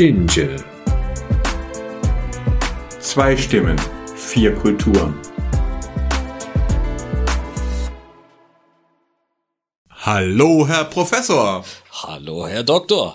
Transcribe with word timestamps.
Angel. 0.00 0.56
Zwei 3.00 3.36
Stimmen, 3.36 3.78
vier 4.16 4.54
Kulturen. 4.54 5.14
Hallo, 9.90 10.66
Herr 10.66 10.84
Professor. 10.84 11.66
Hallo, 11.92 12.46
Herr 12.46 12.62
Doktor. 12.62 13.14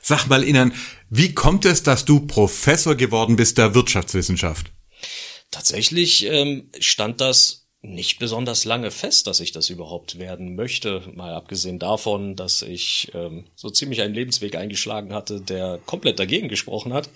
Sag 0.00 0.28
mal 0.28 0.44
Ihnen, 0.44 0.72
wie 1.08 1.34
kommt 1.34 1.64
es, 1.64 1.82
dass 1.82 2.04
du 2.04 2.20
Professor 2.20 2.94
geworden 2.94 3.34
bist 3.34 3.58
der 3.58 3.74
Wirtschaftswissenschaft? 3.74 4.70
Tatsächlich 5.50 6.26
ähm, 6.26 6.70
stand 6.78 7.20
das 7.20 7.59
nicht 7.82 8.18
besonders 8.18 8.64
lange 8.64 8.90
fest, 8.90 9.26
dass 9.26 9.40
ich 9.40 9.52
das 9.52 9.70
überhaupt 9.70 10.18
werden 10.18 10.54
möchte. 10.54 11.02
Mal 11.14 11.34
abgesehen 11.34 11.78
davon, 11.78 12.36
dass 12.36 12.62
ich 12.62 13.10
ähm, 13.14 13.46
so 13.54 13.70
ziemlich 13.70 14.02
einen 14.02 14.14
Lebensweg 14.14 14.54
eingeschlagen 14.54 15.14
hatte, 15.14 15.40
der 15.40 15.78
komplett 15.86 16.18
dagegen 16.18 16.48
gesprochen 16.48 16.92
hat 16.92 17.08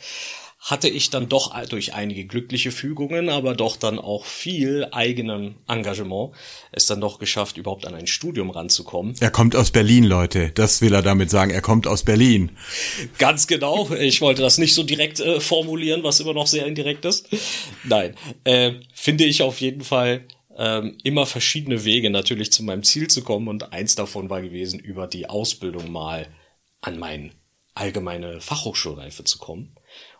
hatte 0.64 0.88
ich 0.88 1.10
dann 1.10 1.28
doch 1.28 1.54
durch 1.66 1.92
einige 1.92 2.24
glückliche 2.24 2.72
Fügungen, 2.72 3.28
aber 3.28 3.54
doch 3.54 3.76
dann 3.76 3.98
auch 3.98 4.24
viel 4.24 4.86
eigenem 4.92 5.56
Engagement 5.68 6.32
es 6.72 6.86
dann 6.86 7.02
doch 7.02 7.18
geschafft, 7.18 7.58
überhaupt 7.58 7.86
an 7.86 7.94
ein 7.94 8.06
Studium 8.06 8.48
ranzukommen. 8.48 9.14
Er 9.20 9.30
kommt 9.30 9.54
aus 9.56 9.70
Berlin, 9.70 10.04
Leute. 10.04 10.52
Das 10.54 10.80
will 10.80 10.94
er 10.94 11.02
damit 11.02 11.28
sagen. 11.28 11.50
Er 11.50 11.60
kommt 11.60 11.86
aus 11.86 12.02
Berlin. 12.02 12.50
Ganz 13.18 13.46
genau. 13.46 13.90
Ich 14.00 14.22
wollte 14.22 14.40
das 14.40 14.56
nicht 14.56 14.72
so 14.72 14.84
direkt 14.84 15.20
äh, 15.20 15.38
formulieren, 15.38 16.02
was 16.02 16.20
immer 16.20 16.32
noch 16.32 16.46
sehr 16.46 16.64
indirekt 16.64 17.04
ist. 17.04 17.28
Nein, 17.84 18.14
äh, 18.44 18.72
finde 18.94 19.24
ich 19.24 19.42
auf 19.42 19.60
jeden 19.60 19.82
Fall 19.82 20.24
ähm, 20.56 20.98
immer 21.02 21.26
verschiedene 21.26 21.84
Wege 21.84 22.10
natürlich 22.10 22.52
zu 22.52 22.62
meinem 22.62 22.82
Ziel 22.82 23.08
zu 23.08 23.22
kommen 23.22 23.48
und 23.48 23.72
eins 23.72 23.94
davon 23.94 24.30
war 24.30 24.42
gewesen, 24.42 24.78
über 24.78 25.06
die 25.06 25.28
Ausbildung 25.28 25.90
mal 25.90 26.28
an 26.80 26.98
meine 26.98 27.30
allgemeine 27.74 28.40
Fachhochschulreife 28.40 29.24
zu 29.24 29.38
kommen. 29.38 29.74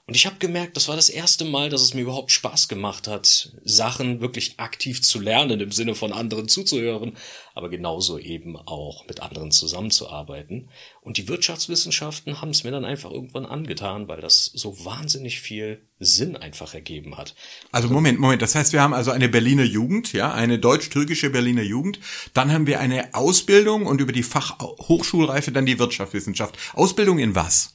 Und 0.07 0.17
ich 0.17 0.27
habe 0.27 0.37
gemerkt, 0.39 0.77
das 0.77 0.89
war 0.89 0.97
das 0.97 1.09
erste 1.09 1.47
Mal, 1.47 1.71
dass 1.71 1.81
es 1.81 1.95
mir 1.95 2.03
überhaupt 2.03 2.31
Spaß 2.31 2.69
gemacht 2.69 3.09
hat, 3.09 3.57
Sachen 3.65 4.21
wirklich 4.21 4.61
aktiv 4.61 5.01
zu 5.01 5.19
lernen, 5.19 5.61
im 5.61 5.73
Sinne 5.73 5.95
von 5.95 6.13
anderen 6.13 6.47
zuzuhören, 6.47 7.17
aber 7.55 7.71
genauso 7.71 8.19
eben 8.19 8.59
auch 8.59 9.07
mit 9.07 9.23
anderen 9.23 9.51
zusammenzuarbeiten. 9.51 10.69
Und 11.01 11.17
die 11.17 11.27
Wirtschaftswissenschaften 11.27 12.43
haben 12.43 12.51
es 12.51 12.65
mir 12.65 12.71
dann 12.71 12.85
einfach 12.85 13.11
irgendwann 13.11 13.47
angetan, 13.47 14.07
weil 14.07 14.21
das 14.21 14.45
so 14.45 14.85
wahnsinnig 14.85 15.41
viel 15.41 15.81
Sinn 15.99 16.37
einfach 16.37 16.75
ergeben 16.75 17.17
hat. 17.17 17.35
Also 17.73 17.89
Moment, 17.89 18.21
Moment, 18.21 18.43
das 18.43 18.55
heißt, 18.55 18.75
wir 18.75 18.83
haben 18.83 18.93
also 18.93 19.11
eine 19.11 19.31
Berliner 19.31 19.65
Jugend, 19.65 20.13
ja, 20.13 20.35
eine 20.35 20.59
deutsch-türkische 20.59 21.31
Berliner 21.31 21.63
Jugend, 21.63 21.99
dann 22.35 22.53
haben 22.53 22.67
wir 22.67 22.79
eine 22.79 23.15
Ausbildung 23.15 23.87
und 23.87 24.03
über 24.03 24.13
die 24.13 24.23
Fachhochschulreife 24.23 25.51
dann 25.51 25.65
die 25.65 25.79
Wirtschaftswissenschaft. 25.79 26.59
Ausbildung 26.75 27.19
in 27.19 27.35
was? 27.35 27.75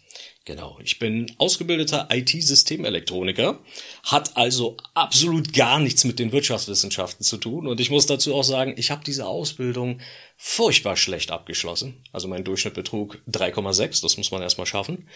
Genau, 0.50 0.80
ich 0.84 0.98
bin 0.98 1.32
ausgebildeter 1.38 2.08
IT-Systemelektroniker, 2.12 3.60
hat 4.02 4.36
also 4.36 4.78
absolut 4.96 5.54
gar 5.54 5.78
nichts 5.78 6.06
mit 6.06 6.18
den 6.18 6.32
Wirtschaftswissenschaften 6.32 7.24
zu 7.24 7.38
tun 7.38 7.68
und 7.68 7.80
ich 7.80 7.92
muss 7.92 8.08
dazu 8.08 8.34
auch 8.34 8.44
sagen, 8.44 8.74
ich 8.76 8.90
habe 8.90 9.04
diese 9.06 9.28
Ausbildung 9.28 10.00
furchtbar 10.38 10.98
schlecht 10.98 11.30
abgeschlossen. 11.30 12.04
Also 12.14 12.28
mein 12.28 12.44
Durchschnitt 12.46 12.74
betrug 12.74 13.22
3,6, 13.32 14.02
das 14.02 14.18
muss 14.18 14.32
man 14.32 14.42
erstmal 14.42 14.66
schaffen. 14.66 15.08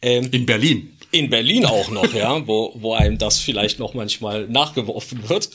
Ähm, 0.00 0.30
in 0.32 0.46
Berlin. 0.46 0.96
In 1.10 1.28
Berlin 1.28 1.66
auch 1.66 1.90
noch, 1.90 2.14
ja, 2.14 2.46
wo, 2.46 2.72
wo 2.76 2.94
einem 2.94 3.18
das 3.18 3.40
vielleicht 3.40 3.78
noch 3.78 3.92
manchmal 3.92 4.48
nachgeworfen 4.48 5.28
wird, 5.28 5.50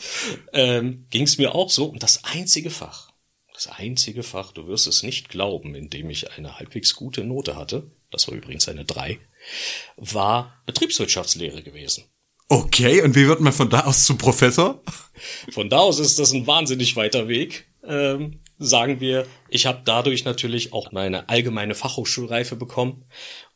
ähm, 0.53 1.07
ging 1.09 1.23
es 1.23 1.39
mir 1.39 1.55
auch 1.55 1.71
so. 1.71 1.85
Und 1.85 2.03
das 2.03 2.23
einzige 2.23 2.69
Fach, 2.69 3.11
das 3.55 3.65
einzige 3.65 4.21
Fach, 4.21 4.51
du 4.51 4.67
wirst 4.67 4.85
es 4.85 5.01
nicht 5.01 5.29
glauben, 5.29 5.73
in 5.73 5.89
dem 5.89 6.11
ich 6.11 6.29
eine 6.33 6.59
halbwegs 6.59 6.93
gute 6.93 7.23
Note 7.23 7.55
hatte, 7.55 7.89
das 8.13 8.27
war 8.27 8.35
übrigens 8.35 8.67
eine 8.69 8.85
3, 8.85 9.19
war 9.97 10.61
Betriebswirtschaftslehre 10.65 11.63
gewesen. 11.63 12.05
Okay, 12.47 13.01
und 13.01 13.15
wie 13.15 13.27
wird 13.27 13.41
man 13.41 13.53
von 13.53 13.69
da 13.69 13.81
aus 13.81 14.05
zum 14.05 14.17
Professor? 14.17 14.81
Von 15.51 15.69
da 15.69 15.79
aus 15.79 15.99
ist 15.99 16.19
das 16.19 16.33
ein 16.33 16.45
wahnsinnig 16.45 16.95
weiter 16.95 17.27
Weg. 17.27 17.67
Ähm, 17.83 18.41
sagen 18.57 18.99
wir, 18.99 19.27
ich 19.49 19.65
habe 19.65 19.81
dadurch 19.83 20.23
natürlich 20.23 20.71
auch 20.71 20.91
meine 20.91 21.29
allgemeine 21.29 21.75
Fachhochschulreife 21.75 22.55
bekommen 22.55 23.05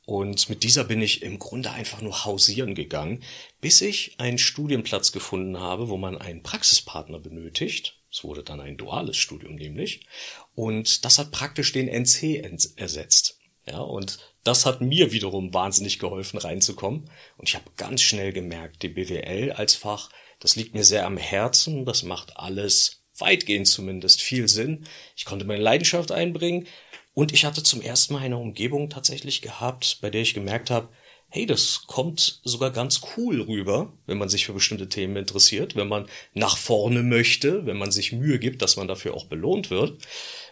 und 0.07 0.47
mit 0.47 0.63
dieser 0.63 0.85
bin 0.85 1.01
ich 1.01 1.21
im 1.21 1.37
Grunde 1.37 1.71
einfach 1.71 2.01
nur 2.01 2.23
hausieren 2.23 2.75
gegangen, 2.75 3.23
bis 3.59 3.81
ich 3.81 4.15
einen 4.17 4.37
Studienplatz 4.37 5.11
gefunden 5.11 5.59
habe, 5.59 5.89
wo 5.89 5.97
man 5.97 6.17
einen 6.17 6.43
Praxispartner 6.43 7.19
benötigt. 7.19 8.01
Es 8.09 8.23
wurde 8.23 8.41
dann 8.41 8.61
ein 8.61 8.77
duales 8.77 9.17
Studium 9.17 9.55
nämlich. 9.55 10.07
Und 10.55 11.03
das 11.03 11.19
hat 11.19 11.31
praktisch 11.31 11.73
den 11.73 11.89
NC 11.89 12.41
ersetzt. 12.77 13.39
Ja, 13.65 13.79
und 13.79 14.19
das 14.47 14.65
hat 14.65 14.79
mir 14.79 15.11
wiederum 15.11 15.53
wahnsinnig 15.53 15.99
geholfen, 15.99 16.37
reinzukommen. 16.37 17.09
Und 17.37 17.49
ich 17.49 17.55
habe 17.55 17.65
ganz 17.75 18.01
schnell 18.01 18.31
gemerkt, 18.31 18.81
die 18.81 18.87
BWL 18.87 19.51
als 19.51 19.75
Fach, 19.75 20.09
das 20.39 20.55
liegt 20.55 20.73
mir 20.73 20.85
sehr 20.85 21.05
am 21.05 21.17
Herzen, 21.17 21.85
das 21.85 22.03
macht 22.03 22.37
alles 22.37 23.03
weitgehend 23.17 23.67
zumindest 23.67 24.21
viel 24.21 24.47
Sinn. 24.47 24.85
Ich 25.15 25.25
konnte 25.25 25.45
meine 25.45 25.61
Leidenschaft 25.61 26.11
einbringen 26.11 26.67
und 27.13 27.33
ich 27.33 27.43
hatte 27.43 27.63
zum 27.63 27.81
ersten 27.81 28.13
Mal 28.13 28.21
eine 28.21 28.37
Umgebung 28.37 28.89
tatsächlich 28.89 29.41
gehabt, 29.41 29.97
bei 30.01 30.09
der 30.09 30.21
ich 30.21 30.33
gemerkt 30.33 30.69
habe, 30.69 30.89
hey, 31.29 31.45
das 31.45 31.83
kommt 31.87 32.39
sogar 32.45 32.71
ganz 32.71 33.01
cool 33.17 33.41
rüber, 33.41 33.91
wenn 34.05 34.17
man 34.17 34.29
sich 34.29 34.45
für 34.45 34.53
bestimmte 34.53 34.87
Themen 34.87 35.17
interessiert, 35.17 35.75
wenn 35.75 35.89
man 35.89 36.07
nach 36.33 36.57
vorne 36.57 37.03
möchte, 37.03 37.65
wenn 37.65 37.75
man 37.75 37.91
sich 37.91 38.13
Mühe 38.13 38.39
gibt, 38.39 38.61
dass 38.61 38.77
man 38.77 38.87
dafür 38.87 39.13
auch 39.13 39.25
belohnt 39.25 39.69
wird 39.69 39.97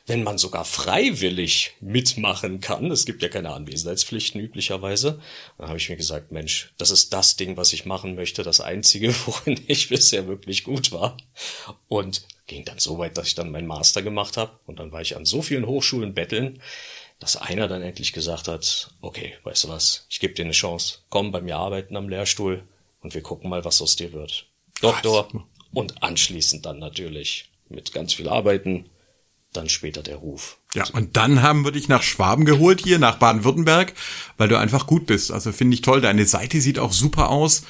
wenn 0.07 0.23
man 0.23 0.37
sogar 0.37 0.65
freiwillig 0.65 1.73
mitmachen 1.81 2.61
kann, 2.61 2.91
es 2.91 3.05
gibt 3.05 3.23
ja 3.23 3.29
keine 3.29 3.51
Anwesenheitspflichten 3.51 4.39
üblicherweise, 4.39 5.19
dann 5.57 5.67
habe 5.67 5.77
ich 5.77 5.89
mir 5.89 5.95
gesagt, 5.95 6.31
Mensch, 6.31 6.73
das 6.77 6.91
ist 6.91 7.11
das 7.11 7.37
Ding, 7.37 7.57
was 7.57 7.73
ich 7.73 7.85
machen 7.85 8.15
möchte, 8.15 8.43
das 8.43 8.61
einzige, 8.61 9.15
worin 9.25 9.59
ich 9.67 9.89
bisher 9.89 10.27
wirklich 10.27 10.63
gut 10.63 10.91
war. 10.91 11.17
Und 11.87 12.27
ging 12.45 12.65
dann 12.65 12.77
so 12.77 12.99
weit, 12.99 13.17
dass 13.17 13.27
ich 13.27 13.35
dann 13.35 13.49
meinen 13.49 13.67
Master 13.67 14.03
gemacht 14.03 14.37
habe. 14.37 14.59
Und 14.67 14.79
dann 14.79 14.91
war 14.91 15.01
ich 15.01 15.15
an 15.15 15.25
so 15.25 15.41
vielen 15.41 15.65
Hochschulen 15.65 16.13
betteln, 16.13 16.61
dass 17.19 17.37
einer 17.37 17.67
dann 17.67 17.81
endlich 17.81 18.13
gesagt 18.13 18.47
hat, 18.47 18.91
okay, 19.01 19.33
weißt 19.43 19.63
du 19.63 19.69
was, 19.69 20.05
ich 20.09 20.19
gebe 20.19 20.33
dir 20.35 20.45
eine 20.45 20.51
Chance, 20.51 20.99
komm 21.09 21.31
bei 21.31 21.41
mir 21.41 21.55
arbeiten 21.55 21.97
am 21.97 22.09
Lehrstuhl 22.09 22.63
und 23.01 23.15
wir 23.15 23.21
gucken 23.21 23.49
mal, 23.49 23.65
was 23.65 23.81
aus 23.81 23.95
dir 23.95 24.13
wird. 24.13 24.47
Doktor 24.81 25.29
und 25.73 26.03
anschließend 26.03 26.65
dann 26.65 26.77
natürlich 26.77 27.49
mit 27.69 27.93
ganz 27.93 28.13
viel 28.13 28.29
Arbeiten 28.29 28.89
dann 29.55 29.69
später 29.69 30.03
der 30.03 30.17
Ruf. 30.17 30.57
Ja, 30.73 30.85
und 30.93 31.15
dann 31.17 31.41
haben 31.41 31.63
wir 31.63 31.71
dich 31.71 31.87
nach 31.87 32.03
Schwaben 32.03 32.45
geholt 32.45 32.81
hier, 32.83 32.99
nach 32.99 33.17
Baden-Württemberg, 33.17 33.93
weil 34.37 34.49
du 34.49 34.59
einfach 34.59 34.87
gut 34.87 35.05
bist. 35.05 35.31
Also 35.31 35.51
finde 35.51 35.75
ich 35.75 35.81
toll. 35.81 36.01
Deine 36.01 36.25
Seite 36.25 36.59
sieht 36.59 36.79
auch 36.79 36.91
super 36.91 37.29
aus. 37.29 37.63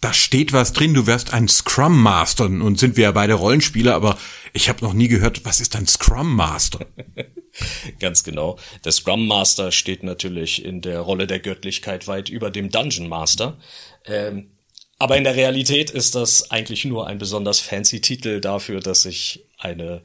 Da 0.00 0.12
steht 0.12 0.52
was 0.52 0.72
drin, 0.72 0.94
du 0.94 1.06
wärst 1.06 1.32
ein 1.32 1.48
Scrum 1.48 2.00
Master. 2.00 2.44
Und 2.44 2.78
sind 2.78 2.96
wir 2.96 3.04
ja 3.04 3.12
beide 3.12 3.34
Rollenspieler, 3.34 3.94
aber 3.94 4.18
ich 4.52 4.68
habe 4.68 4.84
noch 4.84 4.92
nie 4.92 5.08
gehört, 5.08 5.44
was 5.44 5.60
ist 5.60 5.74
ein 5.76 5.86
Scrum 5.86 6.36
Master? 6.36 6.86
Ganz 8.00 8.22
genau. 8.22 8.58
Der 8.84 8.92
Scrum 8.92 9.26
Master 9.26 9.72
steht 9.72 10.02
natürlich 10.02 10.64
in 10.64 10.82
der 10.82 11.00
Rolle 11.00 11.26
der 11.26 11.40
Göttlichkeit 11.40 12.06
weit 12.06 12.28
über 12.28 12.50
dem 12.50 12.70
Dungeon 12.70 13.08
Master. 13.08 13.58
Ähm, 14.04 14.50
aber 14.98 15.16
in 15.16 15.24
der 15.24 15.36
Realität 15.36 15.90
ist 15.90 16.14
das 16.14 16.50
eigentlich 16.50 16.84
nur 16.84 17.06
ein 17.06 17.18
besonders 17.18 17.60
fancy 17.60 18.00
Titel 18.00 18.40
dafür, 18.40 18.80
dass 18.80 19.04
ich 19.04 19.44
eine 19.58 20.02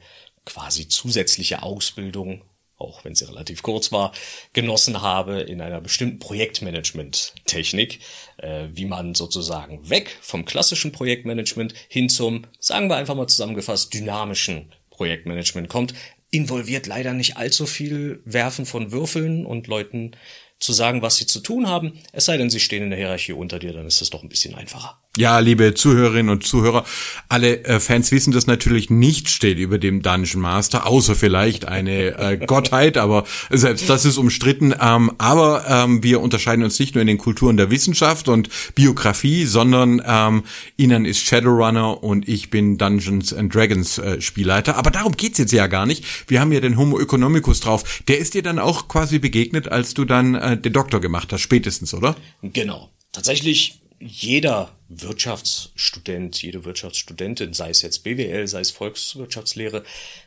quasi 0.50 0.88
zusätzliche 0.88 1.62
Ausbildung, 1.62 2.42
auch 2.76 3.04
wenn 3.04 3.14
sie 3.14 3.28
relativ 3.28 3.62
kurz 3.62 3.92
war, 3.92 4.12
genossen 4.52 5.00
habe 5.00 5.40
in 5.40 5.60
einer 5.60 5.80
bestimmten 5.80 6.18
Projektmanagement-Technik, 6.18 8.00
äh, 8.38 8.68
wie 8.72 8.86
man 8.86 9.14
sozusagen 9.14 9.88
weg 9.88 10.16
vom 10.20 10.44
klassischen 10.44 10.90
Projektmanagement 10.90 11.74
hin 11.88 12.08
zum, 12.08 12.46
sagen 12.58 12.88
wir 12.88 12.96
einfach 12.96 13.14
mal 13.14 13.28
zusammengefasst, 13.28 13.94
dynamischen 13.94 14.72
Projektmanagement 14.90 15.68
kommt. 15.68 15.94
Involviert 16.30 16.86
leider 16.86 17.12
nicht 17.12 17.36
allzu 17.36 17.66
viel 17.66 18.22
Werfen 18.24 18.66
von 18.66 18.92
Würfeln 18.92 19.46
und 19.46 19.66
Leuten 19.66 20.16
zu 20.58 20.72
sagen, 20.72 21.00
was 21.02 21.16
sie 21.16 21.26
zu 21.26 21.40
tun 21.40 21.68
haben. 21.68 21.98
Es 22.12 22.26
sei 22.26 22.36
denn, 22.36 22.50
sie 22.50 22.60
stehen 22.60 22.82
in 22.82 22.90
der 22.90 22.98
Hierarchie 22.98 23.32
unter 23.32 23.58
dir, 23.58 23.72
dann 23.72 23.86
ist 23.86 24.02
es 24.02 24.10
doch 24.10 24.22
ein 24.22 24.28
bisschen 24.28 24.54
einfacher. 24.54 25.00
Ja, 25.16 25.40
liebe 25.40 25.74
Zuhörerinnen 25.74 26.30
und 26.30 26.44
Zuhörer, 26.44 26.84
alle 27.28 27.64
äh, 27.64 27.80
Fans 27.80 28.12
wissen, 28.12 28.30
dass 28.30 28.46
natürlich 28.46 28.90
nicht 28.90 29.28
steht 29.28 29.58
über 29.58 29.76
dem 29.76 30.02
Dungeon 30.02 30.40
Master, 30.40 30.86
außer 30.86 31.16
vielleicht 31.16 31.64
eine 31.64 32.16
äh, 32.16 32.36
Gottheit, 32.46 32.96
aber 32.96 33.24
selbst 33.50 33.90
das 33.90 34.04
ist 34.04 34.18
umstritten. 34.18 34.72
Ähm, 34.80 35.10
aber 35.18 35.64
ähm, 35.66 36.04
wir 36.04 36.20
unterscheiden 36.20 36.62
uns 36.62 36.78
nicht 36.78 36.94
nur 36.94 37.02
in 37.02 37.08
den 37.08 37.18
Kulturen 37.18 37.56
der 37.56 37.72
Wissenschaft 37.72 38.28
und 38.28 38.50
Biografie, 38.76 39.46
sondern 39.46 40.00
ähm, 40.06 40.44
Ihnen 40.76 41.04
ist 41.04 41.26
Shadowrunner 41.26 42.04
und 42.04 42.28
ich 42.28 42.50
bin 42.50 42.78
Dungeons 42.78 43.32
and 43.32 43.52
Dragons 43.52 43.98
äh, 43.98 44.20
Spielleiter. 44.20 44.76
Aber 44.76 44.92
darum 44.92 45.16
geht's 45.16 45.38
jetzt 45.38 45.52
ja 45.52 45.66
gar 45.66 45.86
nicht. 45.86 46.04
Wir 46.28 46.40
haben 46.40 46.52
ja 46.52 46.60
den 46.60 46.78
Homo 46.78 47.00
economicus 47.00 47.58
drauf. 47.58 48.02
Der 48.06 48.18
ist 48.18 48.34
dir 48.34 48.44
dann 48.44 48.60
auch 48.60 48.86
quasi 48.86 49.18
begegnet, 49.18 49.72
als 49.72 49.92
du 49.92 50.04
dann 50.04 50.36
äh, 50.36 50.56
den 50.56 50.72
Doktor 50.72 51.00
gemacht 51.00 51.32
hast, 51.32 51.40
spätestens, 51.40 51.94
oder? 51.94 52.14
Genau. 52.42 52.90
Tatsächlich 53.10 53.80
jeder 54.00 54.78
Wirtschaftsstudent, 54.88 56.42
jede 56.42 56.64
Wirtschaftsstudentin, 56.64 57.52
sei 57.52 57.70
es 57.70 57.82
jetzt 57.82 58.02
BWL, 58.02 58.48
sei 58.48 58.60
es 58.60 58.70
Volkswirtschaftslehre, 58.70 59.84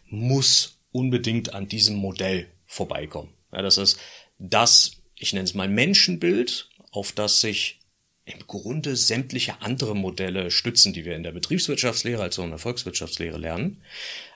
muss 0.08 0.80
unbedingt 0.92 1.54
an 1.54 1.68
diesem 1.68 1.96
Modell 1.96 2.48
vorbeikommen. 2.68 3.34
Ja, 3.52 3.62
das 3.62 3.78
ist 3.78 4.00
das, 4.38 5.02
ich 5.16 5.34
nenne 5.34 5.46
es 5.46 5.56
mal 5.56 5.68
Menschenbild 5.68 6.70
auf 6.92 7.12
das 7.12 7.42
sich 7.42 7.80
im 8.26 8.40
Grunde 8.48 8.96
sämtliche 8.96 9.62
andere 9.62 9.96
Modelle 9.96 10.50
stützen, 10.52 10.94
die 10.94 11.04
wir 11.04 11.16
in 11.16 11.24
der 11.24 11.34
Betriebswirtschaftslehre 11.34 12.22
als 12.22 12.40
auch 12.40 12.46
in 12.46 12.52
der 12.52 12.60
Volkswirtschaftslehre 12.60 13.38
lernen. 13.38 13.82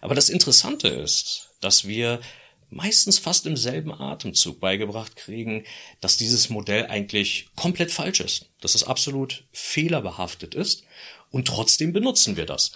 Aber 0.02 0.16
das 0.16 0.30
Interessante 0.30 0.90
ist, 0.90 1.52
dass 1.62 1.88
wir 1.88 2.20
meistens 2.70 3.20
fast 3.20 3.46
im 3.46 3.58
selben 3.58 3.94
Atemzug 3.94 4.60
beigebracht 4.60 5.16
kriegen, 5.16 5.64
dass 6.02 6.18
dieses 6.18 6.50
Modell 6.50 6.88
eigentlich 6.88 7.48
komplett 7.56 7.92
falsch 7.92 8.20
ist, 8.20 8.50
dass 8.62 8.76
es 8.76 8.84
absolut 8.84 9.46
fehlerbehaftet 9.52 10.56
ist 10.56 10.84
und 11.32 11.48
trotzdem 11.48 11.94
benutzen 11.94 12.38
wir 12.38 12.46
das. 12.46 12.72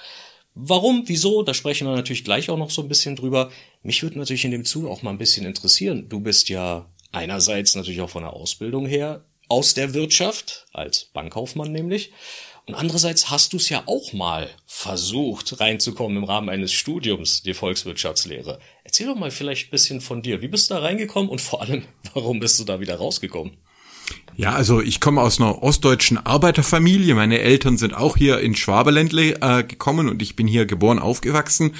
Warum, 0.53 1.03
wieso, 1.07 1.43
da 1.43 1.53
sprechen 1.53 1.87
wir 1.87 1.95
natürlich 1.95 2.25
gleich 2.25 2.49
auch 2.49 2.57
noch 2.57 2.71
so 2.71 2.81
ein 2.81 2.89
bisschen 2.89 3.15
drüber. 3.15 3.51
Mich 3.83 4.03
würde 4.03 4.19
natürlich 4.19 4.43
in 4.43 4.51
dem 4.51 4.65
Zug 4.65 4.85
auch 4.85 5.01
mal 5.01 5.11
ein 5.11 5.17
bisschen 5.17 5.45
interessieren. 5.45 6.09
Du 6.09 6.19
bist 6.19 6.49
ja 6.49 6.89
einerseits 7.13 7.75
natürlich 7.75 8.01
auch 8.01 8.09
von 8.09 8.23
der 8.23 8.33
Ausbildung 8.33 8.85
her 8.85 9.23
aus 9.47 9.73
der 9.73 9.93
Wirtschaft, 9.93 10.65
als 10.73 11.05
Bankkaufmann 11.05 11.71
nämlich. 11.71 12.11
Und 12.67 12.75
andererseits 12.75 13.29
hast 13.29 13.53
du 13.53 13.57
es 13.57 13.69
ja 13.69 13.83
auch 13.85 14.13
mal 14.13 14.49
versucht 14.65 15.59
reinzukommen 15.59 16.17
im 16.17 16.23
Rahmen 16.23 16.49
eines 16.49 16.71
Studiums, 16.71 17.41
die 17.43 17.53
Volkswirtschaftslehre. 17.53 18.59
Erzähl 18.91 19.07
doch 19.07 19.15
mal 19.15 19.31
vielleicht 19.31 19.67
ein 19.67 19.71
bisschen 19.71 20.01
von 20.01 20.21
dir. 20.21 20.41
Wie 20.41 20.49
bist 20.49 20.69
du 20.69 20.73
da 20.73 20.81
reingekommen 20.81 21.29
und 21.29 21.39
vor 21.39 21.61
allem, 21.61 21.85
warum 22.13 22.41
bist 22.41 22.59
du 22.59 22.65
da 22.65 22.81
wieder 22.81 22.95
rausgekommen? 22.97 23.55
Ja, 24.37 24.53
also 24.53 24.81
ich 24.81 24.99
komme 24.99 25.21
aus 25.21 25.39
einer 25.39 25.61
ostdeutschen 25.61 26.17
Arbeiterfamilie. 26.17 27.13
Meine 27.15 27.39
Eltern 27.39 27.77
sind 27.77 27.93
auch 27.93 28.15
hier 28.17 28.39
in 28.39 28.55
Schwaberländle 28.55 29.41
äh, 29.41 29.63
gekommen 29.63 30.09
und 30.09 30.21
ich 30.21 30.35
bin 30.35 30.47
hier 30.47 30.65
geboren, 30.65 30.99
aufgewachsen 30.99 31.73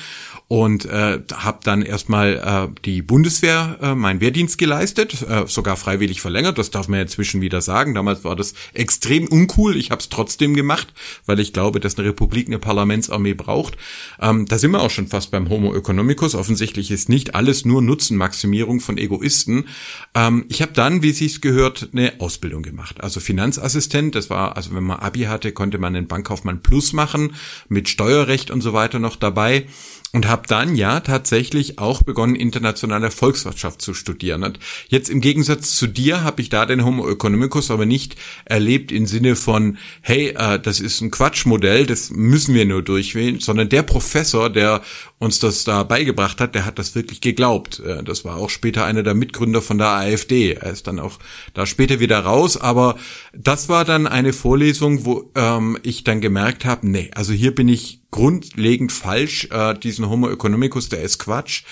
und 0.52 0.84
äh, 0.84 1.20
habe 1.34 1.60
dann 1.64 1.82
erstmal 1.82 2.36
äh, 2.74 2.82
die 2.84 3.02
Bundeswehr, 3.02 3.78
äh, 3.82 3.96
meinen 3.96 4.20
Wehrdienst 4.20 4.58
geleistet, 4.58 5.22
äh, 5.22 5.48
sogar 5.48 5.78
freiwillig 5.78 6.20
verlängert, 6.20 6.58
das 6.58 6.72
darf 6.72 6.90
man 6.90 6.98
ja 6.98 7.04
inzwischen 7.04 7.40
wieder 7.40 7.62
sagen. 7.62 7.96
Damals 7.96 8.26
war 8.26 8.36
das 8.36 8.54
extrem 8.74 9.30
uncool, 9.30 9.78
ich 9.78 9.92
habe 9.92 10.02
es 10.02 10.10
trotzdem 10.10 10.54
gemacht, 10.54 10.94
weil 11.26 11.40
ich 11.40 11.54
glaube, 11.54 11.80
dass 11.80 11.98
eine 11.98 12.10
Republik 12.10 12.48
eine 12.48 12.60
Parlamentsarmee 12.60 13.34
braucht. 13.34 13.78
Ähm, 14.20 14.46
da 14.46 14.58
sind 14.58 14.72
wir 14.72 14.82
auch 14.82 14.90
schon 14.90 15.08
fast 15.08 15.32
beim 15.32 15.48
Homo 15.48 15.74
economicus. 15.74 16.36
Offensichtlich 16.36 16.92
ist 16.92 17.08
nicht 17.08 17.34
alles 17.34 17.64
nur 17.64 17.82
Nutzenmaximierung 17.82 18.82
von 18.82 18.98
Egoisten. 18.98 19.68
Ähm, 20.14 20.46
ich 20.50 20.62
habe 20.62 20.74
dann, 20.74 21.02
wie 21.02 21.14
sich's 21.14 21.40
gehört, 21.40 21.88
eine 21.94 22.20
Ausbildung 22.20 22.51
gemacht. 22.60 23.02
Also 23.02 23.22
Finanzassistent, 23.22 24.16
das 24.16 24.30
war, 24.30 24.58
also 24.58 24.76
wenn 24.76 24.84
man 24.84 25.00
Abi 25.00 25.22
hatte, 25.22 25.54
konnte 25.54 25.78
man 25.78 25.94
den 25.94 26.08
Bankkaufmann 26.08 26.62
Plus 26.62 26.92
machen, 26.92 27.34
mit 27.70 27.88
Steuerrecht 27.88 28.52
und 28.52 28.60
so 28.60 28.74
weiter 28.74 29.00
noch 29.00 29.16
dabei 29.16 29.66
und 30.14 30.28
habe 30.28 30.44
dann 30.48 30.76
ja 30.76 31.00
tatsächlich 31.00 31.80
auch 31.80 32.04
begonnen, 32.04 32.36
internationale 32.36 33.12
Volkswirtschaft 33.12 33.82
zu 33.82 33.94
studieren. 33.94 34.44
Und 34.44 34.60
jetzt 34.90 35.10
im 35.10 35.22
Gegensatz 35.22 35.76
zu 35.76 35.88
dir 35.88 36.24
habe 36.24 36.42
ich 36.42 36.50
da 36.50 36.66
den 36.66 36.84
Homo 36.84 37.10
economicus 37.10 37.72
aber 37.72 37.86
nicht 37.86 38.18
erlebt 38.46 38.92
im 38.92 39.06
Sinne 39.06 39.36
von, 39.36 39.78
hey, 40.02 40.36
äh, 40.38 40.60
das 40.60 40.80
ist 40.80 41.02
ein 41.02 41.12
Quatschmodell, 41.12 41.86
das 41.86 42.10
müssen 42.10 42.54
wir 42.54 42.66
nur 42.66 42.82
durchwählen, 42.82 43.40
sondern 43.40 43.70
der 43.70 43.84
Professor, 43.84 44.50
der 44.50 44.82
uns 45.22 45.38
das 45.38 45.64
da 45.64 45.84
beigebracht 45.84 46.42
hat, 46.42 46.56
der 46.56 46.66
hat 46.66 46.80
das 46.80 46.96
wirklich 46.96 47.22
geglaubt. 47.22 47.80
Äh, 47.80 48.04
das 48.04 48.26
war 48.26 48.38
auch 48.38 48.50
später 48.50 48.86
einer 48.86 49.04
der 49.04 49.14
Mitgründer 49.14 49.62
von 49.62 49.78
der 49.78 49.90
AfD. 49.90 50.54
Er 50.54 50.72
ist 50.72 50.88
dann 50.88 51.00
auch 51.00 51.20
da 51.54 51.68
später 51.68 52.00
wieder 52.00 52.20
raus, 52.20 52.58
aber 52.58 52.96
das 53.32 53.70
war 53.70 53.86
dann 53.86 54.08
eine 54.08 54.34
Vorlesung, 54.34 55.06
wo 55.06 55.32
ähm, 55.36 55.78
ich 55.84 56.04
dann 56.04 56.22
gemerkt 56.22 56.66
habe, 56.66 56.90
nee, 56.90 57.12
also 57.14 57.34
hier 57.34 57.54
bin 57.54 57.68
ich 57.68 58.02
grundlegend 58.10 58.92
falsch. 58.92 59.48
Äh, 59.52 59.76
diesen 59.76 60.10
Homo 60.10 60.28
economicus, 60.28 60.90
der 60.90 61.04
ist 61.04 61.20
Quatsch. 61.20 61.66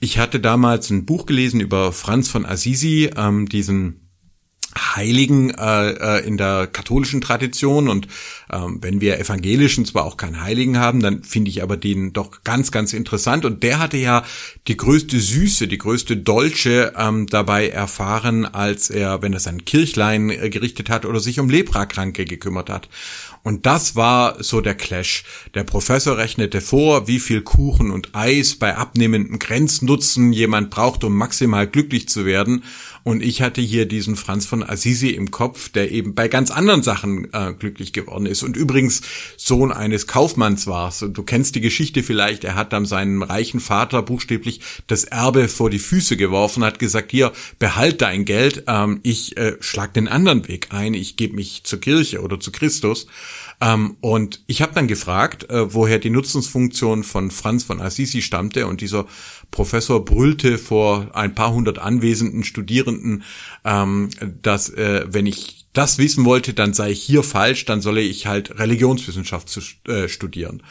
Ich 0.00 0.18
hatte 0.18 0.40
damals 0.40 0.90
ein 0.90 1.06
Buch 1.06 1.24
gelesen 1.24 1.60
über 1.60 1.92
Franz 1.92 2.28
von 2.28 2.44
Assisi, 2.44 3.10
ähm, 3.16 3.48
diesen 3.48 4.07
Heiligen 4.78 5.50
äh, 5.50 5.90
äh, 5.90 6.26
in 6.26 6.36
der 6.36 6.66
katholischen 6.66 7.20
Tradition 7.20 7.88
und 7.88 8.08
ähm, 8.50 8.78
wenn 8.80 9.00
wir 9.00 9.18
Evangelischen 9.18 9.84
zwar 9.84 10.04
auch 10.04 10.16
keinen 10.16 10.42
Heiligen 10.42 10.78
haben, 10.78 11.00
dann 11.00 11.22
finde 11.22 11.50
ich 11.50 11.62
aber 11.62 11.76
den 11.76 12.12
doch 12.12 12.42
ganz, 12.44 12.70
ganz 12.70 12.92
interessant 12.92 13.44
und 13.44 13.62
der 13.62 13.78
hatte 13.78 13.96
ja 13.96 14.24
die 14.66 14.76
größte 14.76 15.20
Süße, 15.20 15.68
die 15.68 15.78
größte 15.78 16.16
Dolce 16.16 16.92
ähm, 16.96 17.26
dabei 17.26 17.68
erfahren, 17.68 18.46
als 18.46 18.90
er, 18.90 19.22
wenn 19.22 19.32
er 19.32 19.40
sein 19.40 19.64
Kirchlein 19.64 20.30
äh, 20.30 20.50
gerichtet 20.50 20.90
hat 20.90 21.04
oder 21.04 21.20
sich 21.20 21.40
um 21.40 21.50
Leprakranke 21.50 22.24
gekümmert 22.24 22.70
hat. 22.70 22.88
Und 23.42 23.66
das 23.66 23.96
war 23.96 24.42
so 24.42 24.60
der 24.60 24.74
Clash. 24.74 25.24
Der 25.54 25.64
Professor 25.64 26.18
rechnete 26.18 26.60
vor, 26.60 27.08
wie 27.08 27.20
viel 27.20 27.40
Kuchen 27.42 27.90
und 27.90 28.14
Eis 28.14 28.56
bei 28.56 28.76
abnehmendem 28.76 29.38
Grenznutzen 29.38 30.32
jemand 30.32 30.70
braucht, 30.70 31.04
um 31.04 31.16
maximal 31.16 31.66
glücklich 31.66 32.08
zu 32.08 32.26
werden. 32.26 32.64
Und 33.08 33.22
ich 33.22 33.40
hatte 33.40 33.62
hier 33.62 33.86
diesen 33.86 34.16
Franz 34.16 34.44
von 34.44 34.62
Assisi 34.62 35.08
im 35.08 35.30
Kopf, 35.30 35.70
der 35.70 35.90
eben 35.92 36.14
bei 36.14 36.28
ganz 36.28 36.50
anderen 36.50 36.82
Sachen 36.82 37.32
äh, 37.32 37.54
glücklich 37.58 37.94
geworden 37.94 38.26
ist. 38.26 38.42
Und 38.42 38.54
übrigens 38.54 39.00
Sohn 39.38 39.72
eines 39.72 40.06
Kaufmanns 40.06 40.66
war. 40.66 40.92
Du 41.00 41.22
kennst 41.22 41.54
die 41.54 41.62
Geschichte 41.62 42.02
vielleicht. 42.02 42.44
Er 42.44 42.54
hat 42.54 42.74
dann 42.74 42.84
seinem 42.84 43.22
reichen 43.22 43.60
Vater 43.60 44.02
buchstäblich 44.02 44.60
das 44.88 45.04
Erbe 45.04 45.48
vor 45.48 45.70
die 45.70 45.78
Füße 45.78 46.18
geworfen, 46.18 46.62
hat 46.62 46.78
gesagt, 46.78 47.10
hier, 47.10 47.32
behalt 47.58 48.02
dein 48.02 48.26
Geld, 48.26 48.64
ähm, 48.66 49.00
ich 49.04 49.38
äh, 49.38 49.56
schlag 49.60 49.94
den 49.94 50.06
anderen 50.06 50.46
Weg 50.46 50.74
ein, 50.74 50.92
ich 50.92 51.16
gebe 51.16 51.34
mich 51.34 51.62
zur 51.64 51.80
Kirche 51.80 52.20
oder 52.20 52.38
zu 52.38 52.52
Christus. 52.52 53.06
Ähm, 53.60 53.96
und 54.00 54.42
ich 54.46 54.62
habe 54.62 54.72
dann 54.74 54.86
gefragt, 54.86 55.50
äh, 55.50 55.74
woher 55.74 55.98
die 55.98 56.10
Nutzungsfunktion 56.10 57.02
von 57.02 57.30
Franz 57.30 57.64
von 57.64 57.80
Assisi 57.80 58.22
stammte. 58.22 58.66
Und 58.66 58.80
dieser 58.80 59.06
Professor 59.50 60.04
brüllte 60.04 60.58
vor 60.58 61.08
ein 61.14 61.34
paar 61.34 61.52
hundert 61.52 61.78
anwesenden 61.78 62.44
Studierenden, 62.44 62.97
ähm, 63.64 64.10
dass 64.42 64.70
äh, 64.70 65.06
wenn 65.08 65.26
ich 65.26 65.66
das 65.72 65.98
wissen 65.98 66.24
wollte, 66.24 66.54
dann 66.54 66.74
sei 66.74 66.90
ich 66.90 67.02
hier 67.02 67.22
falsch, 67.22 67.64
dann 67.64 67.80
solle 67.80 68.00
ich 68.00 68.26
halt 68.26 68.58
Religionswissenschaft 68.58 69.48
zu, 69.48 69.60
äh, 69.86 70.08
studieren. 70.08 70.62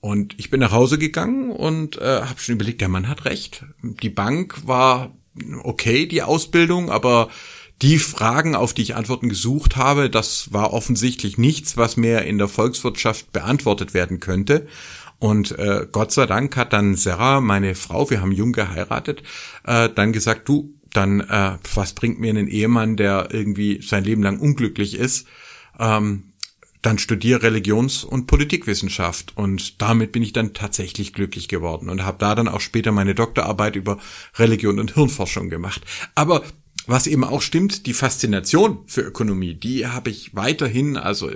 Und 0.00 0.34
ich 0.38 0.48
bin 0.48 0.60
nach 0.60 0.72
Hause 0.72 0.96
gegangen 0.96 1.50
und 1.50 1.98
äh, 1.98 2.22
habe 2.22 2.40
schon 2.40 2.54
überlegt, 2.54 2.80
der 2.80 2.88
Mann 2.88 3.08
hat 3.08 3.26
recht. 3.26 3.64
Die 3.82 4.08
Bank 4.08 4.66
war 4.66 5.14
okay, 5.62 6.06
die 6.06 6.22
Ausbildung, 6.22 6.90
aber 6.90 7.28
die 7.82 7.98
Fragen, 7.98 8.54
auf 8.54 8.74
die 8.74 8.82
ich 8.82 8.94
Antworten 8.94 9.28
gesucht 9.28 9.76
habe, 9.76 10.10
das 10.10 10.52
war 10.52 10.72
offensichtlich 10.72 11.38
nichts, 11.38 11.76
was 11.76 11.96
mehr 11.96 12.26
in 12.26 12.38
der 12.38 12.48
Volkswirtschaft 12.48 13.32
beantwortet 13.32 13.94
werden 13.94 14.20
könnte. 14.20 14.66
Und 15.18 15.58
äh, 15.58 15.86
Gott 15.90 16.12
sei 16.12 16.26
Dank 16.26 16.56
hat 16.56 16.72
dann 16.72 16.94
Sarah, 16.94 17.40
meine 17.40 17.74
Frau, 17.74 18.08
wir 18.10 18.22
haben 18.22 18.32
jung 18.32 18.52
geheiratet, 18.52 19.22
äh, 19.64 19.88
dann 19.94 20.12
gesagt, 20.12 20.48
du, 20.48 20.74
dann 20.92 21.20
äh, 21.20 21.58
was 21.74 21.94
bringt 21.94 22.20
mir 22.20 22.30
einen 22.30 22.48
Ehemann, 22.48 22.96
der 22.96 23.28
irgendwie 23.30 23.80
sein 23.82 24.04
Leben 24.04 24.22
lang 24.22 24.38
unglücklich 24.38 24.94
ist? 24.94 25.26
Ähm, 25.78 26.24
dann 26.82 26.98
studiere 26.98 27.42
Religions- 27.42 28.04
und 28.04 28.26
Politikwissenschaft 28.26 29.36
und 29.36 29.82
damit 29.82 30.12
bin 30.12 30.22
ich 30.22 30.32
dann 30.32 30.54
tatsächlich 30.54 31.12
glücklich 31.12 31.48
geworden 31.48 31.90
und 31.90 32.04
habe 32.04 32.16
da 32.18 32.34
dann 32.34 32.48
auch 32.48 32.60
später 32.60 32.90
meine 32.90 33.14
Doktorarbeit 33.14 33.76
über 33.76 33.98
Religion 34.36 34.78
und 34.78 34.94
Hirnforschung 34.94 35.50
gemacht. 35.50 35.82
Aber 36.14 36.42
was 36.86 37.06
eben 37.06 37.24
auch 37.24 37.42
stimmt, 37.42 37.86
die 37.86 37.92
Faszination 37.92 38.80
für 38.86 39.02
Ökonomie, 39.02 39.54
die 39.54 39.86
habe 39.86 40.10
ich 40.10 40.34
weiterhin, 40.34 40.96
also 40.96 41.30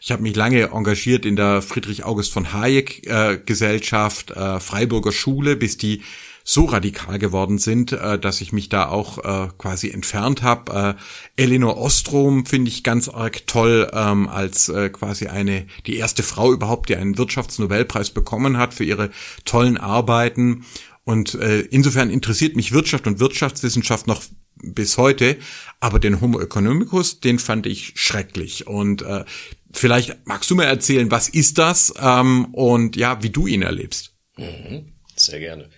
ich 0.00 0.10
habe 0.10 0.22
mich 0.22 0.34
lange 0.34 0.70
engagiert 0.70 1.26
in 1.26 1.36
der 1.36 1.60
Friedrich 1.60 2.04
August 2.04 2.32
von 2.32 2.52
Hayek 2.52 3.06
äh, 3.06 3.38
Gesellschaft, 3.44 4.30
äh, 4.30 4.60
Freiburger 4.60 5.12
Schule, 5.12 5.56
bis 5.56 5.76
die 5.76 6.02
so 6.46 6.66
radikal 6.66 7.18
geworden 7.18 7.58
sind, 7.58 7.92
äh, 7.92 8.18
dass 8.18 8.42
ich 8.42 8.52
mich 8.52 8.68
da 8.68 8.88
auch 8.88 9.18
äh, 9.18 9.48
quasi 9.56 9.90
entfernt 9.90 10.42
habe. 10.42 10.96
Äh, 11.36 11.42
Elinor 11.42 11.78
Ostrom 11.78 12.44
finde 12.44 12.70
ich 12.70 12.84
ganz 12.84 13.08
arg 13.08 13.46
toll 13.46 13.90
ähm, 13.92 14.28
als 14.28 14.68
äh, 14.68 14.90
quasi 14.90 15.26
eine 15.28 15.66
die 15.86 15.96
erste 15.96 16.22
Frau 16.22 16.52
überhaupt, 16.52 16.90
die 16.90 16.96
einen 16.96 17.16
Wirtschaftsnobelpreis 17.16 18.10
bekommen 18.10 18.58
hat 18.58 18.74
für 18.74 18.84
ihre 18.84 19.10
tollen 19.46 19.78
Arbeiten. 19.78 20.66
Und 21.04 21.34
äh, 21.34 21.60
insofern 21.60 22.10
interessiert 22.10 22.56
mich 22.56 22.72
Wirtschaft 22.72 23.06
und 23.06 23.20
Wirtschaftswissenschaft 23.20 24.06
noch 24.06 24.22
bis 24.62 24.98
heute. 24.98 25.38
Aber 25.80 25.98
den 25.98 26.20
Homo 26.20 26.40
economicus, 26.40 27.20
den 27.20 27.38
fand 27.38 27.66
ich 27.66 27.92
schrecklich. 27.96 28.66
Und 28.66 29.00
äh, 29.00 29.24
vielleicht 29.72 30.26
magst 30.26 30.50
du 30.50 30.56
mir 30.56 30.64
erzählen, 30.64 31.10
was 31.10 31.30
ist 31.30 31.56
das 31.56 31.94
ähm, 31.98 32.46
und 32.52 32.96
ja, 32.96 33.22
wie 33.22 33.30
du 33.30 33.46
ihn 33.46 33.62
erlebst. 33.62 34.14
Mhm, 34.36 34.92
sehr 35.16 35.40
gerne. 35.40 35.70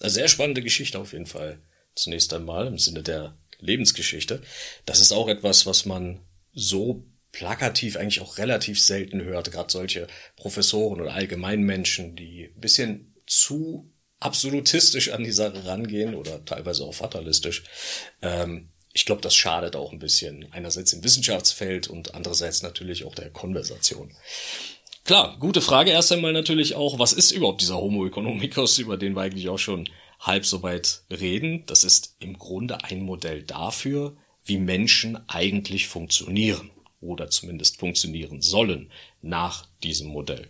Eine 0.00 0.10
sehr 0.10 0.28
spannende 0.28 0.62
Geschichte 0.62 0.98
auf 0.98 1.12
jeden 1.12 1.26
Fall. 1.26 1.60
Zunächst 1.94 2.32
einmal 2.32 2.66
im 2.66 2.78
Sinne 2.78 3.02
der 3.02 3.36
Lebensgeschichte. 3.58 4.42
Das 4.86 5.00
ist 5.00 5.12
auch 5.12 5.28
etwas, 5.28 5.66
was 5.66 5.84
man 5.84 6.20
so 6.52 7.04
plakativ 7.32 7.96
eigentlich 7.96 8.20
auch 8.20 8.38
relativ 8.38 8.80
selten 8.80 9.22
hört. 9.22 9.52
Gerade 9.52 9.70
solche 9.70 10.06
Professoren 10.36 11.00
oder 11.00 11.14
Allgemeinmenschen, 11.14 12.16
die 12.16 12.50
ein 12.54 12.60
bisschen 12.60 13.14
zu 13.26 13.92
absolutistisch 14.18 15.10
an 15.10 15.24
die 15.24 15.32
Sache 15.32 15.64
rangehen 15.64 16.14
oder 16.14 16.44
teilweise 16.44 16.84
auch 16.84 16.94
fatalistisch. 16.94 17.64
Ähm, 18.22 18.70
ich 18.92 19.06
glaube, 19.06 19.22
das 19.22 19.34
schadet 19.34 19.76
auch 19.76 19.92
ein 19.92 19.98
bisschen. 19.98 20.50
Einerseits 20.52 20.92
im 20.92 21.04
Wissenschaftsfeld 21.04 21.88
und 21.88 22.14
andererseits 22.14 22.62
natürlich 22.62 23.04
auch 23.04 23.14
der 23.14 23.30
Konversation. 23.30 24.12
Klar, 25.10 25.36
gute 25.40 25.60
Frage 25.60 25.90
erst 25.90 26.12
einmal 26.12 26.32
natürlich 26.32 26.76
auch, 26.76 27.00
was 27.00 27.12
ist 27.12 27.32
überhaupt 27.32 27.62
dieser 27.62 27.78
Homo 27.78 28.06
economicus, 28.06 28.78
über 28.78 28.96
den 28.96 29.16
wir 29.16 29.22
eigentlich 29.22 29.48
auch 29.48 29.58
schon 29.58 29.88
halb 30.20 30.46
so 30.46 30.62
weit 30.62 31.02
reden? 31.10 31.64
Das 31.66 31.82
ist 31.82 32.14
im 32.20 32.38
Grunde 32.38 32.84
ein 32.84 33.02
Modell 33.02 33.42
dafür, 33.42 34.16
wie 34.44 34.58
Menschen 34.58 35.18
eigentlich 35.28 35.88
funktionieren 35.88 36.70
oder 37.00 37.28
zumindest 37.28 37.80
funktionieren 37.80 38.40
sollen 38.40 38.92
nach 39.20 39.66
diesem 39.82 40.06
Modell. 40.10 40.48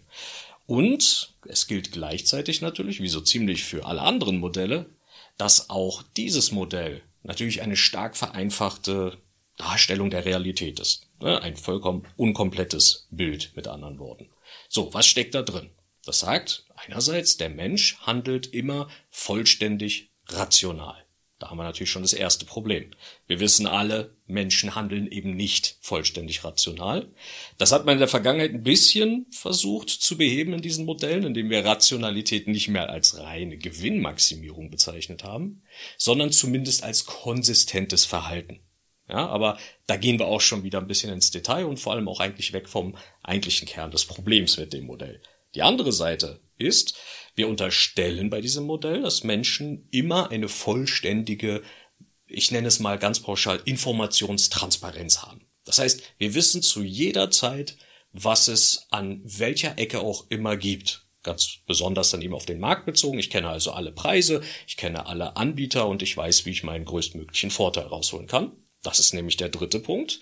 Und 0.66 1.32
es 1.48 1.66
gilt 1.66 1.92
gleichzeitig 1.92 2.60
natürlich, 2.60 3.00
wie 3.00 3.08
so 3.08 3.22
ziemlich 3.22 3.64
für 3.64 3.86
alle 3.86 4.02
anderen 4.02 4.36
Modelle, 4.36 4.90
dass 5.38 5.70
auch 5.70 6.02
dieses 6.18 6.52
Modell 6.52 7.00
natürlich 7.22 7.62
eine 7.62 7.76
stark 7.76 8.14
vereinfachte 8.14 9.16
Darstellung 9.56 10.10
der 10.10 10.26
Realität 10.26 10.80
ist. 10.80 11.06
Ne? 11.20 11.40
Ein 11.40 11.56
vollkommen 11.56 12.06
unkomplettes 12.18 13.06
Bild 13.10 13.52
mit 13.56 13.66
anderen 13.66 13.98
Worten. 13.98 14.28
So, 14.72 14.94
was 14.94 15.04
steckt 15.04 15.34
da 15.34 15.42
drin? 15.42 15.70
Das 16.04 16.20
sagt 16.20 16.64
einerseits, 16.76 17.36
der 17.36 17.48
Mensch 17.48 17.98
handelt 18.02 18.46
immer 18.46 18.88
vollständig 19.10 20.12
rational. 20.28 21.04
Da 21.40 21.50
haben 21.50 21.56
wir 21.56 21.64
natürlich 21.64 21.90
schon 21.90 22.02
das 22.02 22.12
erste 22.12 22.44
Problem. 22.44 22.92
Wir 23.26 23.40
wissen 23.40 23.66
alle, 23.66 24.14
Menschen 24.28 24.76
handeln 24.76 25.10
eben 25.10 25.34
nicht 25.34 25.76
vollständig 25.80 26.44
rational. 26.44 27.08
Das 27.58 27.72
hat 27.72 27.84
man 27.84 27.94
in 27.94 27.98
der 27.98 28.06
Vergangenheit 28.06 28.52
ein 28.52 28.62
bisschen 28.62 29.26
versucht 29.32 29.90
zu 29.90 30.16
beheben 30.16 30.52
in 30.52 30.62
diesen 30.62 30.84
Modellen, 30.84 31.24
indem 31.24 31.50
wir 31.50 31.64
Rationalität 31.64 32.46
nicht 32.46 32.68
mehr 32.68 32.90
als 32.90 33.18
reine 33.18 33.58
Gewinnmaximierung 33.58 34.70
bezeichnet 34.70 35.24
haben, 35.24 35.62
sondern 35.98 36.30
zumindest 36.30 36.84
als 36.84 37.06
konsistentes 37.06 38.04
Verhalten. 38.04 38.60
Ja, 39.10 39.26
aber 39.26 39.58
da 39.86 39.96
gehen 39.96 40.18
wir 40.18 40.26
auch 40.26 40.40
schon 40.40 40.62
wieder 40.62 40.78
ein 40.78 40.86
bisschen 40.86 41.12
ins 41.12 41.30
Detail 41.30 41.64
und 41.64 41.78
vor 41.78 41.92
allem 41.92 42.08
auch 42.08 42.20
eigentlich 42.20 42.52
weg 42.52 42.68
vom 42.68 42.96
eigentlichen 43.22 43.66
Kern 43.66 43.90
des 43.90 44.04
Problems 44.04 44.56
mit 44.56 44.72
dem 44.72 44.86
Modell. 44.86 45.20
Die 45.54 45.62
andere 45.62 45.92
Seite 45.92 46.40
ist, 46.58 46.96
wir 47.34 47.48
unterstellen 47.48 48.30
bei 48.30 48.40
diesem 48.40 48.64
Modell, 48.66 49.02
dass 49.02 49.24
Menschen 49.24 49.88
immer 49.90 50.30
eine 50.30 50.48
vollständige, 50.48 51.62
ich 52.26 52.50
nenne 52.52 52.68
es 52.68 52.78
mal 52.78 52.98
ganz 52.98 53.20
pauschal, 53.20 53.60
Informationstransparenz 53.64 55.22
haben. 55.22 55.46
Das 55.64 55.78
heißt, 55.78 56.02
wir 56.18 56.34
wissen 56.34 56.62
zu 56.62 56.82
jeder 56.82 57.30
Zeit, 57.30 57.76
was 58.12 58.48
es 58.48 58.86
an 58.90 59.20
welcher 59.24 59.78
Ecke 59.78 60.00
auch 60.00 60.26
immer 60.30 60.56
gibt. 60.56 61.06
Ganz 61.22 61.58
besonders 61.66 62.10
dann 62.10 62.22
eben 62.22 62.34
auf 62.34 62.46
den 62.46 62.60
Markt 62.60 62.86
bezogen. 62.86 63.18
Ich 63.18 63.30
kenne 63.30 63.48
also 63.48 63.72
alle 63.72 63.92
Preise, 63.92 64.40
ich 64.66 64.76
kenne 64.76 65.06
alle 65.06 65.36
Anbieter 65.36 65.86
und 65.86 66.02
ich 66.02 66.16
weiß, 66.16 66.46
wie 66.46 66.50
ich 66.50 66.62
meinen 66.62 66.84
größtmöglichen 66.84 67.50
Vorteil 67.50 67.86
rausholen 67.86 68.26
kann. 68.26 68.52
Das 68.82 68.98
ist 68.98 69.12
nämlich 69.12 69.36
der 69.36 69.48
dritte 69.48 69.78
Punkt, 69.78 70.20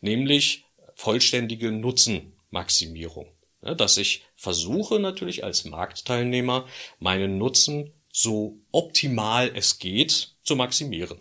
nämlich 0.00 0.64
vollständige 0.94 1.70
Nutzenmaximierung 1.70 3.28
dass 3.60 3.96
ich 3.96 4.22
versuche 4.36 4.98
natürlich 4.98 5.44
als 5.44 5.64
Marktteilnehmer 5.64 6.66
meinen 6.98 7.38
Nutzen 7.38 7.92
so 8.12 8.58
optimal 8.72 9.50
es 9.54 9.78
geht 9.78 10.34
zu 10.42 10.56
maximieren. 10.56 11.18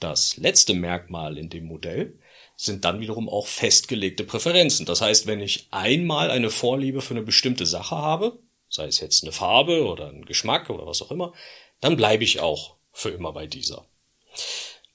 Das 0.00 0.36
letzte 0.36 0.74
Merkmal 0.74 1.38
in 1.38 1.50
dem 1.50 1.66
Modell 1.66 2.18
sind 2.56 2.84
dann 2.84 3.00
wiederum 3.00 3.28
auch 3.28 3.46
festgelegte 3.46 4.24
Präferenzen. 4.24 4.86
Das 4.86 5.00
heißt, 5.00 5.26
wenn 5.26 5.40
ich 5.40 5.68
einmal 5.70 6.30
eine 6.30 6.50
Vorliebe 6.50 7.00
für 7.00 7.14
eine 7.14 7.22
bestimmte 7.22 7.66
Sache 7.66 7.96
habe, 7.96 8.38
sei 8.68 8.86
es 8.86 9.00
jetzt 9.00 9.22
eine 9.22 9.32
Farbe 9.32 9.86
oder 9.86 10.08
ein 10.08 10.24
Geschmack 10.24 10.70
oder 10.70 10.86
was 10.86 11.02
auch 11.02 11.10
immer, 11.10 11.32
dann 11.80 11.96
bleibe 11.96 12.24
ich 12.24 12.40
auch 12.40 12.76
für 12.92 13.10
immer 13.10 13.32
bei 13.32 13.46
dieser. 13.46 13.84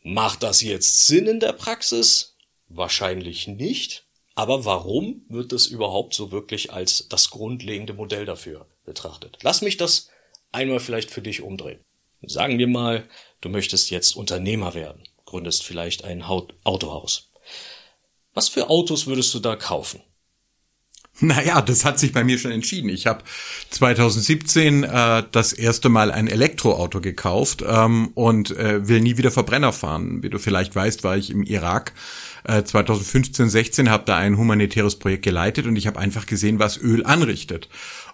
Macht 0.10 0.42
das 0.42 0.62
jetzt 0.62 1.06
Sinn 1.06 1.28
in 1.28 1.42
der 1.42 1.52
Praxis? 1.52 2.38
Wahrscheinlich 2.70 3.46
nicht. 3.46 4.06
Aber 4.36 4.64
warum 4.64 5.26
wird 5.28 5.52
es 5.52 5.68
überhaupt 5.68 6.14
so 6.14 6.32
wirklich 6.32 6.72
als 6.72 7.10
das 7.10 7.30
grundlegende 7.30 7.94
Modell 7.94 8.24
dafür 8.24 8.70
betrachtet? 8.86 9.38
Lass 9.42 9.62
mich 9.62 9.76
das 9.76 10.10
einmal 10.54 10.80
vielleicht 10.80 11.12
für 11.12 11.22
dich 11.22 11.42
umdrehen. 11.42 11.84
Sagen 12.22 12.58
wir 12.58 12.68
mal, 12.68 13.10
du 13.42 13.50
möchtest 13.50 13.90
jetzt 13.90 14.16
Unternehmer 14.16 14.74
werden, 14.74 15.04
gründest 15.26 15.66
vielleicht 15.66 16.06
ein 16.06 16.24
Autohaus. 16.24 17.30
Was 18.34 18.48
für 18.48 18.70
Autos 18.70 19.08
würdest 19.08 19.34
du 19.34 19.40
da 19.40 19.58
kaufen? 19.58 20.02
Naja, 21.20 21.62
das 21.62 21.84
hat 21.84 21.98
sich 21.98 22.14
bei 22.14 22.24
mir 22.24 22.38
schon 22.38 22.52
entschieden. 22.52 22.90
Ich 22.90 23.08
habe 23.08 23.24
2017 23.72 24.84
äh, 24.84 25.24
das 25.32 25.52
erste 25.52 25.90
Mal 25.90 26.12
ein 26.12 26.28
Elektroauto 26.28 27.02
gekauft 27.02 27.64
ähm, 27.68 28.10
und 28.14 28.52
äh, 28.52 28.88
will 28.88 29.02
nie 29.02 29.18
wieder 29.18 29.32
Verbrenner 29.32 29.74
fahren. 29.74 30.22
Wie 30.22 30.30
du 30.30 30.38
vielleicht 30.38 30.76
weißt, 30.76 31.04
war 31.04 31.18
ich 31.18 31.32
im 31.32 31.42
Irak 31.42 31.94
2015, 32.48 33.50
16 33.50 33.90
habe 33.90 34.04
da 34.06 34.18
ein 34.18 34.38
humanitäres 34.38 34.98
Projekt 34.98 35.24
geleitet 35.24 35.66
und 35.66 35.76
ich 35.76 35.88
habe 35.88 36.00
einfach 36.00 36.26
gesehen, 36.26 36.60
was 36.60 36.78
Öl 36.78 37.06
anrichtet. 37.06 37.70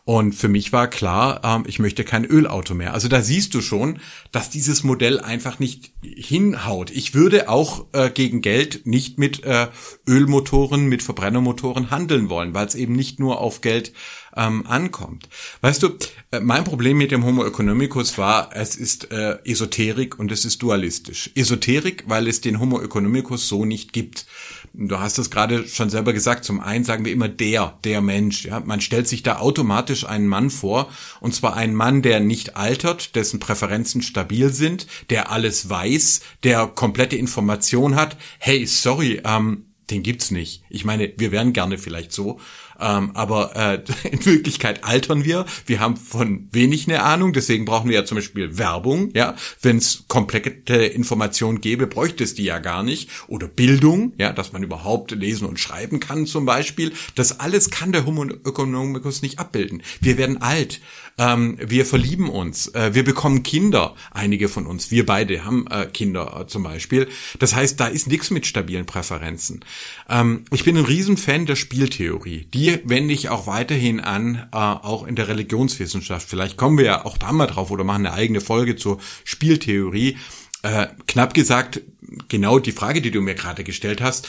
Und 0.05 0.33
für 0.33 0.49
mich 0.49 0.73
war 0.73 0.89
klar, 0.89 1.41
ähm, 1.43 1.63
ich 1.65 1.79
möchte 1.79 2.03
kein 2.03 2.25
Ölauto 2.25 2.73
mehr. 2.73 2.93
Also 2.93 3.07
da 3.07 3.21
siehst 3.21 3.53
du 3.53 3.61
schon, 3.61 3.99
dass 4.33 4.49
dieses 4.49 4.83
Modell 4.83 5.19
einfach 5.21 5.59
nicht 5.59 5.93
hinhaut. 6.01 6.91
Ich 6.91 7.13
würde 7.13 7.47
auch 7.47 7.85
äh, 7.93 8.09
gegen 8.09 8.41
Geld 8.41 8.85
nicht 8.85 9.17
mit 9.17 9.45
äh, 9.45 9.67
Ölmotoren, 10.07 10.87
mit 10.87 11.03
Verbrennermotoren 11.03 11.89
handeln 11.89 12.29
wollen, 12.29 12.53
weil 12.53 12.67
es 12.67 12.75
eben 12.75 12.95
nicht 12.95 13.19
nur 13.19 13.39
auf 13.39 13.61
Geld 13.61 13.93
ähm, 14.35 14.65
ankommt. 14.67 15.29
Weißt 15.61 15.83
du, 15.83 15.97
äh, 16.31 16.39
mein 16.39 16.63
Problem 16.63 16.97
mit 16.97 17.11
dem 17.11 17.25
Homo 17.25 17.45
economicus 17.45 18.17
war, 18.17 18.49
es 18.53 18.75
ist 18.75 19.11
äh, 19.11 19.37
Esoterik 19.45 20.17
und 20.19 20.31
es 20.31 20.45
ist 20.45 20.61
dualistisch. 20.61 21.31
Esoterik, 21.35 22.03
weil 22.07 22.27
es 22.27 22.41
den 22.41 22.59
Homo 22.59 22.81
economicus 22.81 23.47
so 23.47 23.65
nicht 23.65 23.93
gibt. 23.93 24.25
Du 24.73 24.99
hast 24.99 25.19
es 25.19 25.29
gerade 25.29 25.67
schon 25.67 25.91
selber 25.91 26.13
gesagt. 26.13 26.45
Zum 26.45 26.59
einen 26.59 26.83
sagen 26.83 27.05
wir 27.05 27.13
immer 27.13 27.29
der, 27.29 27.77
der 27.83 28.01
Mensch. 28.01 28.45
Ja, 28.45 28.59
man 28.59 28.81
stellt 28.81 29.07
sich 29.07 29.21
da 29.21 29.37
automatisch 29.37 30.05
einen 30.05 30.27
Mann 30.27 30.49
vor, 30.49 30.89
und 31.19 31.35
zwar 31.35 31.55
einen 31.55 31.75
Mann, 31.75 32.01
der 32.01 32.19
nicht 32.19 32.57
altert, 32.57 33.15
dessen 33.15 33.39
Präferenzen 33.39 34.01
stabil 34.01 34.51
sind, 34.51 34.87
der 35.11 35.31
alles 35.31 35.69
weiß, 35.69 36.21
der 36.43 36.65
komplette 36.67 37.15
Information 37.15 37.95
hat. 37.95 38.17
Hey, 38.39 38.65
sorry, 38.65 39.21
ähm, 39.23 39.65
den 39.91 40.01
gibt's 40.01 40.31
nicht. 40.31 40.63
Ich 40.69 40.85
meine, 40.85 41.13
wir 41.17 41.31
wären 41.31 41.53
gerne 41.53 41.77
vielleicht 41.77 42.11
so, 42.11 42.39
ähm, 42.83 43.11
aber 43.13 43.55
äh, 43.55 43.83
in 44.09 44.25
Wirklichkeit 44.25 44.83
altern 44.83 45.23
wir. 45.23 45.45
Wir 45.65 45.79
haben 45.79 45.95
von 45.95 46.49
wenig 46.51 46.87
eine 46.87 47.03
Ahnung, 47.03 47.33
deswegen 47.33 47.65
brauchen 47.65 47.89
wir 47.89 47.95
ja 47.95 48.05
zum 48.05 48.15
Beispiel 48.15 48.57
Werbung. 48.57 49.09
Ja, 49.13 49.35
wenn 49.61 49.77
es 49.77 50.03
komplette 50.07 50.75
Informationen 50.75 51.61
gäbe, 51.61 51.87
bräuchte 51.87 52.23
es 52.23 52.33
die 52.33 52.43
ja 52.43 52.59
gar 52.59 52.83
nicht. 52.83 53.09
Oder 53.27 53.47
Bildung, 53.47 54.13
ja, 54.17 54.33
dass 54.33 54.51
man 54.51 54.63
überhaupt 54.63 55.11
lesen 55.11 55.47
und 55.47 55.59
schreiben 55.59 55.99
kann 55.99 56.25
zum 56.25 56.45
Beispiel. 56.45 56.91
Das 57.15 57.39
alles 57.39 57.69
kann 57.69 57.91
der 57.91 58.05
Homo 58.05 58.25
economicus 58.25 59.21
nicht 59.21 59.39
abbilden. 59.39 59.81
Wir 60.01 60.17
werden 60.17 60.41
alt. 60.41 60.81
Ähm, 61.17 61.57
wir 61.59 61.85
verlieben 61.85 62.29
uns, 62.29 62.67
äh, 62.73 62.93
wir 62.93 63.03
bekommen 63.03 63.43
Kinder, 63.43 63.95
einige 64.11 64.49
von 64.49 64.65
uns, 64.65 64.89
wir 64.89 65.05
beide 65.05 65.45
haben 65.45 65.67
äh, 65.67 65.85
Kinder 65.85 66.41
äh, 66.41 66.47
zum 66.47 66.63
Beispiel. 66.63 67.07
Das 67.39 67.55
heißt, 67.55 67.79
da 67.79 67.87
ist 67.87 68.07
nichts 68.07 68.31
mit 68.31 68.47
stabilen 68.47 68.85
Präferenzen. 68.85 69.63
Ähm, 70.09 70.45
ich 70.51 70.63
bin 70.63 70.77
ein 70.77 70.85
Riesenfan 70.85 71.45
der 71.45 71.55
Spieltheorie. 71.55 72.47
Die 72.53 72.79
wende 72.85 73.13
ich 73.13 73.29
auch 73.29 73.45
weiterhin 73.45 73.99
an, 73.99 74.47
äh, 74.51 74.57
auch 74.57 75.05
in 75.05 75.15
der 75.15 75.27
Religionswissenschaft. 75.27 76.27
Vielleicht 76.27 76.57
kommen 76.57 76.77
wir 76.77 76.85
ja 76.85 77.05
auch 77.05 77.17
da 77.17 77.31
mal 77.31 77.47
drauf 77.47 77.69
oder 77.69 77.83
machen 77.83 78.07
eine 78.07 78.15
eigene 78.15 78.41
Folge 78.41 78.75
zur 78.75 78.99
Spieltheorie. 79.23 80.17
Äh, 80.63 80.87
knapp 81.07 81.33
gesagt, 81.33 81.81
genau 82.27 82.57
die 82.57 82.71
Frage, 82.71 83.01
die 83.01 83.11
du 83.11 83.21
mir 83.21 83.35
gerade 83.35 83.63
gestellt 83.63 84.01
hast, 84.01 84.27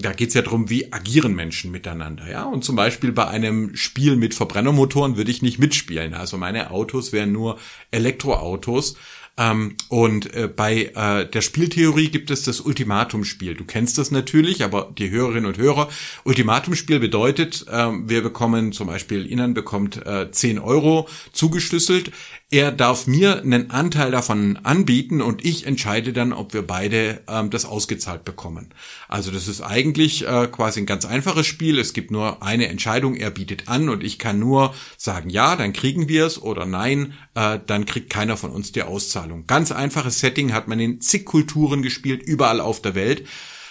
da 0.00 0.12
geht's 0.12 0.34
ja 0.34 0.42
darum, 0.42 0.70
wie 0.70 0.92
agieren 0.92 1.34
Menschen 1.34 1.70
miteinander, 1.70 2.28
ja. 2.30 2.44
Und 2.44 2.64
zum 2.64 2.76
Beispiel 2.76 3.12
bei 3.12 3.26
einem 3.26 3.76
Spiel 3.76 4.16
mit 4.16 4.34
Verbrennermotoren 4.34 5.16
würde 5.16 5.30
ich 5.30 5.42
nicht 5.42 5.58
mitspielen. 5.58 6.14
Also 6.14 6.38
meine 6.38 6.70
Autos 6.70 7.12
wären 7.12 7.32
nur 7.32 7.58
Elektroautos. 7.90 8.96
Ähm, 9.38 9.76
und 9.88 10.34
äh, 10.34 10.48
bei 10.48 10.90
äh, 10.96 11.30
der 11.30 11.42
Spieltheorie 11.42 12.08
gibt 12.08 12.30
es 12.30 12.42
das 12.42 12.60
Ultimatumspiel. 12.60 13.54
Du 13.54 13.64
kennst 13.64 13.96
das 13.96 14.10
natürlich, 14.10 14.64
aber 14.64 14.92
die 14.98 15.10
Hörerinnen 15.10 15.46
und 15.46 15.58
Hörer. 15.58 15.88
Ultimatumspiel 16.24 16.98
bedeutet, 16.98 17.64
äh, 17.68 17.88
wir 18.04 18.22
bekommen 18.22 18.72
zum 18.72 18.88
Beispiel, 18.88 19.30
Ihnen 19.30 19.54
bekommt 19.54 20.04
äh, 20.04 20.30
10 20.30 20.58
Euro 20.58 21.08
zugeschlüsselt. 21.32 22.10
Er 22.50 22.72
darf 22.72 23.06
mir 23.06 23.42
einen 23.42 23.70
Anteil 23.70 24.10
davon 24.10 24.58
anbieten 24.62 25.20
und 25.20 25.44
ich 25.44 25.66
entscheide 25.66 26.14
dann, 26.14 26.32
ob 26.32 26.54
wir 26.54 26.66
beide 26.66 27.20
ähm, 27.28 27.50
das 27.50 27.66
ausgezahlt 27.66 28.24
bekommen. 28.24 28.70
Also 29.06 29.30
das 29.30 29.48
ist 29.48 29.60
eigentlich 29.60 30.26
äh, 30.26 30.46
quasi 30.46 30.80
ein 30.80 30.86
ganz 30.86 31.04
einfaches 31.04 31.46
Spiel. 31.46 31.78
Es 31.78 31.92
gibt 31.92 32.10
nur 32.10 32.42
eine 32.42 32.68
Entscheidung, 32.68 33.16
er 33.16 33.30
bietet 33.30 33.68
an 33.68 33.90
und 33.90 34.02
ich 34.02 34.18
kann 34.18 34.38
nur 34.38 34.74
sagen, 34.96 35.28
ja, 35.28 35.56
dann 35.56 35.74
kriegen 35.74 36.08
wir 36.08 36.24
es 36.24 36.40
oder 36.40 36.64
nein, 36.64 37.12
äh, 37.34 37.58
dann 37.66 37.84
kriegt 37.84 38.08
keiner 38.08 38.38
von 38.38 38.50
uns 38.50 38.72
die 38.72 38.82
Auszahlung. 38.82 39.46
Ganz 39.46 39.70
einfaches 39.70 40.20
Setting 40.20 40.54
hat 40.54 40.68
man 40.68 40.80
in 40.80 41.02
zig 41.02 41.26
Kulturen 41.26 41.82
gespielt, 41.82 42.22
überall 42.22 42.62
auf 42.62 42.80
der 42.80 42.94
Welt. 42.94 43.26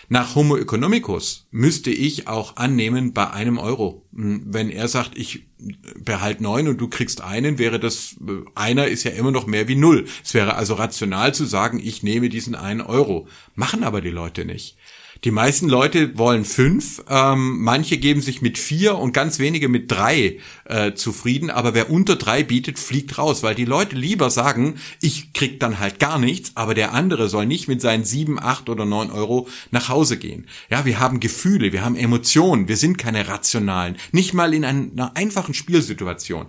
Nach 0.10 0.36
Homo 0.36 0.56
economicus 0.56 1.48
müsste 1.52 1.90
ich 1.90 2.30
auch 2.30 2.56
annehmen 2.56 3.12
bei 3.12 3.30
einem 3.30 3.58
Euro. 3.58 4.06
Hm, 4.16 4.44
wenn 4.46 4.70
er 4.70 4.88
sagt, 4.88 5.18
ich 5.18 5.48
behalte 6.00 6.44
neun 6.44 6.70
und 6.70 6.80
du 6.80 6.88
kriegst 6.88 7.22
einen, 7.22 7.58
wäre 7.58 7.78
das, 7.78 8.16
äh, 8.26 8.46
einer 8.56 8.88
ist 8.88 9.04
ja 9.04 9.12
immer 9.12 9.32
noch 9.32 9.48
mehr 9.48 9.68
wie 9.68 9.76
null. 9.76 10.06
Es 10.24 10.34
wäre 10.34 10.56
also 10.56 10.76
rational 10.76 11.34
zu 11.34 11.44
sagen, 11.44 11.82
ich 11.84 12.04
nehme 12.04 12.30
diesen 12.30 12.56
einen 12.56 12.82
Euro. 12.82 13.28
Machen 13.56 13.84
aber 13.84 14.00
die 14.00 14.10
Leute 14.10 14.46
nicht. 14.46 14.78
Die 15.24 15.32
meisten 15.32 15.68
Leute 15.68 16.18
wollen 16.18 16.46
fünf, 16.46 17.04
ähm, 17.10 17.64
manche 17.64 17.98
geben 17.98 18.22
sich 18.22 18.42
mit 18.42 18.58
vier 18.58 18.98
und 18.98 19.14
ganz 19.14 19.40
wenige 19.40 19.68
mit 19.68 19.92
drei 19.92 20.38
äh, 20.66 20.94
zufrieden, 20.94 21.50
aber 21.50 21.74
wer 21.74 21.90
unter 21.90 22.16
drei 22.16 22.44
bietet, 22.44 22.78
fliegt 22.78 23.18
raus, 23.18 23.42
weil 23.42 23.56
die 23.56 23.66
Leute 23.66 23.96
lieber 23.96 24.30
sagen, 24.30 24.76
ich 25.02 25.34
krieg 25.34 25.60
dann 25.60 25.80
halt 25.80 26.00
gar 26.00 26.20
nichts, 26.20 26.52
aber 26.56 26.74
der 26.74 26.94
andere 26.94 27.30
soll 27.30 27.46
nicht 27.48 27.68
mit 27.68 27.82
seinen 27.82 28.04
sieben, 28.04 28.40
acht 28.40 28.70
oder 28.70 28.86
neun 28.86 29.10
Euro 29.10 29.48
nach 29.72 29.90
Hause 29.90 30.18
gehen. 30.18 30.46
Ja, 30.70 30.86
wir 30.86 31.00
haben 31.00 31.20
Gefühle, 31.20 31.72
wir 31.72 31.84
haben 31.84 31.96
Emotionen, 31.96 32.68
wir 32.68 32.78
sind 32.78 32.98
keine 32.98 33.28
rationalen, 33.28 33.98
nicht 34.12 34.34
mal 34.34 34.54
in 34.54 34.66
einer 34.66 35.16
einfachen 35.16 35.54
Spielsituation. 35.54 36.48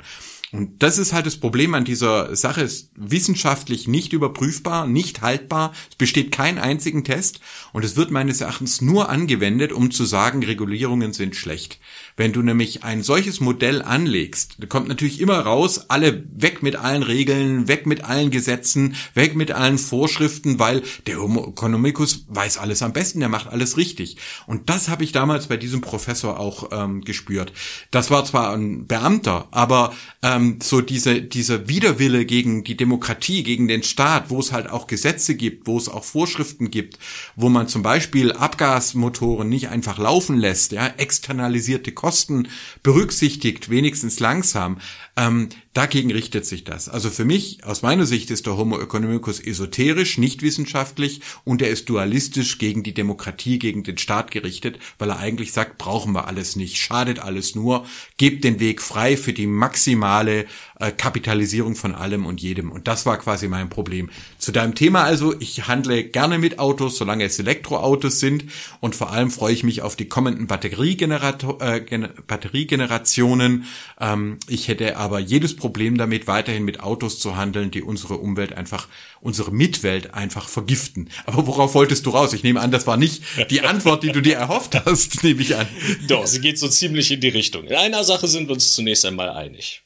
Und 0.50 0.82
das 0.82 0.96
ist 0.96 1.12
halt 1.12 1.26
das 1.26 1.36
Problem 1.36 1.74
an 1.74 1.84
dieser 1.84 2.34
Sache, 2.34 2.62
ist 2.62 2.90
wissenschaftlich 2.94 3.86
nicht 3.86 4.14
überprüfbar, 4.14 4.86
nicht 4.86 5.20
haltbar, 5.20 5.74
es 5.90 5.96
besteht 5.96 6.32
kein 6.32 6.58
einzigen 6.58 7.04
Test. 7.04 7.40
Und 7.72 7.84
es 7.84 7.96
wird 7.96 8.10
meines 8.10 8.40
Erachtens 8.40 8.80
nur 8.80 9.10
angewendet, 9.10 9.72
um 9.72 9.90
zu 9.90 10.04
sagen, 10.04 10.42
Regulierungen 10.42 11.12
sind 11.12 11.36
schlecht. 11.36 11.80
Wenn 12.18 12.32
du 12.32 12.42
nämlich 12.42 12.82
ein 12.82 13.04
solches 13.04 13.38
Modell 13.38 13.80
anlegst, 13.80 14.56
kommt 14.68 14.88
natürlich 14.88 15.20
immer 15.20 15.38
raus, 15.38 15.88
alle 15.88 16.24
weg 16.34 16.64
mit 16.64 16.74
allen 16.74 17.04
Regeln, 17.04 17.68
weg 17.68 17.86
mit 17.86 18.02
allen 18.04 18.32
Gesetzen, 18.32 18.96
weg 19.14 19.36
mit 19.36 19.52
allen 19.52 19.78
Vorschriften, 19.78 20.58
weil 20.58 20.82
der 21.06 21.20
Homo 21.20 21.46
economicus 21.48 22.24
weiß 22.28 22.58
alles 22.58 22.82
am 22.82 22.92
besten, 22.92 23.20
der 23.20 23.28
macht 23.28 23.46
alles 23.46 23.76
richtig. 23.76 24.16
Und 24.48 24.68
das 24.68 24.88
habe 24.88 25.04
ich 25.04 25.12
damals 25.12 25.46
bei 25.46 25.56
diesem 25.56 25.80
Professor 25.80 26.40
auch 26.40 26.70
ähm, 26.72 27.02
gespürt. 27.02 27.52
Das 27.92 28.10
war 28.10 28.24
zwar 28.24 28.52
ein 28.52 28.88
Beamter, 28.88 29.46
aber 29.52 29.94
ähm, 30.20 30.58
so 30.60 30.80
diese, 30.80 31.22
dieser 31.22 31.68
Widerwille 31.68 32.24
gegen 32.24 32.64
die 32.64 32.76
Demokratie, 32.76 33.44
gegen 33.44 33.68
den 33.68 33.84
Staat, 33.84 34.28
wo 34.28 34.40
es 34.40 34.50
halt 34.50 34.68
auch 34.68 34.88
Gesetze 34.88 35.36
gibt, 35.36 35.68
wo 35.68 35.78
es 35.78 35.88
auch 35.88 36.02
Vorschriften 36.02 36.72
gibt, 36.72 36.98
wo 37.36 37.48
man 37.48 37.68
zum 37.68 37.84
Beispiel 37.84 38.32
Abgasmotoren 38.32 39.48
nicht 39.48 39.68
einfach 39.68 39.98
laufen 39.98 40.36
lässt, 40.36 40.72
ja, 40.72 40.88
externalisierte 40.96 41.92
Kosten 41.92 42.07
Kosten 42.08 42.48
berücksichtigt, 42.82 43.68
wenigstens 43.68 44.18
langsam, 44.18 44.78
ähm, 45.14 45.50
dagegen 45.74 46.10
richtet 46.10 46.46
sich 46.46 46.64
das. 46.64 46.88
Also 46.88 47.10
für 47.10 47.24
mich, 47.24 47.64
aus 47.64 47.82
meiner 47.82 48.06
Sicht, 48.06 48.30
ist 48.30 48.46
der 48.46 48.56
Homo 48.56 48.78
economicus 48.80 49.40
esoterisch, 49.40 50.18
nicht 50.18 50.42
wissenschaftlich 50.42 51.20
und 51.44 51.62
er 51.62 51.68
ist 51.68 51.88
dualistisch 51.88 52.58
gegen 52.58 52.82
die 52.82 52.94
Demokratie, 52.94 53.58
gegen 53.58 53.82
den 53.82 53.98
Staat 53.98 54.30
gerichtet, 54.30 54.78
weil 54.98 55.10
er 55.10 55.18
eigentlich 55.18 55.52
sagt, 55.52 55.78
brauchen 55.78 56.12
wir 56.12 56.26
alles 56.26 56.56
nicht, 56.56 56.78
schadet 56.78 57.18
alles 57.18 57.54
nur, 57.54 57.86
gebt 58.16 58.44
den 58.44 58.60
Weg 58.60 58.82
frei 58.82 59.16
für 59.16 59.32
die 59.32 59.46
maximale 59.46 60.46
äh, 60.80 60.90
Kapitalisierung 60.90 61.74
von 61.74 61.94
allem 61.94 62.26
und 62.26 62.40
jedem. 62.40 62.72
Und 62.72 62.88
das 62.88 63.06
war 63.06 63.18
quasi 63.18 63.48
mein 63.48 63.68
Problem. 63.68 64.10
Zu 64.38 64.52
deinem 64.52 64.74
Thema 64.74 65.04
also, 65.04 65.34
ich 65.40 65.68
handle 65.68 66.04
gerne 66.04 66.38
mit 66.38 66.58
Autos, 66.58 66.96
solange 66.96 67.24
es 67.24 67.38
Elektroautos 67.38 68.20
sind 68.20 68.44
und 68.80 68.96
vor 68.96 69.10
allem 69.10 69.30
freue 69.30 69.52
ich 69.52 69.64
mich 69.64 69.82
auf 69.82 69.96
die 69.96 70.08
kommenden 70.08 70.46
Batteriegenerator 70.46 71.60
äh, 71.60 72.08
Batteriegenerationen. 72.26 73.64
Ähm, 74.00 74.38
ich 74.48 74.68
hätte 74.68 74.96
aber 74.96 75.18
jedes 75.18 75.56
Problem 75.58 75.98
damit, 75.98 76.26
weiterhin 76.26 76.64
mit 76.64 76.80
Autos 76.80 77.18
zu 77.18 77.36
handeln, 77.36 77.70
die 77.70 77.82
unsere 77.82 78.16
Umwelt 78.16 78.52
einfach, 78.52 78.88
unsere 79.20 79.50
Mitwelt 79.50 80.14
einfach 80.14 80.48
vergiften. 80.48 81.10
Aber 81.26 81.46
worauf 81.46 81.74
wolltest 81.74 82.06
du 82.06 82.10
raus? 82.10 82.32
Ich 82.32 82.42
nehme 82.42 82.60
an, 82.60 82.70
das 82.70 82.86
war 82.86 82.96
nicht 82.96 83.22
die 83.50 83.60
Antwort, 83.62 84.02
die 84.02 84.12
du 84.12 84.22
dir 84.22 84.36
erhofft 84.36 84.74
hast, 84.84 85.22
nehme 85.22 85.42
ich 85.42 85.56
an. 85.56 85.68
Doch, 86.06 86.26
sie 86.26 86.40
geht 86.40 86.58
so 86.58 86.68
ziemlich 86.68 87.10
in 87.10 87.20
die 87.20 87.28
Richtung. 87.28 87.64
In 87.64 87.74
einer 87.74 88.04
Sache 88.04 88.28
sind 88.28 88.48
wir 88.48 88.54
uns 88.54 88.74
zunächst 88.74 89.04
einmal 89.04 89.30
einig. 89.30 89.82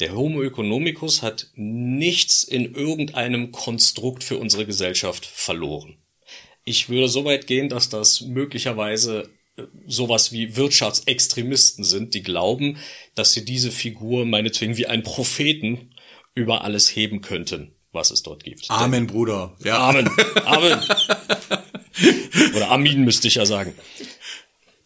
Der 0.00 0.16
Homo 0.16 0.42
economicus 0.42 1.22
hat 1.22 1.48
nichts 1.54 2.42
in 2.42 2.74
irgendeinem 2.74 3.52
Konstrukt 3.52 4.24
für 4.24 4.38
unsere 4.38 4.66
Gesellschaft 4.66 5.26
verloren. 5.26 5.98
Ich 6.64 6.88
würde 6.88 7.08
so 7.08 7.24
weit 7.24 7.46
gehen, 7.46 7.68
dass 7.68 7.88
das 7.88 8.22
möglicherweise 8.22 9.30
sowas 9.86 10.32
wie 10.32 10.56
Wirtschaftsextremisten 10.56 11.84
sind, 11.84 12.14
die 12.14 12.22
glauben, 12.22 12.78
dass 13.14 13.32
sie 13.32 13.44
diese 13.44 13.70
Figur 13.70 14.24
meinetwegen 14.24 14.76
wie 14.76 14.86
einen 14.86 15.02
Propheten 15.02 15.90
über 16.34 16.64
alles 16.64 16.94
heben 16.94 17.20
könnten, 17.20 17.74
was 17.92 18.10
es 18.10 18.22
dort 18.22 18.44
gibt. 18.44 18.70
Amen, 18.70 19.06
Denn, 19.06 19.06
Bruder. 19.06 19.56
Ja. 19.62 19.78
Amen. 19.78 20.08
Amen. 20.44 20.80
Oder 22.56 22.70
Amin 22.70 23.04
müsste 23.04 23.28
ich 23.28 23.34
ja 23.34 23.46
sagen. 23.46 23.74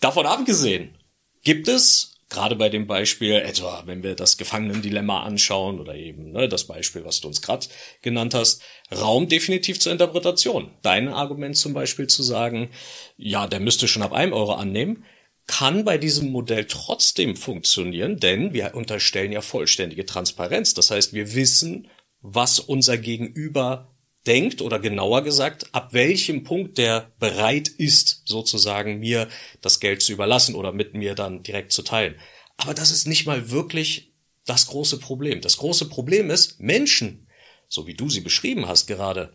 Davon 0.00 0.26
abgesehen, 0.26 0.96
gibt 1.42 1.68
es 1.68 2.16
gerade 2.28 2.56
bei 2.56 2.68
dem 2.68 2.86
Beispiel, 2.86 3.34
etwa 3.34 3.84
wenn 3.86 4.02
wir 4.02 4.14
das 4.14 4.36
Gefangenendilemma 4.36 5.22
anschauen 5.22 5.78
oder 5.78 5.94
eben 5.94 6.32
ne, 6.32 6.48
das 6.48 6.64
Beispiel, 6.64 7.04
was 7.04 7.20
du 7.20 7.28
uns 7.28 7.40
gerade 7.40 7.66
genannt 8.02 8.34
hast, 8.34 8.62
Raum 8.92 9.28
definitiv 9.28 9.78
zur 9.78 9.92
Interpretation. 9.92 10.70
Dein 10.82 11.08
Argument 11.08 11.56
zum 11.56 11.72
Beispiel 11.72 12.08
zu 12.08 12.22
sagen, 12.22 12.70
ja, 13.16 13.46
der 13.46 13.60
müsste 13.60 13.86
schon 13.86 14.02
ab 14.02 14.12
einem 14.12 14.32
Euro 14.32 14.54
annehmen, 14.54 15.04
kann 15.46 15.84
bei 15.84 15.96
diesem 15.98 16.30
Modell 16.30 16.66
trotzdem 16.66 17.36
funktionieren, 17.36 18.18
denn 18.18 18.52
wir 18.52 18.74
unterstellen 18.74 19.32
ja 19.32 19.40
vollständige 19.40 20.04
Transparenz. 20.04 20.74
Das 20.74 20.90
heißt, 20.90 21.12
wir 21.12 21.34
wissen, 21.34 21.88
was 22.20 22.58
unser 22.58 22.98
Gegenüber 22.98 23.94
denkt 24.26 24.60
oder 24.60 24.80
genauer 24.80 25.22
gesagt, 25.22 25.72
ab 25.72 25.92
welchem 25.92 26.42
Punkt 26.42 26.78
der 26.78 27.12
bereit 27.20 27.68
ist, 27.68 28.22
sozusagen 28.24 28.98
mir 28.98 29.28
das 29.60 29.78
Geld 29.78 30.02
zu 30.02 30.12
überlassen 30.12 30.56
oder 30.56 30.72
mit 30.72 30.94
mir 30.94 31.14
dann 31.14 31.44
direkt 31.44 31.72
zu 31.72 31.82
teilen. 31.82 32.16
Aber 32.56 32.74
das 32.74 32.90
ist 32.90 33.06
nicht 33.06 33.26
mal 33.26 33.50
wirklich 33.50 34.12
das 34.44 34.66
große 34.66 34.98
Problem. 34.98 35.40
Das 35.40 35.58
große 35.58 35.88
Problem 35.88 36.30
ist, 36.30 36.60
Menschen, 36.60 37.28
so 37.68 37.86
wie 37.86 37.94
du 37.94 38.08
sie 38.08 38.20
beschrieben 38.20 38.66
hast 38.66 38.86
gerade, 38.86 39.32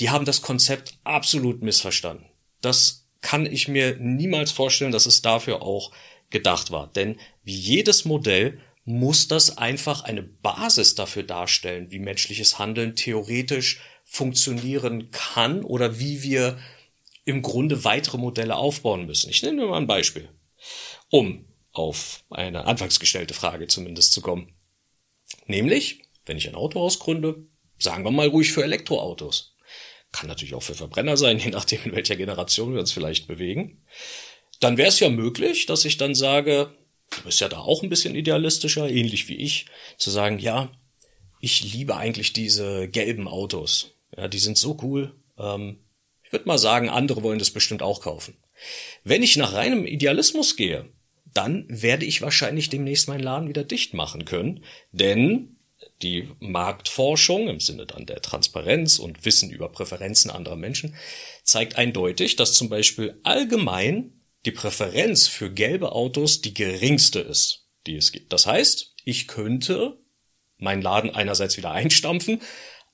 die 0.00 0.10
haben 0.10 0.24
das 0.24 0.42
Konzept 0.42 0.98
absolut 1.04 1.62
missverstanden. 1.62 2.26
Das 2.60 3.01
kann 3.22 3.46
ich 3.46 3.68
mir 3.68 3.96
niemals 3.98 4.52
vorstellen, 4.52 4.92
dass 4.92 5.06
es 5.06 5.22
dafür 5.22 5.62
auch 5.62 5.92
gedacht 6.28 6.70
war. 6.70 6.88
Denn 6.92 7.18
wie 7.42 7.56
jedes 7.56 8.04
Modell 8.04 8.60
muss 8.84 9.28
das 9.28 9.56
einfach 9.58 10.02
eine 10.02 10.22
Basis 10.22 10.94
dafür 10.94 11.22
darstellen, 11.22 11.90
wie 11.90 12.00
menschliches 12.00 12.58
Handeln 12.58 12.96
theoretisch 12.96 13.80
funktionieren 14.04 15.10
kann 15.12 15.64
oder 15.64 15.98
wie 15.98 16.22
wir 16.22 16.58
im 17.24 17.42
Grunde 17.42 17.84
weitere 17.84 18.18
Modelle 18.18 18.56
aufbauen 18.56 19.06
müssen. 19.06 19.30
Ich 19.30 19.42
nenne 19.42 19.64
mal 19.64 19.76
ein 19.76 19.86
Beispiel, 19.86 20.28
um 21.08 21.46
auf 21.70 22.24
eine 22.30 22.66
anfangs 22.66 22.98
gestellte 22.98 23.34
Frage 23.34 23.68
zumindest 23.68 24.12
zu 24.12 24.20
kommen. 24.20 24.52
Nämlich, 25.46 26.02
wenn 26.26 26.36
ich 26.36 26.48
ein 26.48 26.56
Auto 26.56 26.80
ausgründe, 26.80 27.46
sagen 27.78 28.04
wir 28.04 28.10
mal 28.10 28.28
ruhig 28.28 28.52
für 28.52 28.64
Elektroautos. 28.64 29.51
Kann 30.12 30.28
natürlich 30.28 30.54
auch 30.54 30.62
für 30.62 30.74
Verbrenner 30.74 31.16
sein, 31.16 31.38
je 31.44 31.50
nachdem, 31.50 31.80
in 31.84 31.92
welcher 31.92 32.16
Generation 32.16 32.72
wir 32.72 32.80
uns 32.80 32.92
vielleicht 32.92 33.26
bewegen. 33.26 33.82
Dann 34.60 34.76
wäre 34.76 34.88
es 34.88 35.00
ja 35.00 35.08
möglich, 35.08 35.66
dass 35.66 35.84
ich 35.84 35.96
dann 35.96 36.14
sage, 36.14 36.72
du 37.10 37.22
bist 37.22 37.40
ja 37.40 37.48
da 37.48 37.58
auch 37.58 37.82
ein 37.82 37.88
bisschen 37.88 38.14
idealistischer, 38.14 38.88
ähnlich 38.88 39.28
wie 39.28 39.36
ich, 39.36 39.66
zu 39.98 40.10
sagen, 40.10 40.38
ja, 40.38 40.70
ich 41.40 41.72
liebe 41.72 41.96
eigentlich 41.96 42.32
diese 42.32 42.88
gelben 42.88 43.26
Autos. 43.26 43.94
Ja, 44.16 44.28
die 44.28 44.38
sind 44.38 44.56
so 44.58 44.78
cool. 44.82 45.14
Ähm, 45.38 45.80
ich 46.22 46.32
würde 46.32 46.46
mal 46.46 46.58
sagen, 46.58 46.88
andere 46.88 47.22
wollen 47.22 47.40
das 47.40 47.50
bestimmt 47.50 47.82
auch 47.82 48.00
kaufen. 48.00 48.36
Wenn 49.04 49.22
ich 49.22 49.36
nach 49.36 49.52
reinem 49.52 49.84
Idealismus 49.84 50.56
gehe, 50.56 50.88
dann 51.34 51.66
werde 51.68 52.04
ich 52.04 52.22
wahrscheinlich 52.22 52.68
demnächst 52.68 53.08
meinen 53.08 53.22
Laden 53.22 53.48
wieder 53.48 53.64
dicht 53.64 53.94
machen 53.94 54.24
können, 54.24 54.64
denn 54.92 55.51
die 56.02 56.28
Marktforschung 56.40 57.48
im 57.48 57.60
Sinne 57.60 57.86
dann 57.86 58.06
der 58.06 58.20
Transparenz 58.20 58.98
und 58.98 59.24
Wissen 59.24 59.50
über 59.50 59.68
Präferenzen 59.70 60.30
anderer 60.30 60.56
Menschen 60.56 60.94
zeigt 61.44 61.76
eindeutig, 61.76 62.36
dass 62.36 62.54
zum 62.54 62.68
Beispiel 62.68 63.18
allgemein 63.22 64.20
die 64.44 64.50
Präferenz 64.50 65.28
für 65.28 65.52
gelbe 65.52 65.92
Autos 65.92 66.40
die 66.40 66.54
geringste 66.54 67.20
ist, 67.20 67.68
die 67.86 67.96
es 67.96 68.12
gibt. 68.12 68.32
Das 68.32 68.46
heißt, 68.46 68.94
ich 69.04 69.28
könnte 69.28 69.98
meinen 70.58 70.82
Laden 70.82 71.10
einerseits 71.10 71.56
wieder 71.56 71.72
einstampfen, 71.72 72.40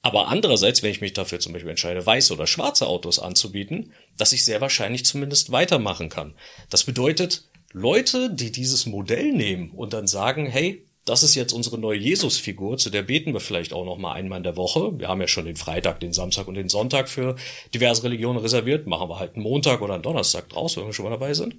aber 0.00 0.28
andererseits, 0.28 0.82
wenn 0.82 0.90
ich 0.90 1.00
mich 1.00 1.12
dafür 1.12 1.40
zum 1.40 1.52
Beispiel 1.52 1.70
entscheide, 1.70 2.04
weiße 2.04 2.32
oder 2.32 2.46
schwarze 2.46 2.86
Autos 2.86 3.18
anzubieten, 3.18 3.92
dass 4.16 4.32
ich 4.32 4.44
sehr 4.44 4.60
wahrscheinlich 4.60 5.04
zumindest 5.04 5.50
weitermachen 5.50 6.08
kann. 6.08 6.36
Das 6.70 6.84
bedeutet, 6.84 7.48
Leute, 7.72 8.32
die 8.32 8.52
dieses 8.52 8.86
Modell 8.86 9.32
nehmen 9.32 9.70
und 9.70 9.92
dann 9.92 10.06
sagen, 10.06 10.46
hey, 10.46 10.87
das 11.08 11.22
ist 11.22 11.34
jetzt 11.34 11.52
unsere 11.52 11.78
neue 11.78 11.98
Jesusfigur, 11.98 12.76
zu 12.76 12.90
der 12.90 13.02
beten 13.02 13.32
wir 13.32 13.40
vielleicht 13.40 13.72
auch 13.72 13.84
noch 13.84 13.96
mal 13.96 14.12
einmal 14.12 14.38
in 14.38 14.42
der 14.42 14.56
Woche. 14.56 14.98
Wir 14.98 15.08
haben 15.08 15.20
ja 15.20 15.28
schon 15.28 15.46
den 15.46 15.56
Freitag, 15.56 16.00
den 16.00 16.12
Samstag 16.12 16.46
und 16.48 16.54
den 16.54 16.68
Sonntag 16.68 17.08
für 17.08 17.36
diverse 17.72 18.02
Religionen 18.02 18.38
reserviert. 18.38 18.86
Machen 18.86 19.08
wir 19.08 19.18
halt 19.18 19.34
einen 19.34 19.42
Montag 19.42 19.80
oder 19.80 19.94
einen 19.94 20.02
Donnerstag 20.02 20.48
draus, 20.48 20.76
wenn 20.76 20.86
wir 20.86 20.92
schon 20.92 21.04
mal 21.04 21.10
dabei 21.10 21.34
sind. 21.34 21.56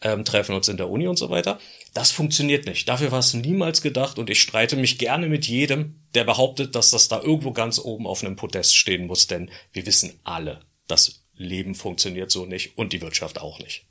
Ähm, 0.00 0.24
treffen 0.24 0.54
uns 0.54 0.68
in 0.68 0.76
der 0.76 0.90
Uni 0.90 1.06
und 1.06 1.18
so 1.18 1.30
weiter. 1.30 1.58
Das 1.94 2.10
funktioniert 2.10 2.66
nicht. 2.66 2.88
Dafür 2.88 3.12
war 3.12 3.20
es 3.20 3.32
niemals 3.34 3.80
gedacht 3.82 4.18
und 4.18 4.28
ich 4.28 4.40
streite 4.40 4.76
mich 4.76 4.98
gerne 4.98 5.28
mit 5.28 5.46
jedem, 5.46 6.00
der 6.14 6.24
behauptet, 6.24 6.74
dass 6.74 6.90
das 6.90 7.08
da 7.08 7.20
irgendwo 7.20 7.52
ganz 7.52 7.78
oben 7.78 8.06
auf 8.06 8.24
einem 8.24 8.36
Podest 8.36 8.76
stehen 8.76 9.06
muss, 9.06 9.26
denn 9.26 9.50
wir 9.72 9.86
wissen 9.86 10.18
alle, 10.24 10.60
das 10.88 11.22
Leben 11.34 11.74
funktioniert 11.74 12.30
so 12.30 12.44
nicht 12.44 12.76
und 12.76 12.92
die 12.92 13.00
Wirtschaft 13.00 13.40
auch 13.40 13.58
nicht. 13.60 13.86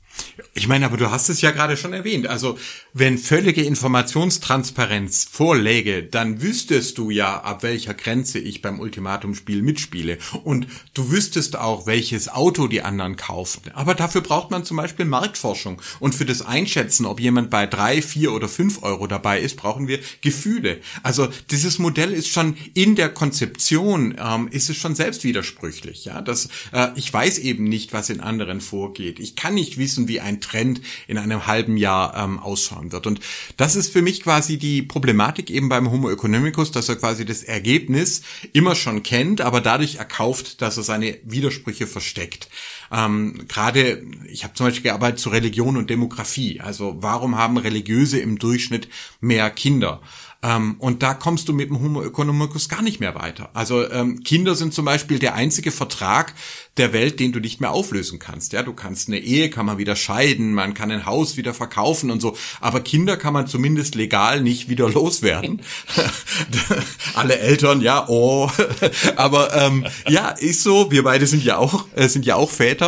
Ich 0.54 0.68
meine, 0.68 0.84
aber 0.84 0.96
du 0.96 1.10
hast 1.10 1.28
es 1.28 1.40
ja 1.40 1.52
gerade 1.52 1.76
schon 1.76 1.92
erwähnt. 1.92 2.26
Also, 2.26 2.58
wenn 2.92 3.18
völlige 3.18 3.62
Informationstransparenz 3.62 5.28
vorläge, 5.30 6.02
dann 6.02 6.42
wüsstest 6.42 6.98
du 6.98 7.10
ja, 7.10 7.40
ab 7.40 7.62
welcher 7.62 7.94
Grenze 7.94 8.38
ich 8.38 8.60
beim 8.60 8.80
Ultimatumspiel 8.80 9.62
mitspiele. 9.62 10.18
Und 10.44 10.66
du 10.92 11.10
wüsstest 11.10 11.56
auch, 11.56 11.86
welches 11.86 12.28
Auto 12.28 12.66
die 12.66 12.82
anderen 12.82 13.16
kaufen. 13.16 13.62
Aber 13.74 13.94
dafür 13.94 14.20
braucht 14.20 14.50
man 14.50 14.64
zum 14.64 14.76
Beispiel 14.76 15.04
Marktforschung. 15.04 15.80
Und 16.00 16.14
für 16.14 16.26
das 16.26 16.42
Einschätzen, 16.42 17.06
ob 17.06 17.20
jemand 17.20 17.48
bei 17.48 17.66
drei, 17.66 18.02
vier 18.02 18.32
oder 18.32 18.48
fünf 18.48 18.82
Euro 18.82 19.06
dabei 19.06 19.40
ist, 19.40 19.56
brauchen 19.56 19.88
wir 19.88 20.00
Gefühle. 20.20 20.80
Also, 21.02 21.28
dieses 21.50 21.78
Modell 21.78 22.12
ist 22.12 22.28
schon 22.28 22.56
in 22.74 22.96
der 22.96 23.08
Konzeption, 23.08 24.16
ähm, 24.18 24.48
ist 24.48 24.68
es 24.68 24.76
schon 24.76 24.94
selbst 24.94 25.24
widersprüchlich. 25.24 26.04
Ja, 26.04 26.20
das, 26.20 26.48
äh, 26.72 26.88
ich 26.96 27.12
weiß 27.12 27.38
eben 27.38 27.64
nicht, 27.64 27.92
was 27.92 28.10
in 28.10 28.20
anderen 28.20 28.60
vorgeht. 28.60 29.20
Ich 29.20 29.36
kann 29.36 29.54
nicht 29.54 29.78
wissen, 29.78 30.08
wie 30.10 30.20
ein 30.20 30.40
Trend 30.40 30.82
in 31.06 31.16
einem 31.16 31.46
halben 31.46 31.78
Jahr 31.78 32.14
ähm, 32.16 32.38
ausschauen 32.38 32.92
wird. 32.92 33.06
Und 33.06 33.20
das 33.56 33.76
ist 33.76 33.92
für 33.92 34.02
mich 34.02 34.22
quasi 34.22 34.58
die 34.58 34.82
Problematik 34.82 35.50
eben 35.50 35.70
beim 35.70 35.90
Homo 35.90 36.10
economicus, 36.10 36.72
dass 36.72 36.88
er 36.88 36.96
quasi 36.96 37.24
das 37.24 37.42
Ergebnis 37.42 38.22
immer 38.52 38.74
schon 38.74 39.02
kennt, 39.02 39.40
aber 39.40 39.60
dadurch 39.60 39.96
erkauft, 39.96 40.60
dass 40.60 40.76
er 40.76 40.82
seine 40.82 41.16
Widersprüche 41.24 41.86
versteckt. 41.86 42.48
Ähm, 42.90 43.46
Gerade, 43.48 44.02
ich 44.28 44.44
habe 44.44 44.54
zum 44.54 44.66
Beispiel 44.66 44.84
gearbeitet 44.84 45.20
zu 45.20 45.30
Religion 45.30 45.76
und 45.76 45.90
Demografie. 45.90 46.60
Also 46.60 46.96
warum 47.00 47.36
haben 47.36 47.56
Religiöse 47.56 48.18
im 48.18 48.38
Durchschnitt 48.38 48.88
mehr 49.20 49.50
Kinder? 49.50 50.00
Ähm, 50.42 50.76
und 50.78 51.02
da 51.02 51.12
kommst 51.12 51.48
du 51.48 51.52
mit 51.52 51.68
dem 51.68 51.80
Homo 51.80 52.02
economicus 52.02 52.70
gar 52.70 52.80
nicht 52.80 52.98
mehr 52.98 53.14
weiter. 53.14 53.50
Also 53.52 53.90
ähm, 53.90 54.22
Kinder 54.22 54.54
sind 54.54 54.72
zum 54.72 54.86
Beispiel 54.86 55.18
der 55.18 55.34
einzige 55.34 55.70
Vertrag 55.70 56.34
der 56.78 56.94
Welt, 56.94 57.20
den 57.20 57.32
du 57.32 57.40
nicht 57.40 57.60
mehr 57.60 57.72
auflösen 57.72 58.18
kannst. 58.18 58.54
Ja, 58.54 58.62
du 58.62 58.72
kannst 58.72 59.08
eine 59.08 59.18
Ehe 59.18 59.50
kann 59.50 59.66
man 59.66 59.76
wieder 59.76 59.96
scheiden, 59.96 60.54
man 60.54 60.72
kann 60.72 60.90
ein 60.90 61.04
Haus 61.04 61.36
wieder 61.36 61.52
verkaufen 61.52 62.10
und 62.10 62.20
so, 62.20 62.38
aber 62.60 62.80
Kinder 62.80 63.18
kann 63.18 63.34
man 63.34 63.48
zumindest 63.48 63.94
legal 63.96 64.40
nicht 64.40 64.70
wieder 64.70 64.88
loswerden. 64.90 65.60
Alle 67.14 67.38
Eltern, 67.38 67.82
ja, 67.82 68.06
oh, 68.08 68.50
aber 69.16 69.54
ähm, 69.54 69.86
ja, 70.08 70.30
ist 70.30 70.62
so. 70.62 70.90
Wir 70.90 71.02
beide 71.02 71.26
sind 71.26 71.44
ja 71.44 71.58
auch 71.58 71.84
äh, 71.94 72.08
sind 72.08 72.24
ja 72.24 72.36
auch 72.36 72.50
Väter 72.50 72.79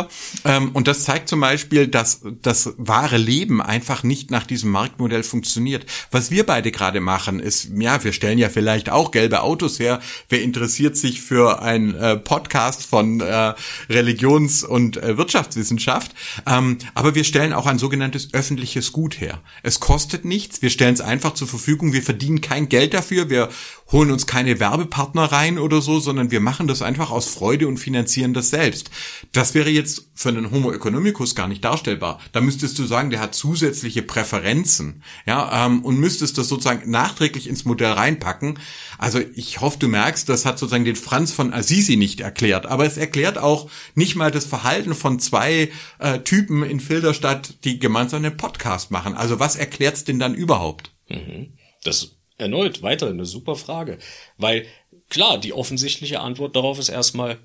ähm, 0.45 0.71
und 0.73 0.87
das 0.87 1.03
zeigt 1.03 1.29
zum 1.29 1.39
Beispiel, 1.39 1.87
dass 1.87 2.21
das 2.41 2.73
wahre 2.77 3.17
Leben 3.17 3.61
einfach 3.61 4.03
nicht 4.03 4.31
nach 4.31 4.45
diesem 4.45 4.71
Marktmodell 4.71 5.23
funktioniert. 5.23 5.85
Was 6.11 6.31
wir 6.31 6.45
beide 6.45 6.71
gerade 6.71 6.99
machen, 6.99 7.39
ist, 7.39 7.69
ja, 7.77 8.03
wir 8.03 8.13
stellen 8.13 8.37
ja 8.37 8.49
vielleicht 8.49 8.89
auch 8.89 9.11
gelbe 9.11 9.41
Autos 9.41 9.79
her. 9.79 9.99
Wer 10.29 10.41
interessiert 10.41 10.97
sich 10.97 11.21
für 11.21 11.61
ein 11.61 11.95
äh, 11.95 12.17
Podcast 12.17 12.85
von 12.85 13.21
äh, 13.21 13.53
Religions- 13.89 14.63
und 14.63 14.97
äh, 14.97 15.17
Wirtschaftswissenschaft. 15.17 16.11
Ähm, 16.45 16.77
aber 16.93 17.15
wir 17.15 17.23
stellen 17.23 17.53
auch 17.53 17.65
ein 17.65 17.79
sogenanntes 17.79 18.33
öffentliches 18.33 18.91
Gut 18.91 19.19
her. 19.19 19.41
Es 19.63 19.79
kostet 19.79 20.25
nichts. 20.25 20.61
Wir 20.61 20.69
stellen 20.69 20.93
es 20.93 21.01
einfach 21.01 21.33
zur 21.33 21.47
Verfügung. 21.47 21.93
Wir 21.93 22.03
verdienen 22.03 22.41
kein 22.41 22.69
Geld 22.69 22.93
dafür. 22.93 23.29
Wir 23.29 23.49
holen 23.93 24.11
uns 24.11 24.27
keine 24.27 24.59
Werbepartner 24.59 25.25
rein 25.25 25.59
oder 25.59 25.81
so, 25.81 25.99
sondern 25.99 26.31
wir 26.31 26.39
machen 26.39 26.67
das 26.67 26.81
einfach 26.81 27.11
aus 27.11 27.27
Freude 27.27 27.67
und 27.67 27.77
finanzieren 27.77 28.33
das 28.33 28.49
selbst. 28.49 28.89
Das 29.31 29.53
wäre 29.53 29.69
jetzt 29.69 30.09
für 30.15 30.29
einen 30.29 30.51
Homo 30.51 30.71
economicus 30.71 31.35
gar 31.35 31.47
nicht 31.47 31.63
darstellbar. 31.63 32.19
Da 32.31 32.41
müsstest 32.41 32.77
du 32.79 32.85
sagen, 32.85 33.11
der 33.11 33.21
hat 33.21 33.35
zusätzliche 33.35 34.01
Präferenzen, 34.01 35.03
ja, 35.25 35.65
ähm, 35.65 35.85
und 35.85 35.99
müsstest 35.99 36.37
das 36.37 36.49
sozusagen 36.49 36.89
nachträglich 36.89 37.47
ins 37.47 37.65
Modell 37.65 37.91
reinpacken. 37.91 38.59
Also 38.97 39.21
ich 39.35 39.61
hoffe, 39.61 39.77
du 39.79 39.87
merkst, 39.87 40.27
das 40.27 40.45
hat 40.45 40.59
sozusagen 40.59 40.85
den 40.85 40.95
Franz 40.95 41.31
von 41.31 41.53
Assisi 41.53 41.95
nicht 41.95 42.19
erklärt, 42.19 42.65
aber 42.65 42.85
es 42.85 42.97
erklärt 42.97 43.37
auch 43.37 43.69
nicht 43.93 44.15
mal 44.15 44.31
das 44.31 44.45
Verhalten 44.45 44.95
von 44.95 45.19
zwei 45.19 45.71
äh, 45.99 46.19
Typen 46.19 46.63
in 46.63 46.79
Filderstadt, 46.79 47.63
die 47.63 47.77
gemeinsam 47.77 48.25
einen 48.25 48.37
Podcast 48.37 48.89
machen. 48.89 49.13
Also 49.13 49.39
was 49.39 49.55
erklärt's 49.55 50.03
denn 50.03 50.17
dann 50.17 50.33
überhaupt? 50.33 50.91
Mhm. 51.09 51.53
Das 51.83 52.15
erneut 52.37 52.81
weiter 52.81 53.09
eine 53.09 53.25
super 53.25 53.55
Frage. 53.55 53.97
Weil 54.37 54.65
klar, 55.09 55.37
die 55.39 55.53
offensichtliche 55.53 56.19
Antwort 56.19 56.55
darauf 56.55 56.79
ist 56.79 56.89
erstmal 56.89 57.39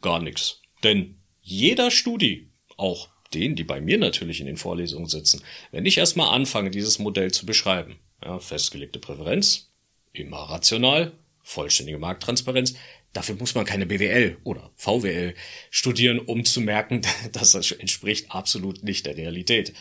gar 0.00 0.20
nichts. 0.20 0.60
Denn 0.82 1.18
jeder 1.40 1.90
Studi, 1.90 2.50
auch 2.76 3.08
denen, 3.34 3.56
die 3.56 3.64
bei 3.64 3.80
mir 3.80 3.98
natürlich 3.98 4.40
in 4.40 4.46
den 4.46 4.56
Vorlesungen 4.56 5.06
sitzen, 5.06 5.42
wenn 5.70 5.86
ich 5.86 5.98
erstmal 5.98 6.34
anfange, 6.34 6.70
dieses 6.70 6.98
Modell 6.98 7.30
zu 7.32 7.46
beschreiben, 7.46 7.98
ja, 8.22 8.38
festgelegte 8.38 8.98
Präferenz, 8.98 9.72
immer 10.12 10.38
rational, 10.38 11.12
vollständige 11.42 11.98
Markttransparenz, 11.98 12.74
dafür 13.12 13.34
muss 13.36 13.54
man 13.54 13.64
keine 13.64 13.86
BWL 13.86 14.38
oder 14.44 14.70
VWL 14.76 15.34
studieren, 15.70 16.18
um 16.18 16.44
zu 16.44 16.60
merken, 16.60 17.02
dass 17.32 17.52
das 17.52 17.72
entspricht 17.72 18.30
absolut 18.30 18.82
nicht 18.82 19.06
der 19.06 19.16
Realität. 19.16 19.72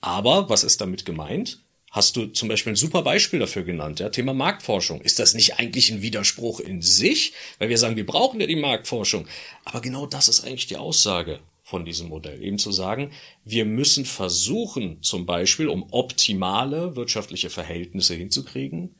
Aber 0.00 0.48
was 0.48 0.64
ist 0.64 0.80
damit 0.80 1.04
gemeint? 1.04 1.62
Hast 1.90 2.16
du 2.16 2.26
zum 2.26 2.48
Beispiel 2.48 2.72
ein 2.72 2.76
super 2.76 3.02
Beispiel 3.02 3.40
dafür 3.40 3.62
genannt, 3.62 4.00
ja, 4.00 4.08
Thema 4.10 4.34
Marktforschung. 4.34 5.00
Ist 5.00 5.18
das 5.18 5.34
nicht 5.34 5.58
eigentlich 5.58 5.90
ein 5.90 6.02
Widerspruch 6.02 6.60
in 6.60 6.82
sich? 6.82 7.32
Weil 7.58 7.68
wir 7.68 7.78
sagen, 7.78 7.96
wir 7.96 8.06
brauchen 8.06 8.40
ja 8.40 8.46
die 8.46 8.56
Marktforschung. 8.56 9.26
Aber 9.64 9.80
genau 9.80 10.06
das 10.06 10.28
ist 10.28 10.44
eigentlich 10.44 10.66
die 10.66 10.76
Aussage 10.76 11.40
von 11.62 11.84
diesem 11.84 12.08
Modell. 12.08 12.42
Eben 12.42 12.58
zu 12.58 12.72
sagen, 12.72 13.12
wir 13.44 13.64
müssen 13.64 14.04
versuchen, 14.06 15.02
zum 15.02 15.26
Beispiel, 15.26 15.68
um 15.68 15.86
optimale 15.90 16.96
wirtschaftliche 16.96 17.50
Verhältnisse 17.50 18.14
hinzukriegen, 18.14 18.94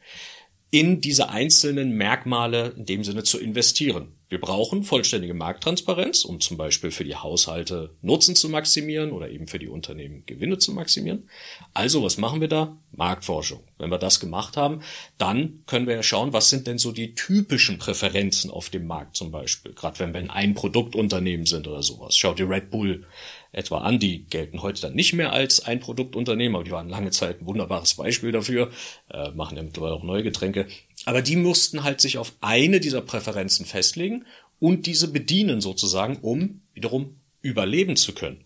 in 0.70 1.00
diese 1.00 1.30
einzelnen 1.30 1.92
Merkmale 1.92 2.74
in 2.76 2.84
dem 2.84 3.04
Sinne 3.04 3.22
zu 3.22 3.38
investieren. 3.38 4.17
Wir 4.30 4.40
brauchen 4.40 4.82
vollständige 4.82 5.32
Markttransparenz, 5.32 6.24
um 6.24 6.40
zum 6.40 6.58
Beispiel 6.58 6.90
für 6.90 7.04
die 7.04 7.16
Haushalte 7.16 7.94
Nutzen 8.02 8.36
zu 8.36 8.50
maximieren 8.50 9.10
oder 9.10 9.30
eben 9.30 9.46
für 9.46 9.58
die 9.58 9.68
Unternehmen 9.68 10.24
Gewinne 10.26 10.58
zu 10.58 10.72
maximieren. 10.72 11.30
Also, 11.72 12.02
was 12.02 12.18
machen 12.18 12.42
wir 12.42 12.48
da? 12.48 12.76
Marktforschung. 12.92 13.60
Wenn 13.78 13.90
wir 13.90 13.98
das 13.98 14.20
gemacht 14.20 14.58
haben, 14.58 14.82
dann 15.16 15.62
können 15.66 15.86
wir 15.86 15.94
ja 15.94 16.02
schauen, 16.02 16.34
was 16.34 16.50
sind 16.50 16.66
denn 16.66 16.76
so 16.76 16.92
die 16.92 17.14
typischen 17.14 17.78
Präferenzen 17.78 18.50
auf 18.50 18.68
dem 18.68 18.86
Markt 18.86 19.16
zum 19.16 19.30
Beispiel. 19.30 19.72
Gerade 19.72 19.98
wenn 20.00 20.12
wir 20.12 20.20
in 20.20 20.30
ein 20.30 20.54
Produktunternehmen 20.54 21.46
sind 21.46 21.66
oder 21.66 21.82
sowas. 21.82 22.14
Schaut 22.14 22.38
dir 22.38 22.50
Red 22.50 22.70
Bull 22.70 23.06
etwa 23.52 23.78
an. 23.78 23.98
Die 23.98 24.24
gelten 24.24 24.62
heute 24.62 24.82
dann 24.82 24.94
nicht 24.94 25.14
mehr 25.14 25.32
als 25.32 25.64
ein 25.64 25.80
Produktunternehmen, 25.80 26.54
aber 26.54 26.64
die 26.64 26.70
waren 26.70 26.88
lange 26.88 27.10
Zeit 27.10 27.40
ein 27.40 27.46
wunderbares 27.46 27.94
Beispiel 27.94 28.32
dafür, 28.32 28.70
äh, 29.10 29.30
machen 29.30 29.56
ja 29.56 29.62
mittlerweile 29.62 29.94
auch 29.94 30.02
neue 30.02 30.22
Getränke. 30.22 30.66
Aber 31.04 31.22
die 31.22 31.36
mussten 31.36 31.84
halt 31.84 32.00
sich 32.00 32.18
auf 32.18 32.32
eine 32.40 32.80
dieser 32.80 33.00
Präferenzen 33.00 33.66
festlegen 33.66 34.24
und 34.60 34.86
diese 34.86 35.08
bedienen 35.08 35.60
sozusagen, 35.60 36.18
um 36.18 36.62
wiederum 36.74 37.16
überleben 37.40 37.96
zu 37.96 38.12
können. 38.12 38.44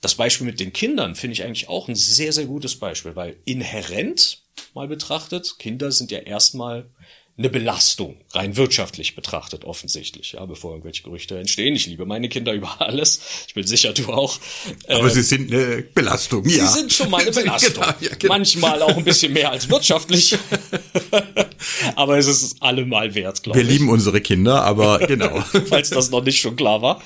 Das 0.00 0.16
Beispiel 0.16 0.46
mit 0.46 0.60
den 0.60 0.72
Kindern 0.72 1.14
finde 1.14 1.32
ich 1.32 1.44
eigentlich 1.44 1.68
auch 1.68 1.88
ein 1.88 1.94
sehr, 1.94 2.32
sehr 2.32 2.44
gutes 2.44 2.76
Beispiel, 2.78 3.16
weil 3.16 3.36
inhärent 3.44 4.42
mal 4.74 4.88
betrachtet, 4.88 5.58
Kinder 5.58 5.92
sind 5.92 6.10
ja 6.10 6.18
erstmal 6.18 6.90
eine 7.36 7.48
Belastung, 7.48 8.16
rein 8.32 8.56
wirtschaftlich 8.56 9.16
betrachtet 9.16 9.64
offensichtlich, 9.64 10.32
ja, 10.32 10.44
bevor 10.44 10.70
irgendwelche 10.70 11.02
Gerüchte 11.02 11.36
entstehen. 11.36 11.74
Ich 11.74 11.86
liebe 11.86 12.06
meine 12.06 12.28
Kinder 12.28 12.52
über 12.52 12.80
alles. 12.80 13.20
Ich 13.48 13.54
bin 13.54 13.66
sicher, 13.66 13.92
du 13.92 14.12
auch. 14.12 14.38
Aber 14.86 15.06
äh, 15.06 15.10
sie 15.10 15.22
sind 15.22 15.52
eine 15.52 15.82
Belastung, 15.82 16.48
ja. 16.48 16.64
Sie 16.64 16.78
sind 16.80 16.92
schon 16.92 17.10
mal 17.10 17.22
eine 17.22 17.30
Belastung. 17.32 17.74
genau, 17.74 17.94
ja, 18.00 18.14
genau. 18.16 18.34
Manchmal 18.34 18.82
auch 18.82 18.96
ein 18.96 19.04
bisschen 19.04 19.32
mehr 19.32 19.50
als 19.50 19.68
wirtschaftlich. 19.68 20.36
aber 21.96 22.18
es 22.18 22.26
ist 22.26 22.62
allemal 22.62 23.14
wert, 23.14 23.42
glaube 23.42 23.60
ich. 23.60 23.66
Wir 23.66 23.72
lieben 23.72 23.88
unsere 23.88 24.20
Kinder, 24.20 24.62
aber 24.62 24.98
genau. 25.06 25.40
Falls 25.66 25.90
das 25.90 26.10
noch 26.10 26.24
nicht 26.24 26.40
schon 26.40 26.56
klar 26.56 26.82
war. 26.82 27.02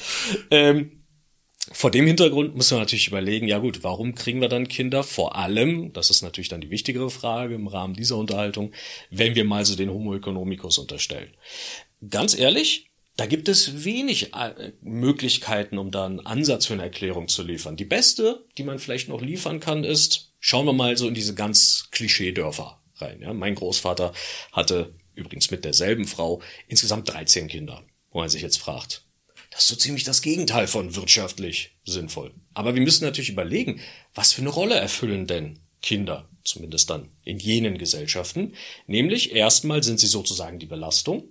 Ähm, 0.51 0.93
vor 1.71 1.91
dem 1.91 2.07
Hintergrund 2.07 2.57
muss 2.57 2.71
man 2.71 2.81
natürlich 2.81 3.09
überlegen, 3.09 3.47
ja 3.47 3.59
gut, 3.59 3.85
warum 3.85 4.15
kriegen 4.15 4.41
wir 4.41 4.49
dann 4.49 4.69
Kinder? 4.69 5.03
Vor 5.03 5.37
allem, 5.37 5.93
das 5.93 6.09
ist 6.11 6.23
natürlich 6.23 6.49
dann 6.49 6.63
die 6.63 6.71
wichtigere 6.71 7.11
Frage 7.11 7.55
im 7.55 7.67
Rahmen 7.67 7.95
dieser 7.95 8.17
Unterhaltung, 8.17 8.73
wenn 9.11 9.35
wir 9.35 9.45
mal 9.45 9.65
so 9.67 9.77
den 9.77 9.91
Homo 9.91 10.15
economicus 10.15 10.79
unterstellen. 10.79 11.29
Ganz 12.09 12.39
ehrlich, 12.39 12.89
da 13.19 13.27
gibt 13.27 13.49
es 13.49 13.85
wenig 13.85 14.33
äh, 14.35 14.73
Möglichkeiten, 14.81 15.77
um 15.77 15.91
da 15.91 16.07
einen 16.07 16.25
Ansatz 16.25 16.67
für 16.67 16.75
eine 16.75 16.85
Erklärung 16.85 17.27
zu 17.27 17.43
liefern. 17.43 17.77
Die 17.77 17.85
beste, 17.85 18.45
die 18.57 18.63
man 18.63 18.79
vielleicht 18.79 19.09
noch 19.09 19.21
liefern 19.21 19.59
kann, 19.61 19.83
ist, 19.83 20.33
schauen 20.39 20.67
wir 20.67 20.73
mal 20.73 20.97
so 20.97 21.09
in 21.09 21.15
diese 21.15 21.35
ganz 21.35 21.89
Klischee-Dörfer 21.91 22.78
rein. 23.01 23.21
Ja, 23.21 23.33
mein 23.33 23.55
Großvater 23.55 24.13
hatte 24.53 24.95
übrigens 25.15 25.51
mit 25.51 25.65
derselben 25.65 26.07
Frau 26.07 26.41
insgesamt 26.69 27.09
13 27.09 27.49
Kinder, 27.49 27.85
wo 28.11 28.21
man 28.21 28.29
sich 28.29 28.43
jetzt 28.43 28.59
fragt, 28.59 29.05
das 29.51 29.63
ist 29.63 29.69
so 29.69 29.77
ziemlich 29.77 30.05
das 30.05 30.23
Gegenteil 30.23 30.67
von 30.67 30.95
wirtschaftlich 30.95 31.77
sinnvoll. 31.85 32.35
Aber 32.55 32.75
wir 32.75 32.83
müssen 32.83 33.05
natürlich 33.05 33.31
überlegen, 33.31 33.81
was 34.15 34.33
für 34.33 34.43
eine 34.43 34.51
Rolle 34.51 34.75
erfüllen 34.75 35.27
denn 35.27 35.61
Kinder, 35.81 36.29
zumindest 36.45 36.91
dann 36.91 37.11
in 37.25 37.39
jenen 37.39 37.79
Gesellschaften. 37.79 38.55
Nämlich 38.87 39.33
erstmal 39.33 39.83
sind 39.83 40.01
sie 40.01 40.07
sozusagen 40.07 40.59
die 40.59 40.67
Belastung 40.67 41.29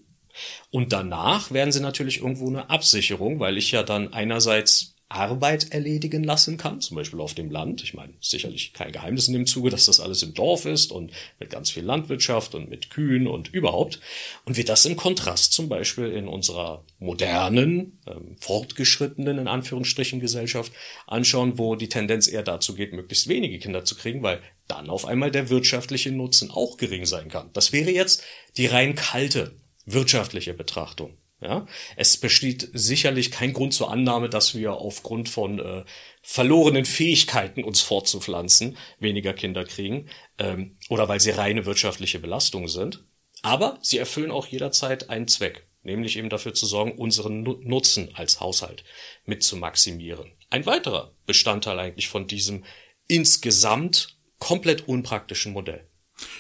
und 0.72 0.94
danach 0.94 1.52
werden 1.52 1.72
sie 1.72 1.80
natürlich 1.80 2.20
irgendwo 2.20 2.48
eine 2.48 2.70
Absicherung, 2.70 3.40
weil 3.40 3.58
ich 3.58 3.72
ja 3.72 3.84
dann 3.84 4.14
einerseits 4.14 4.96
Arbeit 5.10 5.72
erledigen 5.72 6.24
lassen 6.24 6.58
kann, 6.58 6.82
zum 6.82 6.98
Beispiel 6.98 7.22
auf 7.22 7.34
dem 7.34 7.50
Land. 7.50 7.82
Ich 7.82 7.94
meine, 7.94 8.14
sicherlich 8.20 8.74
kein 8.74 8.92
Geheimnis 8.92 9.28
in 9.28 9.34
dem 9.34 9.46
Zuge, 9.46 9.70
dass 9.70 9.86
das 9.86 10.02
alles 10.02 10.22
im 10.22 10.34
Dorf 10.34 10.66
ist 10.66 10.92
und 10.92 11.12
mit 11.40 11.50
ganz 11.50 11.72
viel 11.72 11.84
Landwirtschaft 11.84 12.56
und 12.56 12.70
mit 12.70 12.90
Kühen 12.90 13.26
und 13.26 13.54
überhaupt. 13.54 14.02
Und 14.44 14.58
wir 14.58 14.66
das 14.66 14.86
im 14.86 14.98
Kontrast 14.98 15.54
zum 15.54 15.70
Beispiel 15.70 16.12
in 16.12 16.28
unserer 16.28 16.84
modernen, 17.00 18.00
ähm, 18.06 18.36
fortgeschrittenen, 18.40 19.38
in 19.40 19.48
Anführungsstrichen, 19.48 20.20
Gesellschaft 20.20 20.74
anschauen, 21.06 21.58
wo 21.58 21.76
die 21.76 21.90
Tendenz 21.90 22.28
eher 22.28 22.44
dazu 22.44 22.76
geht, 22.76 22.92
möglichst 22.92 23.30
wenige 23.30 23.60
Kinder 23.60 23.86
zu 23.86 23.96
kriegen, 23.96 24.24
weil 24.24 24.42
dann 24.68 24.90
auf 24.90 25.06
einmal 25.06 25.32
der 25.32 25.50
wirtschaftliche 25.50 26.12
Nutzen 26.12 26.52
auch 26.52 26.76
gering 26.76 27.06
sein 27.06 27.30
kann. 27.30 27.50
Das 27.54 27.72
wäre 27.72 27.92
jetzt 27.92 28.24
die 28.58 28.66
rein 28.66 28.96
kalte 28.96 29.56
wirtschaftliche 29.86 30.54
Betrachtung. 30.54 31.18
Ja, 31.40 31.68
es 31.96 32.18
besteht 32.18 32.68
sicherlich 32.74 33.30
kein 33.30 33.54
Grund 33.54 33.72
zur 33.72 33.92
Annahme, 33.92 34.28
dass 34.28 34.56
wir 34.56 34.74
aufgrund 34.74 35.30
von 35.30 35.60
äh, 35.60 35.84
verlorenen 36.24 36.86
Fähigkeiten, 36.86 37.64
uns 37.64 37.82
fortzupflanzen, 37.82 38.76
weniger 39.00 39.34
Kinder 39.34 39.64
kriegen 39.64 40.10
ähm, 40.40 40.78
oder 40.90 41.08
weil 41.08 41.20
sie 41.20 41.30
reine 41.30 41.68
wirtschaftliche 41.68 42.18
Belastung 42.18 42.68
sind. 42.68 43.06
Aber 43.44 43.78
sie 43.84 44.00
erfüllen 44.00 44.32
auch 44.32 44.48
jederzeit 44.48 45.12
einen 45.12 45.28
Zweck, 45.28 45.68
nämlich 45.84 46.18
eben 46.18 46.30
dafür 46.30 46.56
zu 46.56 46.66
sorgen, 46.66 46.94
unseren 46.94 47.44
Nutzen 47.44 48.16
als 48.16 48.40
Haushalt 48.40 48.84
mit 49.26 49.44
zu 49.44 49.58
maximieren. 49.58 50.32
Ein 50.50 50.66
weiterer 50.66 51.14
Bestandteil 51.28 51.80
eigentlich 51.80 52.08
von 52.08 52.26
diesem 52.26 52.66
insgesamt 53.08 54.18
komplett 54.40 54.88
unpraktischen 54.88 55.54
Modell. 55.54 55.88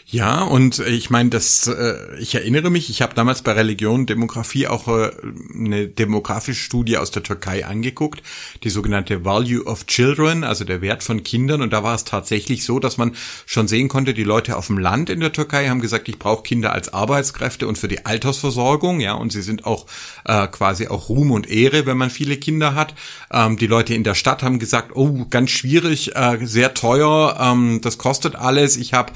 Ja, 0.10 0.44
und 0.44 0.80
ich 0.80 1.10
meine, 1.10 1.30
das, 1.30 1.68
äh, 1.68 2.16
ich 2.18 2.34
erinnere 2.34 2.70
mich, 2.70 2.90
ich 2.90 3.02
habe 3.02 3.14
damals 3.14 3.42
bei 3.42 3.52
Religion 3.52 4.02
und 4.02 4.10
Demografie 4.10 4.66
auch 4.66 4.88
äh, 4.88 5.12
eine 5.54 5.90
demografische 5.90 6.64
Studie 6.64 6.98
aus 6.98 7.12
der 7.12 7.24
Türkei 7.24 7.66
angeguckt, 7.66 8.24
die 8.64 8.70
sogenannte 8.70 9.26
Value 9.26 9.66
of 9.66 9.86
Children, 9.86 10.46
also 10.46 10.64
der 10.64 10.82
Wert 10.82 11.04
von 11.04 11.24
Kindern. 11.24 11.62
Und 11.62 11.74
da 11.74 11.84
war 11.84 11.94
es 11.94 12.06
tatsächlich 12.06 12.64
so, 12.64 12.80
dass 12.80 12.98
man 12.98 13.16
schon 13.46 13.68
sehen 13.68 13.90
konnte, 13.90 14.14
die 14.14 14.24
Leute 14.24 14.56
auf 14.56 14.68
dem 14.68 14.78
Land 14.78 15.10
in 15.10 15.20
der 15.20 15.34
Türkei 15.34 15.68
haben 15.68 15.82
gesagt, 15.82 16.08
ich 16.08 16.18
brauche 16.18 16.42
Kinder 16.42 16.72
als 16.72 16.94
Arbeitskräfte 16.94 17.68
und 17.68 17.78
für 17.78 17.90
die 17.90 18.06
Altersversorgung, 18.06 19.02
ja, 19.02 19.12
und 19.12 19.34
sie 19.34 19.42
sind 19.42 19.66
auch 19.66 19.88
äh, 20.24 20.48
quasi 20.48 20.88
auch 20.88 21.10
Ruhm 21.10 21.32
und 21.32 21.50
Ehre, 21.50 21.86
wenn 21.86 21.98
man 21.98 22.12
viele 22.12 22.38
Kinder 22.38 22.76
hat. 22.76 22.96
Ähm, 23.30 23.58
die 23.58 23.68
Leute 23.68 23.94
in 23.94 24.06
der 24.06 24.16
Stadt 24.16 24.42
haben 24.42 24.58
gesagt, 24.58 24.96
oh, 24.96 25.26
ganz 25.30 25.52
schwierig, 25.52 26.16
äh, 26.16 26.38
sehr 26.44 26.74
teuer, 26.74 27.38
ähm, 27.42 27.82
das 27.82 27.98
kostet 27.98 28.38
alles. 28.38 28.78
Ich 28.78 28.94
habe 28.94 29.12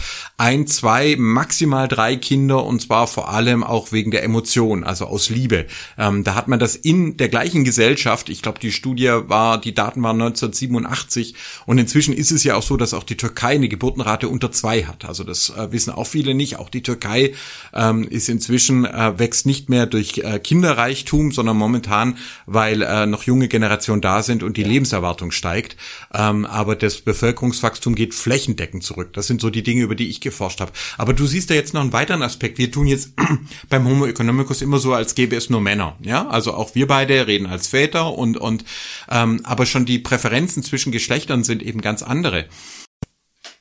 zwei, 0.68 1.16
maximal 1.18 1.88
drei 1.88 2.16
Kinder 2.16 2.66
und 2.66 2.82
zwar 2.82 3.08
vor 3.08 3.30
allem 3.30 3.64
auch 3.64 3.92
wegen 3.92 4.12
der 4.12 4.24
Emotion, 4.24 4.84
also 4.84 5.06
aus 5.06 5.30
Liebe. 5.30 5.66
Ähm, 5.98 6.24
da 6.24 6.36
hat 6.36 6.48
man 6.48 6.60
das 6.60 6.76
in 6.76 7.18
der 7.18 7.30
gleichen 7.30 7.64
Gesellschaft, 7.64 8.30
ich 8.30 8.42
glaube, 8.42 8.60
die 8.60 8.72
Studie 8.72 9.12
war, 9.28 9.60
die 9.60 9.74
Daten 9.74 10.04
waren 10.04 10.22
1987 10.22 11.36
und 11.66 11.78
inzwischen 11.78 12.14
ist 12.14 12.32
es 12.32 12.44
ja 12.44 12.56
auch 12.56 12.64
so, 12.64 12.78
dass 12.78 12.94
auch 12.94 13.04
die 13.04 13.18
Türkei 13.18 13.56
eine 13.56 13.70
Geburtenrate 13.70 14.28
unter 14.28 14.52
zwei 14.52 14.84
hat. 14.84 15.06
Also 15.06 15.24
das 15.24 15.50
äh, 15.50 15.72
wissen 15.72 15.92
auch 15.92 16.08
viele 16.08 16.34
nicht. 16.34 16.58
Auch 16.58 16.70
die 16.70 16.84
Türkei 16.84 17.34
ähm, 17.74 18.08
ist 18.08 18.30
inzwischen, 18.30 18.86
äh, 18.86 19.18
wächst 19.18 19.46
nicht 19.46 19.70
mehr 19.70 19.86
durch 19.86 20.20
äh, 20.20 20.40
Kinderreichtum, 20.40 21.32
sondern 21.32 21.58
momentan, 21.58 22.18
weil 22.46 22.82
äh, 22.82 23.06
noch 23.06 23.24
junge 23.24 23.48
Generationen 23.48 24.02
da 24.02 24.24
sind 24.24 24.44
und 24.44 24.58
die 24.58 24.62
ja. 24.62 24.68
Lebenserwartung 24.68 25.32
steigt. 25.32 25.78
Ähm, 26.14 26.46
aber 26.46 26.76
das 26.76 27.02
Bevölkerungswachstum 27.02 27.96
geht 27.96 28.14
flächendeckend 28.14 28.84
zurück. 28.84 29.14
Das 29.14 29.28
sind 29.28 29.42
so 29.42 29.50
die 29.50 29.64
Dinge, 29.64 29.84
über 29.84 29.96
die 29.96 30.10
ich 30.10 30.22
geforscht 30.42 30.62
habe. 30.62 30.72
Aber 30.98 31.14
du 31.14 31.28
siehst 31.28 31.50
da 31.50 31.54
jetzt 31.54 31.74
noch 31.74 31.82
einen 31.82 31.94
weiteren 31.94 32.24
Aspekt. 32.24 32.58
Wir 32.58 32.72
tun 32.72 32.88
jetzt 32.88 33.14
beim 33.70 33.88
Homo 33.88 34.08
economicus 34.08 34.62
immer 34.62 34.80
so, 34.80 34.94
als 34.94 35.14
gäbe 35.14 35.36
es 35.36 35.50
nur 35.50 35.62
Männer. 35.62 35.98
Ja, 36.02 36.28
also 36.28 36.54
auch 36.54 36.74
wir 36.74 36.88
beide 36.88 37.28
reden 37.28 37.46
als 37.46 37.68
Väter 37.68 38.18
und 38.18 38.38
und 38.38 38.66
ähm, 39.10 39.42
aber 39.44 39.66
schon 39.66 39.86
die 39.86 40.00
Präferenzen 40.00 40.64
zwischen 40.64 40.92
Geschlechtern 40.92 41.44
sind 41.44 41.62
eben 41.62 41.82
ganz 41.82 42.02
andere. 42.02 42.48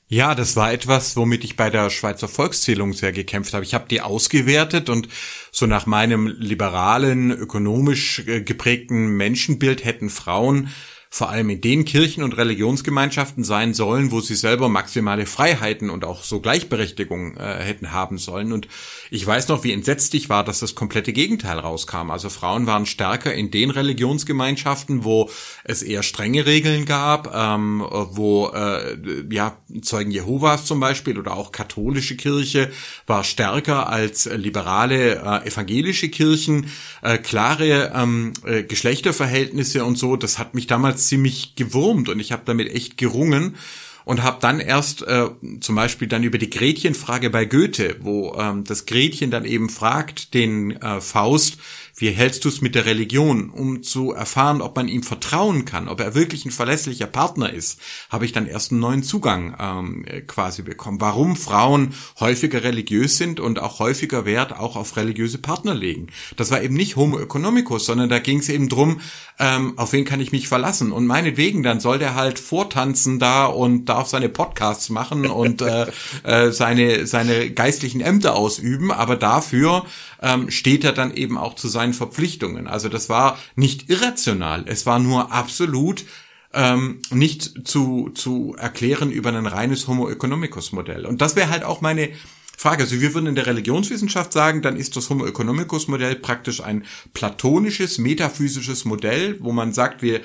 Ja, 0.09 0.35
das 0.35 0.57
war 0.57 0.73
etwas, 0.73 1.16
womit 1.16 1.45
ich 1.45 1.55
bei 1.55 1.71
der 1.71 1.88
Schweizer 1.88 2.27
Volkszählung 2.27 2.95
sehr 2.95 3.12
gekämpft 3.12 3.55
habe. 3.55 3.64
Ich 3.64 3.75
habe 3.75 3.87
die 3.88 4.01
ausgewertet 4.01 4.88
und 4.88 5.09
so 5.53 5.66
nach 5.66 5.87
meinem 5.87 6.27
liberalen, 6.27 7.31
ökonomisch 7.31 8.21
äh, 8.27 8.40
geprägten 8.40 9.16
Menschenbild 9.16 9.85
hätten 9.85 10.11
Frauen 10.11 10.71
vor 11.12 11.29
allem 11.29 11.51
in 11.51 11.61
den 11.61 11.85
Kirchen 11.85 12.23
und 12.23 12.37
Religionsgemeinschaften 12.37 13.42
sein 13.42 13.75
sollen, 13.75 14.12
wo 14.12 14.20
sie 14.20 14.37
selber 14.37 14.68
maximale 14.68 15.27
Freiheiten 15.27 15.90
und 15.90 16.05
auch 16.05 16.23
so 16.23 16.38
Gleichberechtigung 16.40 17.37
äh, 17.37 17.57
hätten 17.64 17.90
haben 17.90 18.16
sollen. 18.16 18.53
Und 18.53 18.68
ich 19.11 19.27
weiß 19.27 19.49
noch, 19.49 19.64
wie 19.64 19.73
entsetzt 19.73 20.14
ich 20.14 20.29
war, 20.29 20.44
dass 20.44 20.61
das 20.61 20.77
komplette 20.77 21.12
Gegenteil 21.12 21.59
rauskam. 21.59 22.12
Also 22.12 22.29
Frauen 22.29 22.66
waren 22.68 22.87
stärker 22.87 23.35
in 23.35 23.51
den 23.51 23.70
Religionsgemeinschaften, 23.70 25.03
wo 25.03 25.29
es 25.64 25.83
eher 25.83 26.05
strenge 26.05 26.46
Regeln 26.46 26.85
gab, 26.85 27.35
ähm, 27.35 27.85
wo 27.90 28.49
äh, 28.55 28.96
ja 29.31 29.57
Zeugen 29.83 30.12
Jehovas 30.12 30.64
zum 30.64 30.79
Beispiel 30.79 31.18
oder 31.18 31.37
auch 31.37 31.51
katholische 31.51 32.16
Kirche 32.16 32.70
war 33.09 33.25
stärker 33.25 33.88
als 33.88 34.27
liberale 34.27 35.16
äh, 35.16 35.49
evangelische 35.49 36.09
Kirchen. 36.09 36.70
Äh, 37.03 37.18
klare 37.18 37.92
ähm, 37.96 38.33
äh, 38.44 38.62
Geschlechterverhältnisse 38.62 39.85
und 39.85 39.99
so, 39.99 40.14
das 40.14 40.38
hat 40.38 40.55
mich 40.55 40.68
damals 40.68 41.00
ziemlich 41.09 41.55
gewurmt 41.57 42.09
und 42.09 42.21
ich 42.21 42.33
habe 42.33 42.43
damit 42.45 42.73
echt 42.73 42.97
gerungen 42.97 43.57
und 44.05 44.23
habe 44.23 44.39
dann 44.41 44.61
erst 44.61 45.03
äh, 45.03 45.29
zum 45.61 45.75
Beispiel 45.77 46.09
dann 46.09 46.25
über 46.25 46.39
die 46.39 46.51
Gretchenfrage 46.51 47.31
bei 47.31 47.45
Goethe, 47.45 47.97
wo 48.01 48.35
ähm, 48.35 48.65
das 48.65 48.87
Gretchen 48.87 49.31
dann 49.31 49.45
eben 49.45 49.69
fragt 49.69 50.35
den 50.35 50.73
äh, 50.81 51.01
Faust, 51.01 51.59
wie 52.01 52.11
hältst 52.11 52.45
du 52.45 52.49
es 52.49 52.63
mit 52.63 52.75
der 52.75 52.87
Religion? 52.87 53.51
Um 53.51 53.83
zu 53.83 54.13
erfahren, 54.13 54.63
ob 54.63 54.75
man 54.75 54.89
ihm 54.89 55.03
vertrauen 55.03 55.67
kann, 55.67 55.87
ob 55.87 56.01
er 56.01 56.15
wirklich 56.15 56.47
ein 56.47 56.51
verlässlicher 56.51 57.07
Partner 57.07 57.53
ist, 57.53 57.79
habe 58.09 58.25
ich 58.25 58.33
dann 58.33 58.47
erst 58.47 58.73
einen 58.73 58.81
neuen 58.81 59.03
Zugang 59.03 59.55
ähm, 59.61 60.07
quasi 60.27 60.63
bekommen. 60.63 61.01
Warum 61.01 61.37
Frauen 61.37 61.95
häufiger 62.19 62.63
religiös 62.65 63.19
sind 63.19 63.39
und 63.39 63.59
auch 63.59 63.81
häufiger 63.81 64.25
Wert 64.25 64.59
auch 64.59 64.77
auf 64.77 64.97
religiöse 64.97 65.39
Partner 65.39 65.75
legen. 65.75 66.07
Das 66.37 66.51
war 66.51 66.63
eben 66.63 66.75
nicht 66.75 66.97
Homo 66.97 67.19
economicus, 67.19 67.85
sondern 67.85 68.09
da 68.09 68.19
ging 68.19 68.39
es 68.39 68.49
eben 68.49 68.71
drum, 68.71 69.01
ähm, 69.39 69.79
auf 69.79 69.93
wen 69.93 70.05
kann 70.05 70.21
ich 70.21 70.33
mich 70.33 70.49
verlassen? 70.49 70.93
Und 70.93 71.07
meinetwegen, 71.07 71.63
dann 71.63 71.81
soll 71.81 71.99
der 71.99 72.15
halt 72.15 72.39
vortanzen 72.39 73.19
da 73.19 73.47
und 73.47 73.87
darf 73.87 74.09
seine 74.09 74.29
Podcasts 74.29 74.89
machen 74.91 75.27
und 75.27 75.63
äh, 75.63 75.87
äh, 76.25 76.51
seine, 76.51 77.07
seine 77.07 77.51
geistlichen 77.51 78.01
Ämter 78.01 78.37
ausüben, 78.37 78.91
aber 78.91 79.17
dafür 79.17 79.85
ähm, 80.23 80.51
steht 80.51 80.85
er 80.85 80.93
dann 80.93 81.15
eben 81.15 81.39
auch 81.39 81.55
zu 81.55 81.69
seinen 81.69 81.89
Verpflichtungen. 81.92 82.66
Also 82.66 82.88
das 82.88 83.09
war 83.09 83.38
nicht 83.57 83.90
irrational, 83.90 84.64
es 84.66 84.87
war 84.87 84.98
nur 84.98 85.33
absolut 85.33 86.05
ähm, 86.53 87.00
nicht 87.11 87.66
zu, 87.66 88.11
zu 88.14 88.57
erklären 88.59 89.11
über 89.11 89.31
ein 89.31 89.46
reines 89.46 89.87
Homo 89.87 90.09
economicus 90.09 90.72
Modell. 90.72 91.07
Und 91.07 91.20
das 91.20 91.37
wäre 91.37 91.50
halt 91.50 91.64
auch 91.64 91.81
meine 91.81 92.11
Frage. 92.57 92.83
Also 92.83 93.00
wir 93.00 93.14
würden 93.14 93.26
in 93.26 93.35
der 93.37 93.46
Religionswissenschaft 93.46 94.33
sagen, 94.33 94.61
dann 94.61 94.76
ist 94.76 94.96
das 94.96 95.09
Homo 95.11 95.26
economicus 95.26 95.88
Modell 95.88 96.16
praktisch 96.16 96.61
ein 96.62 96.85
platonisches, 97.14 97.98
metaphysisches 97.98 98.85
Modell, 98.85 99.37
wo 99.40 99.53
man 99.53 99.72
sagt, 99.72 100.03
wir 100.03 100.20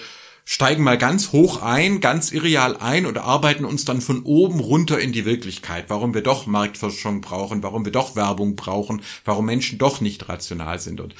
steigen 0.47 0.83
mal 0.83 0.99
ganz 0.99 1.31
hoch 1.31 1.63
ein, 1.63 1.99
ganz 2.01 2.31
irreal 2.31 2.77
ein 2.77 3.07
und 3.07 3.17
arbeiten 3.17 3.65
uns 3.65 3.83
dann 3.83 3.99
von 3.99 4.21
oben 4.23 4.59
runter 4.59 4.99
in 4.99 5.11
die 5.11 5.25
Wirklichkeit, 5.25 5.85
warum 5.87 6.13
wir 6.13 6.21
doch 6.21 6.45
Marktforschung 6.45 7.21
brauchen, 7.21 7.63
warum 7.63 7.83
wir 7.83 7.91
doch 7.91 8.15
Werbung 8.15 8.55
brauchen, 8.55 9.01
warum 9.25 9.47
Menschen 9.47 9.79
doch 9.79 10.01
nicht 10.01 10.29
rational 10.29 10.79
sind. 10.79 11.01
Und 11.01 11.15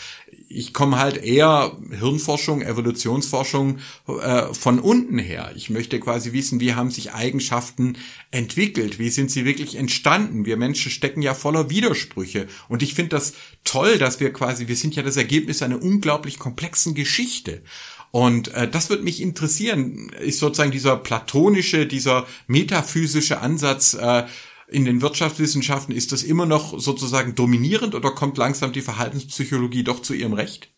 ich 0.48 0.74
komme 0.74 1.00
halt 1.00 1.18
eher 1.18 1.76
Hirnforschung, 1.90 2.62
Evolutionsforschung 2.62 3.80
äh, 4.22 4.54
von 4.54 4.80
unten 4.80 5.18
her. 5.18 5.52
Ich 5.56 5.72
möchte 5.72 6.00
quasi 6.00 6.32
wissen, 6.32 6.60
wie 6.60 6.76
haben 6.76 6.92
sich 6.92 7.14
Eigenschaften 7.14 7.98
entwickelt, 8.30 9.00
wie 9.00 9.10
sind 9.10 9.32
sie 9.32 9.44
wirklich 9.44 9.76
entstanden. 9.76 10.46
Wir 10.46 10.56
Menschen 10.56 10.92
stecken 10.92 11.24
ja 11.24 11.34
voller 11.34 11.72
Widersprüche. 11.72 12.48
Und 12.70 12.84
ich 12.84 12.94
finde 12.94 13.10
das 13.10 13.34
toll, 13.64 13.98
dass 13.98 14.20
wir 14.20 14.32
quasi, 14.32 14.68
wir 14.68 14.76
sind 14.76 14.96
ja 14.96 15.02
das 15.02 15.18
Ergebnis 15.18 15.64
einer 15.64 15.82
unglaublich 15.82 16.38
komplexen 16.38 16.94
Geschichte. 16.94 17.64
Und 18.12 18.50
äh, 18.50 18.70
das 18.70 18.90
wird 18.90 19.04
mich 19.04 19.22
interessieren, 19.22 20.10
ist 20.20 20.40
sozusagen 20.40 20.72
dieser 20.72 20.98
platonische, 20.98 21.86
dieser 21.86 22.26
metaphysische 22.48 23.42
Ansatz 23.42 23.94
äh, 23.94 24.26
in 24.68 24.86
den 24.86 25.02
Wirtschaftswissenschaften, 25.02 25.94
ist 25.94 26.12
das 26.12 26.24
immer 26.24 26.46
noch 26.46 26.80
sozusagen 26.80 27.36
dominierend 27.36 27.94
oder 27.94 28.12
kommt 28.12 28.38
langsam 28.38 28.74
die 28.74 28.82
Verhaltenspsychologie 28.82 29.84
doch 29.84 30.02
zu 30.02 30.14
ihrem 30.14 30.34
Recht? 30.34 30.70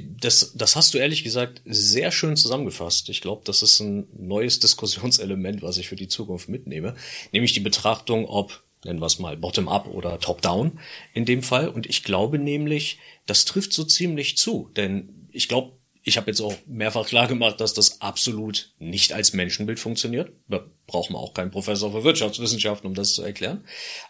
Das, 0.00 0.52
das 0.54 0.76
hast 0.76 0.94
du 0.94 0.98
ehrlich 0.98 1.22
gesagt 1.22 1.60
sehr 1.66 2.10
schön 2.12 2.36
zusammengefasst. 2.36 3.10
Ich 3.10 3.20
glaube, 3.20 3.42
das 3.44 3.62
ist 3.62 3.80
ein 3.80 4.06
neues 4.16 4.60
Diskussionselement, 4.60 5.62
was 5.62 5.76
ich 5.76 5.88
für 5.88 5.96
die 5.96 6.08
Zukunft 6.08 6.48
mitnehme, 6.48 6.94
nämlich 7.32 7.52
die 7.52 7.60
Betrachtung, 7.60 8.24
ob 8.26 8.62
nennen 8.84 9.00
wir 9.00 9.06
es 9.06 9.18
mal 9.18 9.36
bottom-up 9.36 9.86
oder 9.86 10.18
top-down 10.18 10.80
in 11.14 11.24
dem 11.24 11.42
Fall. 11.42 11.68
Und 11.68 11.86
ich 11.86 12.04
glaube 12.04 12.38
nämlich, 12.38 12.98
das 13.26 13.44
trifft 13.44 13.72
so 13.72 13.84
ziemlich 13.84 14.36
zu, 14.36 14.70
denn 14.76 15.28
ich 15.30 15.48
glaube, 15.48 15.72
ich 16.04 16.16
habe 16.16 16.30
jetzt 16.30 16.40
auch 16.40 16.54
mehrfach 16.66 17.06
klar 17.06 17.28
gemacht, 17.28 17.60
dass 17.60 17.74
das 17.74 18.00
absolut 18.00 18.74
nicht 18.78 19.12
als 19.12 19.32
Menschenbild 19.32 19.78
funktioniert. 19.78 20.32
Da 20.48 20.64
braucht 20.86 21.10
man 21.10 21.22
auch 21.22 21.32
keinen 21.32 21.52
Professor 21.52 21.92
für 21.92 22.02
Wirtschaftswissenschaften, 22.02 22.88
um 22.88 22.94
das 22.94 23.14
zu 23.14 23.22
erklären. 23.22 23.64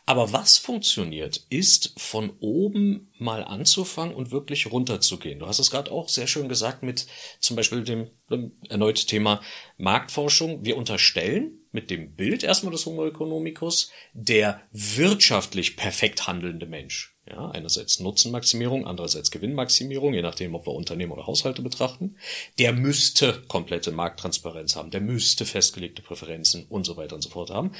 Aber 0.07 0.33
was 0.33 0.57
funktioniert, 0.57 1.44
ist 1.50 1.92
von 1.98 2.33
oben 2.40 3.12
mal 3.18 3.44
anzufangen 3.44 4.14
und 4.14 4.31
wirklich 4.31 4.72
runterzugehen. 4.72 5.38
Du 5.38 5.46
hast 5.46 5.59
es 5.59 5.70
gerade 5.70 5.92
auch 5.92 6.09
sehr 6.09 6.26
schön 6.26 6.48
gesagt 6.48 6.83
mit 6.83 7.07
zum 7.40 7.57
Beispiel 7.57 7.85
dem, 7.85 8.11
dem 8.31 8.52
erneut 8.68 9.07
Thema 9.07 9.42
Marktforschung. 9.76 10.64
Wir 10.64 10.78
unterstellen 10.78 11.59
mit 11.72 11.90
dem 11.90 12.14
Bild 12.14 12.42
erstmal 12.42 12.72
des 12.72 12.87
Homo 12.87 13.07
economicus 13.07 13.90
der 14.14 14.62
wirtschaftlich 14.72 15.76
perfekt 15.76 16.26
handelnde 16.26 16.66
Mensch. 16.66 17.12
Ja, 17.28 17.50
einerseits 17.50 18.00
Nutzenmaximierung, 18.00 18.85
andererseits 18.85 19.30
Gewinnmaximierung, 19.30 20.12
je 20.12 20.22
nachdem, 20.22 20.56
ob 20.56 20.66
wir 20.66 20.72
Unternehmen 20.72 21.12
oder 21.12 21.26
Haushalte 21.26 21.62
betrachten. 21.62 22.16
Der 22.58 22.72
müsste 22.72 23.42
komplette 23.46 23.92
Markttransparenz 23.92 24.74
haben, 24.74 24.90
der 24.90 25.00
müsste 25.00 25.44
festgelegte 25.44 26.02
Präferenzen 26.02 26.66
und 26.68 26.85
so 26.85 26.96
weiter 26.96 27.14
und 27.14 27.22
so 27.22 27.30
fort 27.30 27.50
haben. 27.50 27.72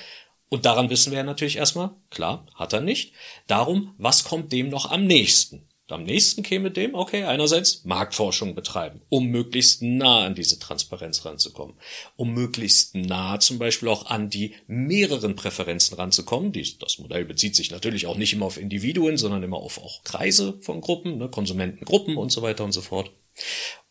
Und 0.49 0.65
daran 0.65 0.91
wissen 0.91 1.11
wir 1.11 1.19
ja 1.19 1.25
natürlich 1.25 1.57
erstmal, 1.57 1.91
klar, 2.11 2.47
hat 2.55 2.73
er 2.73 2.83
nicht. 2.83 3.15
Darum, 3.49 3.95
was 3.99 4.23
kommt 4.23 4.53
dem 4.53 4.69
noch 4.69 4.91
am 4.91 5.07
nächsten? 5.07 5.67
Am 5.93 6.05
nächsten 6.05 6.43
käme 6.43 6.71
dem, 6.71 6.95
okay, 6.95 7.25
einerseits 7.25 7.85
Marktforschung 7.85 8.55
betreiben, 8.55 9.03
um 9.09 9.27
möglichst 9.27 9.83
nah 9.83 10.25
an 10.25 10.35
diese 10.35 10.59
Transparenz 10.59 11.25
ranzukommen, 11.25 11.77
um 12.17 12.33
möglichst 12.33 12.95
nah 12.95 13.39
zum 13.39 13.59
Beispiel 13.59 13.89
auch 13.89 14.07
an 14.07 14.31
die 14.31 14.55
mehreren 14.67 15.37
Präferenzen 15.37 15.97
ranzukommen. 15.97 16.53
Dies, 16.53 16.79
das 16.79 16.99
Modell 16.99 17.25
bezieht 17.25 17.55
sich 17.55 17.71
natürlich 17.71 18.07
auch 18.07 18.17
nicht 18.17 18.33
immer 18.33 18.47
auf 18.47 18.57
Individuen, 18.57 19.17
sondern 19.17 19.43
immer 19.43 19.59
auf 19.59 19.79
auch 19.79 20.03
Kreise 20.05 20.59
von 20.61 20.81
Gruppen, 20.81 21.19
ne, 21.19 21.29
Konsumentengruppen 21.29 22.17
und 22.17 22.33
so 22.33 22.43
weiter 22.43 22.65
und 22.65 22.73
so 22.73 22.81
fort. 22.81 23.11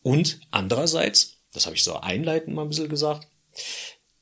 Und 0.02 0.40
andererseits, 0.50 1.38
das 1.52 1.66
habe 1.66 1.76
ich 1.76 1.84
so 1.84 1.94
einleitend 1.96 2.54
mal 2.54 2.62
ein 2.62 2.68
bisschen 2.68 2.88
gesagt, 2.88 3.28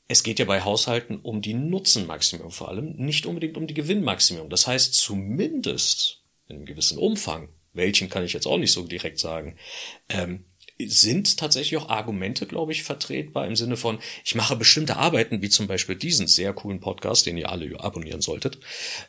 es 0.09 0.25
geht 0.25 0.40
ja 0.40 0.45
bei 0.45 0.62
Haushalten 0.64 1.21
um 1.21 1.40
die 1.40 1.55
Nutzenmaximierung 1.55 2.51
vor 2.51 2.69
allem, 2.69 2.97
nicht 2.97 3.27
unbedingt 3.27 3.57
um 3.57 3.69
die 3.69 3.75
Gewinnmaximierung. 3.75 4.51
Das 4.51 4.66
heißt, 4.66 4.95
zumindest 4.95 6.25
in 6.49 6.57
einem 6.57 6.66
gewissen 6.66 6.99
Umfang 6.99 7.49
welchen 7.73 8.09
kann 8.09 8.25
ich 8.25 8.33
jetzt 8.33 8.47
auch 8.47 8.59
nicht 8.59 8.73
so 8.73 8.87
direkt 8.87 9.19
sagen, 9.19 9.57
ähm, 10.09 10.45
sind 10.79 11.37
tatsächlich 11.37 11.79
auch 11.81 11.89
Argumente, 11.89 12.47
glaube 12.47 12.73
ich, 12.73 12.83
vertretbar 12.83 13.47
im 13.47 13.57
Sinne 13.57 13.77
von, 13.77 13.99
ich 14.25 14.35
mache 14.35 14.57
bestimmte 14.57 14.97
Arbeiten, 14.97 15.43
wie 15.43 15.51
zum 15.51 15.67
Beispiel 15.67 15.97
diesen 15.97 16.27
sehr 16.27 16.53
coolen 16.53 16.81
Podcast, 16.81 17.27
den 17.27 17.37
ihr 17.37 17.51
alle 17.51 17.79
abonnieren 17.81 18.23
solltet, 18.23 18.59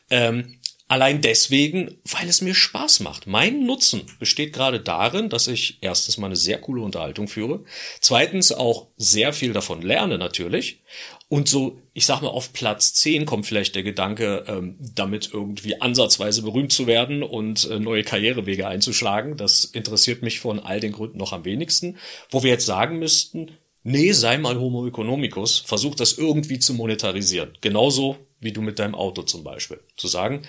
ähm, 0.10 0.60
Allein 0.92 1.22
deswegen, 1.22 2.02
weil 2.04 2.28
es 2.28 2.42
mir 2.42 2.54
Spaß 2.54 3.00
macht. 3.00 3.26
Mein 3.26 3.66
Nutzen 3.66 4.02
besteht 4.20 4.52
gerade 4.52 4.82
darin, 4.82 5.30
dass 5.30 5.48
ich 5.48 5.78
erstens 5.80 6.18
mal 6.18 6.26
eine 6.28 6.36
sehr 6.36 6.60
coole 6.60 6.82
Unterhaltung 6.82 7.30
führe, 7.30 7.64
zweitens 8.02 8.52
auch 8.52 8.88
sehr 8.98 9.32
viel 9.32 9.54
davon 9.54 9.82
lerne 9.82 10.18
natürlich 10.18 10.82
und 11.30 11.48
so, 11.48 11.80
ich 11.94 12.06
sag 12.06 12.22
mal, 12.22 12.28
auf 12.28 12.52
Platz 12.52 12.94
10 12.96 13.26
kommt 13.26 13.46
vielleicht 13.46 13.76
der 13.76 13.84
Gedanke, 13.84 14.44
ähm, 14.50 14.76
damit 14.82 15.30
irgendwie 15.32 15.80
ansatzweise 15.80 16.42
berühmt 16.42 16.74
zu 16.74 16.88
werden 16.88 17.24
und 17.24 17.70
äh, 17.70 17.80
neue 17.80 18.04
Karrierewege 18.04 18.68
einzuschlagen. 18.68 19.38
Das 19.38 19.64
interessiert 19.64 20.24
mich 20.24 20.42
von 20.42 20.60
all 20.60 20.82
den 20.82 20.92
Gründen 20.92 21.20
noch 21.20 21.32
am 21.32 21.46
wenigsten. 21.46 22.00
Wo 22.30 22.44
wir 22.44 22.52
jetzt 22.52 22.66
sagen 22.66 23.00
müssten, 23.00 23.52
nee, 23.84 24.12
sei 24.12 24.38
mal 24.38 24.60
Homo 24.60 24.86
economicus, 24.86 25.60
versuch 25.60 25.96
das 25.96 26.18
irgendwie 26.18 26.60
zu 26.60 26.74
monetarisieren. 26.74 27.58
Genauso 27.62 28.18
wie 28.42 28.52
du 28.52 28.62
mit 28.62 28.78
deinem 28.78 28.96
Auto 28.96 29.22
zum 29.22 29.46
Beispiel. 29.46 29.80
Zu 29.96 30.10
sagen, 30.10 30.42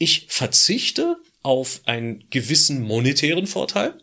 ich 0.00 0.26
verzichte 0.28 1.18
auf 1.42 1.82
einen 1.84 2.28
gewissen 2.30 2.82
monetären 2.82 3.46
Vorteil, 3.46 3.98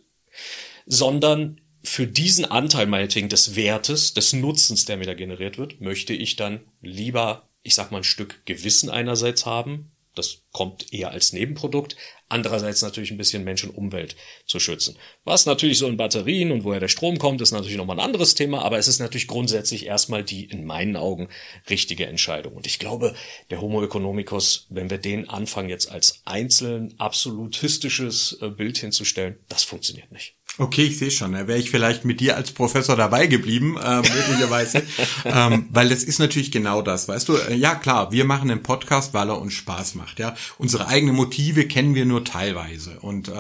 sondern 0.86 1.60
für 1.84 2.06
diesen 2.06 2.46
Anteil 2.46 2.86
meinetwegen 2.86 3.30
des 3.30 3.56
Wertes, 3.56 4.14
des 4.14 4.32
Nutzens, 4.32 4.86
der 4.86 4.98
mir 4.98 5.06
da 5.06 5.16
generiert 5.16 5.58
wird, 5.58 5.82
möchte 5.82 6.14
ich 6.14 6.36
dann 6.36 6.62
lieber, 6.82 7.50
ich 7.64 7.74
sag 7.74 7.92
mal, 7.92 7.98
ein 7.98 8.04
Stück 8.04 8.46
Gewissen 8.46 8.90
einerseits 8.90 9.46
haben. 9.48 9.92
Das 10.14 10.44
kommt 10.52 10.94
eher 10.94 11.12
als 11.12 11.34
Nebenprodukt. 11.34 11.96
Andererseits 12.30 12.82
natürlich 12.82 13.12
ein 13.12 13.18
bisschen 13.18 13.44
Mensch 13.44 13.64
und 13.64 13.72
Umwelt 13.72 14.16
zu 14.46 14.60
schützen. 14.60 14.98
Was 15.24 15.46
natürlich 15.46 15.78
so 15.78 15.88
in 15.88 15.98
Batterien 15.98 16.52
und 16.52 16.64
woher 16.64 16.80
der 16.80 16.88
Strom 16.88 17.20
kommt, 17.20 17.42
ist 17.42 17.52
natürlich 17.52 17.78
nochmal 17.78 18.00
ein 18.00 18.06
anderes 18.06 18.36
Thema, 18.36 18.64
aber 18.64 18.78
es 18.78 18.88
ist 18.88 19.00
natürlich 19.00 19.28
grundsätzlich 19.28 19.86
erstmal 19.86 20.24
die 20.24 20.46
in 20.46 20.66
meinen 20.66 20.96
Augen 20.96 21.30
richtige 21.70 22.06
Entscheidung. 22.06 22.54
Und 22.54 22.68
ich 22.68 22.80
glaube, 22.80 23.16
der 23.50 23.62
Homo 23.62 23.84
economicus, 23.84 24.68
wenn 24.70 24.90
wir 24.90 24.98
den 24.98 25.30
anfangen 25.30 25.70
jetzt 25.70 25.92
als 25.92 26.22
einzeln 26.26 26.94
absolutistisches 26.98 28.38
äh, 28.42 28.50
Bild 28.50 28.78
hinzustellen, 28.78 29.38
das 29.50 29.64
funktioniert 29.64 30.12
nicht. 30.12 30.37
Okay, 30.60 30.86
ich 30.86 30.98
sehe 30.98 31.12
schon. 31.12 31.34
Da 31.34 31.48
wäre 31.48 31.60
ich 31.60 31.70
vielleicht 31.70 32.04
mit 32.04 32.20
dir 32.20 32.36
als 32.36 32.52
Professor 32.52 32.96
dabei 32.96 33.28
geblieben, 33.28 33.78
äh, 33.78 33.98
möglicherweise. 33.98 34.82
ähm, 35.26 35.68
weil 35.70 35.90
das 35.90 36.04
ist 36.04 36.18
natürlich 36.18 36.52
genau 36.52 36.82
das, 36.82 37.08
weißt 37.08 37.30
du? 37.30 37.36
Äh, 37.36 37.56
ja, 37.56 37.76
klar, 37.76 38.12
wir 38.12 38.26
machen 38.26 38.50
einen 38.50 38.64
Podcast, 38.64 39.14
weil 39.14 39.30
er 39.30 39.40
uns 39.40 39.54
Spaß 39.54 39.94
macht. 39.96 40.18
Ja, 40.18 40.36
Unsere 40.58 40.88
eigenen 40.88 41.16
Motive 41.16 41.68
kennen 41.68 41.94
wir 41.94 42.06
nur 42.06 42.24
teilweise. 42.24 42.98
Und 43.02 43.28
äh, 43.28 43.32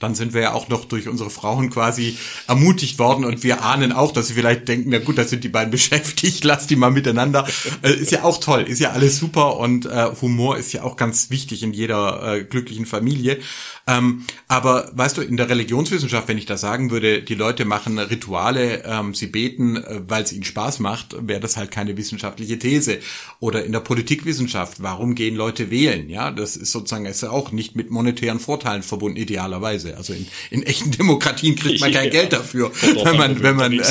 dann 0.00 0.14
sind 0.16 0.34
wir 0.34 0.40
ja 0.40 0.52
auch 0.54 0.68
noch 0.68 0.86
durch 0.86 1.08
unsere 1.08 1.30
Frauen 1.30 1.70
quasi 1.70 2.18
ermutigt 2.48 2.98
worden 2.98 3.24
und 3.24 3.44
wir 3.44 3.62
ahnen 3.62 3.92
auch, 3.92 4.12
dass 4.12 4.28
sie 4.28 4.34
vielleicht 4.34 4.66
denken, 4.66 4.90
na 4.90 4.98
gut, 4.98 5.18
da 5.18 5.24
sind 5.24 5.44
die 5.44 5.48
beiden 5.48 5.70
beschäftigt, 5.76 6.42
lass 6.44 6.66
die 6.66 6.76
mal 6.76 6.90
miteinander. 6.90 7.46
Äh, 7.82 7.94
ist 7.94 8.10
ja 8.10 8.24
auch 8.24 8.38
toll, 8.38 8.62
ist 8.62 8.80
ja 8.80 8.90
alles 8.90 9.18
super 9.18 9.58
und 9.58 9.86
äh, 9.86 10.08
Humor 10.20 10.56
ist 10.56 10.72
ja 10.72 10.82
auch 10.82 10.96
ganz 10.96 11.30
wichtig 11.30 11.62
in 11.62 11.72
jeder 11.72 12.34
äh, 12.34 12.44
glücklichen 12.44 12.86
Familie. 12.86 13.38
Ähm, 13.86 14.24
aber 14.48 14.90
weißt 14.94 15.16
du, 15.16 15.22
in 15.22 15.36
der 15.36 15.48
Religionswissenschaft, 15.48 16.26
wenn 16.26 16.38
ich 16.38 16.46
da 16.56 16.58
sagen 16.58 16.90
würde, 16.90 17.22
die 17.22 17.34
Leute 17.34 17.64
machen 17.64 17.98
Rituale, 17.98 18.82
ähm, 18.84 19.14
sie 19.14 19.26
beten, 19.26 19.76
äh, 19.76 20.00
weil 20.08 20.22
es 20.22 20.32
ihnen 20.32 20.44
Spaß 20.44 20.80
macht, 20.80 21.16
wäre 21.20 21.40
das 21.40 21.56
halt 21.56 21.70
keine 21.70 21.96
wissenschaftliche 21.96 22.58
These. 22.58 22.98
Oder 23.40 23.64
in 23.64 23.72
der 23.72 23.80
Politikwissenschaft, 23.80 24.82
warum 24.82 25.14
gehen 25.14 25.36
Leute 25.36 25.70
wählen? 25.70 26.08
Ja, 26.08 26.30
das 26.30 26.56
ist 26.56 26.72
sozusagen 26.72 27.04
ist 27.06 27.22
ja 27.22 27.30
auch 27.30 27.52
nicht 27.52 27.76
mit 27.76 27.90
monetären 27.90 28.40
Vorteilen 28.40 28.82
verbunden, 28.82 29.18
idealerweise. 29.18 29.96
Also 29.96 30.14
in, 30.14 30.26
in 30.50 30.62
echten 30.62 30.90
Demokratien 30.90 31.56
kriegt 31.56 31.80
man 31.80 31.92
kein 31.92 32.06
ja. 32.06 32.10
Geld 32.10 32.32
dafür, 32.32 32.72
wenn 33.04 33.16
man, 33.16 33.42
wenn 33.42 33.56
man, 33.56 33.72
äh, 33.72 33.82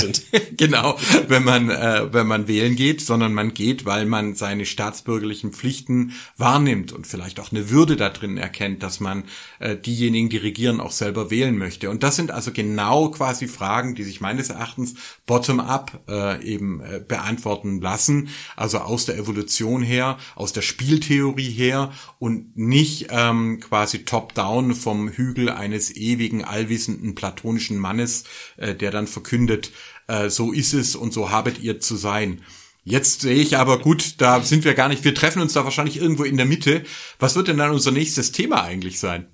genau, 0.57 0.97
wenn 1.27 1.43
man, 1.43 1.69
äh, 1.69 2.11
wenn 2.11 2.27
man 2.27 2.47
wählen 2.47 2.75
geht, 2.75 3.01
sondern 3.01 3.33
man 3.33 3.53
geht, 3.53 3.85
weil 3.85 4.05
man 4.05 4.35
seine 4.35 4.65
staatsbürgerlichen 4.65 5.53
Pflichten 5.53 6.13
wahrnimmt 6.37 6.91
und 6.91 7.05
vielleicht 7.05 7.39
auch 7.39 7.51
eine 7.51 7.69
Würde 7.69 7.95
da 7.95 8.09
drin 8.09 8.37
erkennt, 8.37 8.81
dass 8.81 8.99
man 8.99 9.25
äh, 9.59 9.75
diejenigen, 9.75 10.29
die 10.29 10.37
regieren, 10.37 10.79
auch 10.79 10.91
selber 10.91 11.29
wählen 11.29 11.57
möchte. 11.57 11.89
Und 11.89 12.01
das 12.01 12.15
sind 12.15 12.31
also 12.31 12.51
genau 12.55 13.09
quasi 13.09 13.47
Fragen, 13.47 13.93
die 13.93 14.03
sich 14.03 14.21
meines 14.21 14.49
Erachtens 14.49 14.95
bottom-up 15.27 16.03
äh, 16.09 16.43
eben 16.43 16.81
äh, 16.81 16.99
beantworten 17.07 17.79
lassen, 17.81 18.29
also 18.55 18.79
aus 18.79 19.05
der 19.05 19.17
Evolution 19.17 19.83
her, 19.83 20.17
aus 20.35 20.53
der 20.53 20.61
Spieltheorie 20.61 21.51
her 21.51 21.91
und 22.17 22.57
nicht 22.57 23.07
ähm, 23.11 23.59
quasi 23.59 24.05
top-down 24.05 24.73
vom 24.73 25.09
Hügel 25.09 25.49
eines 25.49 25.95
ewigen, 25.95 26.43
allwissenden 26.43 27.13
platonischen 27.13 27.77
Mannes, 27.77 28.23
äh, 28.57 28.73
der 28.73 28.89
dann 28.89 29.05
verkündet, 29.05 29.71
äh, 30.07 30.29
so 30.29 30.51
ist 30.51 30.73
es 30.73 30.95
und 30.95 31.13
so 31.13 31.29
habet 31.29 31.59
ihr 31.59 31.79
zu 31.79 31.95
sein. 31.95 32.41
Jetzt 32.83 33.21
sehe 33.21 33.41
ich 33.41 33.57
aber 33.57 33.79
gut, 33.79 34.21
da 34.21 34.41
sind 34.43 34.63
wir 34.63 34.75
gar 34.75 34.89
nicht, 34.89 35.03
wir 35.03 35.15
treffen 35.15 35.41
uns 35.41 35.53
da 35.53 35.63
wahrscheinlich 35.63 35.97
irgendwo 35.97 36.23
in 36.23 36.37
der 36.37 36.45
Mitte. 36.45 36.83
Was 37.17 37.35
wird 37.35 37.47
denn 37.47 37.57
dann 37.57 37.71
unser 37.71 37.91
nächstes 37.91 38.31
Thema 38.31 38.63
eigentlich 38.63 38.99
sein? 38.99 39.27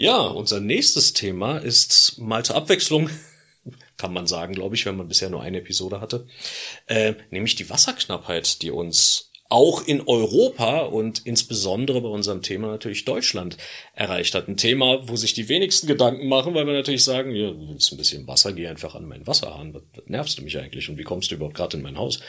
Ja, 0.00 0.20
unser 0.28 0.60
nächstes 0.60 1.12
Thema 1.12 1.58
ist 1.58 2.18
mal 2.18 2.44
zur 2.44 2.54
Abwechslung, 2.54 3.10
kann 3.96 4.12
man 4.12 4.28
sagen, 4.28 4.54
glaube 4.54 4.76
ich, 4.76 4.86
wenn 4.86 4.96
man 4.96 5.08
bisher 5.08 5.28
nur 5.28 5.42
eine 5.42 5.58
Episode 5.58 6.00
hatte, 6.00 6.28
äh, 6.86 7.14
nämlich 7.30 7.56
die 7.56 7.68
Wasserknappheit, 7.68 8.62
die 8.62 8.70
uns 8.70 9.32
auch 9.48 9.84
in 9.84 10.06
Europa 10.06 10.82
und 10.82 11.26
insbesondere 11.26 12.00
bei 12.00 12.08
unserem 12.08 12.42
Thema 12.42 12.68
natürlich 12.68 13.06
Deutschland 13.06 13.56
erreicht 13.92 14.36
hat. 14.36 14.46
Ein 14.46 14.56
Thema, 14.56 15.08
wo 15.08 15.16
sich 15.16 15.32
die 15.32 15.48
wenigsten 15.48 15.88
Gedanken 15.88 16.28
machen, 16.28 16.54
weil 16.54 16.66
wir 16.66 16.74
natürlich 16.74 17.02
sagen, 17.02 17.34
ja, 17.34 17.52
willst 17.56 17.90
ein 17.90 17.96
bisschen 17.96 18.28
Wasser, 18.28 18.52
geh 18.52 18.68
einfach 18.68 18.94
an 18.94 19.08
meinen 19.08 19.26
Wasserhahn. 19.26 19.74
Was 19.74 19.82
nervst 20.06 20.38
du 20.38 20.42
mich 20.42 20.58
eigentlich 20.58 20.88
und 20.88 20.98
wie 20.98 21.02
kommst 21.02 21.32
du 21.32 21.34
überhaupt 21.34 21.56
gerade 21.56 21.76
in 21.76 21.82
mein 21.82 21.98
Haus? 21.98 22.20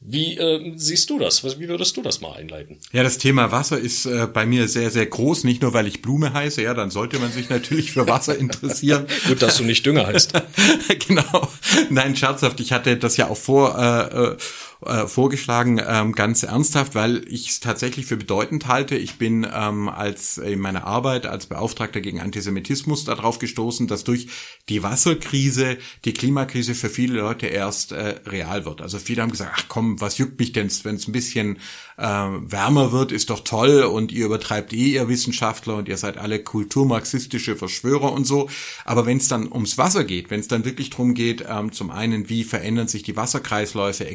Wie 0.00 0.36
äh, 0.36 0.74
siehst 0.76 1.10
du 1.10 1.18
das? 1.18 1.42
Wie 1.58 1.68
würdest 1.68 1.96
du 1.96 2.02
das 2.02 2.20
mal 2.20 2.34
einleiten? 2.34 2.78
Ja, 2.92 3.02
das 3.02 3.18
Thema 3.18 3.50
Wasser 3.50 3.78
ist 3.78 4.06
äh, 4.06 4.28
bei 4.32 4.46
mir 4.46 4.68
sehr, 4.68 4.90
sehr 4.90 5.06
groß. 5.06 5.44
Nicht 5.44 5.62
nur, 5.62 5.72
weil 5.72 5.86
ich 5.86 6.02
Blume 6.02 6.32
heiße, 6.32 6.62
ja, 6.62 6.74
dann 6.74 6.90
sollte 6.90 7.18
man 7.18 7.32
sich 7.32 7.48
natürlich 7.48 7.92
für 7.92 8.06
Wasser 8.06 8.36
interessieren. 8.38 9.06
Gut, 9.26 9.42
dass 9.42 9.56
du 9.56 9.64
nicht 9.64 9.84
Dünger 9.86 10.06
heißt. 10.06 10.32
genau. 11.08 11.48
Nein, 11.90 12.14
scherzhaft. 12.14 12.60
Ich 12.60 12.72
hatte 12.72 12.96
das 12.96 13.16
ja 13.16 13.28
auch 13.28 13.36
vor, 13.36 13.78
äh, 13.78 14.36
äh 14.84 15.06
vorgeschlagen, 15.06 15.80
ähm, 15.86 16.12
ganz 16.12 16.42
ernsthaft, 16.42 16.94
weil 16.94 17.24
ich 17.28 17.48
es 17.48 17.60
tatsächlich 17.60 18.06
für 18.06 18.16
bedeutend 18.16 18.66
halte. 18.68 18.96
Ich 18.96 19.18
bin 19.18 19.46
ähm, 19.50 19.88
als 19.88 20.38
in 20.38 20.58
meiner 20.58 20.84
Arbeit 20.84 21.26
als 21.26 21.46
Beauftragter 21.46 22.00
gegen 22.00 22.20
Antisemitismus 22.20 23.04
darauf 23.04 23.38
gestoßen, 23.38 23.86
dass 23.86 24.04
durch 24.04 24.28
die 24.68 24.82
Wasserkrise 24.82 25.78
die 26.04 26.12
Klimakrise 26.12 26.74
für 26.74 26.90
viele 26.90 27.20
Leute 27.20 27.46
erst 27.46 27.92
äh, 27.92 28.16
real 28.26 28.64
wird. 28.64 28.82
Also 28.82 28.98
viele 28.98 29.22
haben 29.22 29.30
gesagt, 29.30 29.52
ach 29.56 29.64
komm, 29.68 30.00
was 30.00 30.18
juckt 30.18 30.38
mich 30.38 30.52
denn, 30.52 30.70
wenn 30.82 30.96
es 30.96 31.08
ein 31.08 31.12
bisschen 31.12 31.58
äh, 31.96 32.04
wärmer 32.04 32.92
wird, 32.92 33.12
ist 33.12 33.30
doch 33.30 33.40
toll 33.40 33.82
und 33.82 34.12
ihr 34.12 34.26
übertreibt 34.26 34.72
eh 34.72 34.94
ihr 34.94 35.08
Wissenschaftler 35.08 35.76
und 35.76 35.88
ihr 35.88 35.96
seid 35.96 36.18
alle 36.18 36.42
kulturmarxistische 36.42 37.56
Verschwörer 37.56 38.12
und 38.12 38.26
so. 38.26 38.48
Aber 38.84 39.06
wenn 39.06 39.18
es 39.18 39.28
dann 39.28 39.50
ums 39.50 39.78
Wasser 39.78 40.04
geht, 40.04 40.30
wenn 40.30 40.40
es 40.40 40.48
dann 40.48 40.64
wirklich 40.64 40.90
darum 40.90 41.14
geht, 41.14 41.44
ähm, 41.48 41.72
zum 41.72 41.90
einen, 41.90 42.28
wie 42.28 42.44
verändern 42.44 42.88
sich 42.88 43.02
die 43.02 43.16
Wasserkreisläufe, 43.16 44.06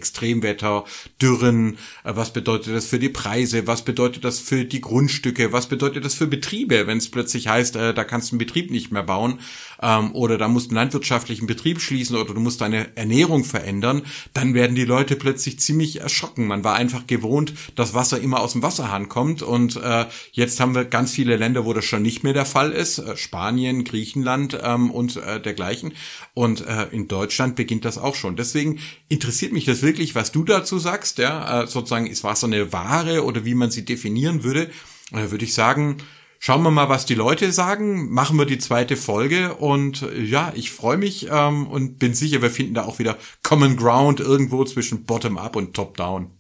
Extremwetter, 0.52 0.86
Dürren, 1.22 1.78
äh, 2.04 2.16
was 2.16 2.34
bedeutet 2.34 2.76
das 2.76 2.86
für 2.88 3.00
die 3.00 3.10
Preise, 3.10 3.68
was 3.68 3.84
bedeutet 3.84 4.24
das 4.24 4.40
für 4.40 4.66
die 4.66 4.82
Grundstücke, 4.82 5.54
was 5.54 5.68
bedeutet 5.68 6.06
das 6.06 6.16
für 6.16 6.28
Betriebe, 6.28 6.88
wenn 6.88 6.98
es 6.98 7.10
plötzlich 7.10 7.48
heißt, 7.48 7.76
äh, 7.76 7.94
da 7.94 8.04
kannst 8.04 8.32
du 8.32 8.36
einen 8.36 8.40
Betrieb 8.40 8.72
nicht 8.72 8.92
mehr 8.92 9.04
bauen 9.04 9.40
ähm, 9.82 10.14
oder 10.14 10.38
da 10.38 10.48
musst 10.48 10.68
du 10.68 10.70
einen 10.72 10.78
landwirtschaftlichen 10.78 11.48
Betrieb 11.48 11.82
schließen 11.82 12.16
oder 12.16 12.34
du 12.34 12.40
musst 12.40 12.62
deine 12.62 12.96
Ernährung 12.98 13.44
verändern, 13.44 14.04
dann 14.34 14.54
werden 14.54 14.76
die 14.76 14.86
Leute 14.86 15.16
plötzlich 15.16 15.60
ziemlich 15.60 16.02
erschrocken. 16.02 16.48
Man 16.48 16.64
war 16.64 16.76
einfach 16.76 17.08
gewohnt, 17.08 17.54
dass 17.76 17.94
Wasser 17.94 18.20
immer 18.20 18.42
aus 18.42 18.54
dem 18.54 18.62
Wasserhahn 18.62 19.10
kommt 19.10 19.42
und 19.42 19.78
äh, 19.78 20.06
jetzt 20.32 20.60
haben 20.60 20.76
wir 20.76 20.86
ganz 20.86 21.12
viele 21.12 21.38
Länder, 21.38 21.66
wo 21.66 21.74
das 21.74 21.86
schon 21.86 22.02
nicht 22.02 22.24
mehr 22.24 22.34
der 22.34 22.46
Fall 22.46 22.72
ist, 22.72 23.02
Spanien, 23.16 23.84
Griechenland 23.84 24.58
ähm, 24.62 24.92
und 24.92 25.16
dergleichen 25.16 25.94
und 26.34 26.64
in 26.92 27.08
Deutschland 27.08 27.56
beginnt 27.56 27.86
das 27.86 27.98
auch 27.98 28.16
schon. 28.16 28.36
Deswegen 28.36 28.80
interessiert 29.10 29.52
mich 29.52 29.66
das 29.66 29.82
wirklich, 29.82 30.16
was 30.16 30.32
du 30.32 30.41
dazu 30.46 30.80
sagst, 30.80 31.18
ja, 31.18 31.64
äh, 31.64 31.68
sozusagen 31.68 32.08
ist 32.08 32.24
Wasser 32.24 32.48
eine 32.48 32.72
Ware 32.74 33.24
oder 33.24 33.46
wie 33.46 33.56
man 33.56 33.72
sie 33.72 33.86
definieren 33.86 34.44
würde, 34.44 34.70
äh, 35.12 35.32
würde 35.32 35.46
ich 35.46 35.54
sagen, 35.54 35.98
Schauen 36.44 36.64
wir 36.64 36.72
mal, 36.72 36.90
was 36.90 37.06
die 37.06 37.14
Leute 37.14 37.52
sagen. 37.52 38.10
Machen 38.10 38.40
wir 38.40 38.48
die 38.48 38.58
zweite 38.58 38.98
Folge 38.98 39.54
und 39.54 40.02
äh, 40.02 40.24
ja, 40.24 40.52
ich 40.56 40.72
freue 40.72 40.98
mich 40.98 41.28
ähm, 41.30 41.68
und 41.68 42.00
bin 42.00 42.16
sicher, 42.16 42.42
wir 42.42 42.50
finden 42.50 42.74
da 42.74 42.86
auch 42.86 42.98
wieder 42.98 43.20
Common 43.44 43.78
Ground 43.78 44.20
irgendwo 44.20 44.66
zwischen 44.66 45.04
Bottom 45.04 45.38
Up 45.38 45.56
und 45.56 45.76
Top 45.76 45.98
Down. 45.98 46.32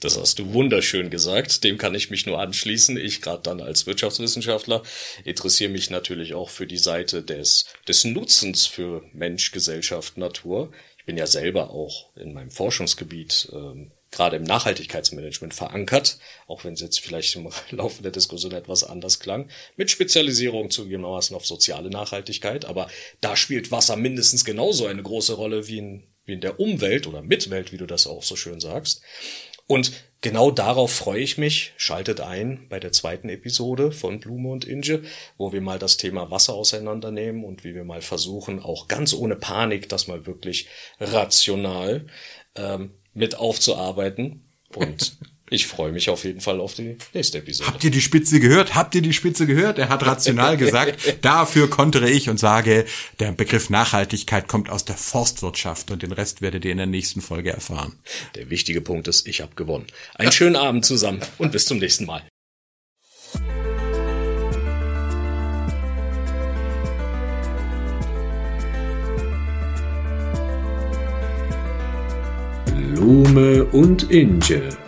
Das 0.00 0.18
hast 0.18 0.38
du 0.38 0.54
wunderschön 0.54 1.10
gesagt. 1.10 1.64
Dem 1.64 1.76
kann 1.76 1.94
ich 1.94 2.08
mich 2.08 2.24
nur 2.24 2.40
anschließen. 2.40 2.96
Ich 2.96 3.20
gerade 3.20 3.42
dann 3.42 3.60
als 3.60 3.86
Wirtschaftswissenschaftler 3.86 4.82
interessiere 5.24 5.70
mich 5.70 5.90
natürlich 5.90 6.32
auch 6.32 6.48
für 6.48 6.66
die 6.66 6.78
Seite 6.78 7.22
des, 7.22 7.66
des 7.86 8.04
Nutzens 8.04 8.66
für 8.66 9.02
Mensch, 9.12 9.52
Gesellschaft, 9.52 10.16
Natur. 10.16 10.72
Ich 11.06 11.12
bin 11.14 11.18
ja 11.18 11.28
selber 11.28 11.70
auch 11.70 12.16
in 12.16 12.34
meinem 12.34 12.50
Forschungsgebiet 12.50 13.48
ähm, 13.52 13.92
gerade 14.10 14.34
im 14.34 14.42
Nachhaltigkeitsmanagement 14.42 15.54
verankert, 15.54 16.18
auch 16.48 16.64
wenn 16.64 16.74
es 16.74 16.80
jetzt 16.80 16.98
vielleicht 16.98 17.36
im 17.36 17.48
Laufe 17.70 18.02
der 18.02 18.10
Diskussion 18.10 18.50
etwas 18.50 18.82
anders 18.82 19.20
klang, 19.20 19.48
mit 19.76 19.88
Spezialisierung 19.88 20.68
zugegebenermaßen 20.68 21.36
auf 21.36 21.46
soziale 21.46 21.90
Nachhaltigkeit. 21.90 22.64
Aber 22.64 22.88
da 23.20 23.36
spielt 23.36 23.70
Wasser 23.70 23.94
mindestens 23.94 24.44
genauso 24.44 24.86
eine 24.86 25.04
große 25.04 25.34
Rolle 25.34 25.68
wie 25.68 25.78
in, 25.78 26.02
wie 26.24 26.32
in 26.32 26.40
der 26.40 26.58
Umwelt 26.58 27.06
oder 27.06 27.22
Mitwelt, 27.22 27.70
wie 27.70 27.78
du 27.78 27.86
das 27.86 28.08
auch 28.08 28.24
so 28.24 28.34
schön 28.34 28.58
sagst. 28.58 29.00
Und 29.66 29.92
genau 30.20 30.50
darauf 30.50 30.92
freue 30.92 31.20
ich 31.20 31.38
mich. 31.38 31.72
Schaltet 31.76 32.20
ein 32.20 32.66
bei 32.68 32.78
der 32.78 32.92
zweiten 32.92 33.28
Episode 33.28 33.92
von 33.92 34.20
Blume 34.20 34.50
und 34.50 34.64
Inge, 34.64 35.02
wo 35.38 35.52
wir 35.52 35.60
mal 35.60 35.78
das 35.78 35.96
Thema 35.96 36.30
Wasser 36.30 36.54
auseinandernehmen 36.54 37.44
und 37.44 37.64
wie 37.64 37.74
wir 37.74 37.84
mal 37.84 38.02
versuchen, 38.02 38.60
auch 38.60 38.88
ganz 38.88 39.12
ohne 39.12 39.36
Panik, 39.36 39.88
das 39.88 40.06
mal 40.06 40.26
wirklich 40.26 40.68
rational 41.00 42.06
ähm, 42.54 42.92
mit 43.12 43.36
aufzuarbeiten. 43.36 44.48
Und 44.74 45.18
ich 45.48 45.66
freue 45.66 45.92
mich 45.92 46.10
auf 46.10 46.24
jeden 46.24 46.40
Fall 46.40 46.60
auf 46.60 46.74
die 46.74 46.96
nächste 47.14 47.38
Episode. 47.38 47.70
Habt 47.70 47.84
ihr 47.84 47.90
die 47.90 48.00
Spitze 48.00 48.40
gehört? 48.40 48.74
Habt 48.74 48.94
ihr 48.94 49.02
die 49.02 49.12
Spitze 49.12 49.46
gehört? 49.46 49.78
Er 49.78 49.88
hat 49.88 50.04
rational 50.04 50.56
gesagt, 50.56 51.18
dafür 51.22 51.70
kontere 51.70 52.10
ich 52.10 52.28
und 52.28 52.38
sage, 52.38 52.84
der 53.20 53.32
Begriff 53.32 53.70
Nachhaltigkeit 53.70 54.48
kommt 54.48 54.70
aus 54.70 54.84
der 54.84 54.96
Forstwirtschaft 54.96 55.90
und 55.90 56.02
den 56.02 56.12
Rest 56.12 56.42
werdet 56.42 56.64
ihr 56.64 56.72
in 56.72 56.78
der 56.78 56.86
nächsten 56.86 57.20
Folge 57.20 57.52
erfahren. 57.52 57.92
Der 58.34 58.50
wichtige 58.50 58.80
Punkt 58.80 59.06
ist, 59.08 59.28
ich 59.28 59.40
habe 59.40 59.54
gewonnen. 59.54 59.86
Einen 60.14 60.32
schönen 60.32 60.56
Abend 60.56 60.84
zusammen 60.84 61.20
und 61.38 61.52
bis 61.52 61.66
zum 61.66 61.78
nächsten 61.78 62.06
Mal. 62.06 62.22
Blume 72.94 73.64
und 73.66 74.10
Inge. 74.10 74.85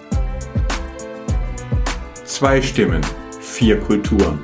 Zwei 2.29 2.61
Stimmen, 2.61 3.01
vier 3.41 3.81
Kulturen. 3.81 4.39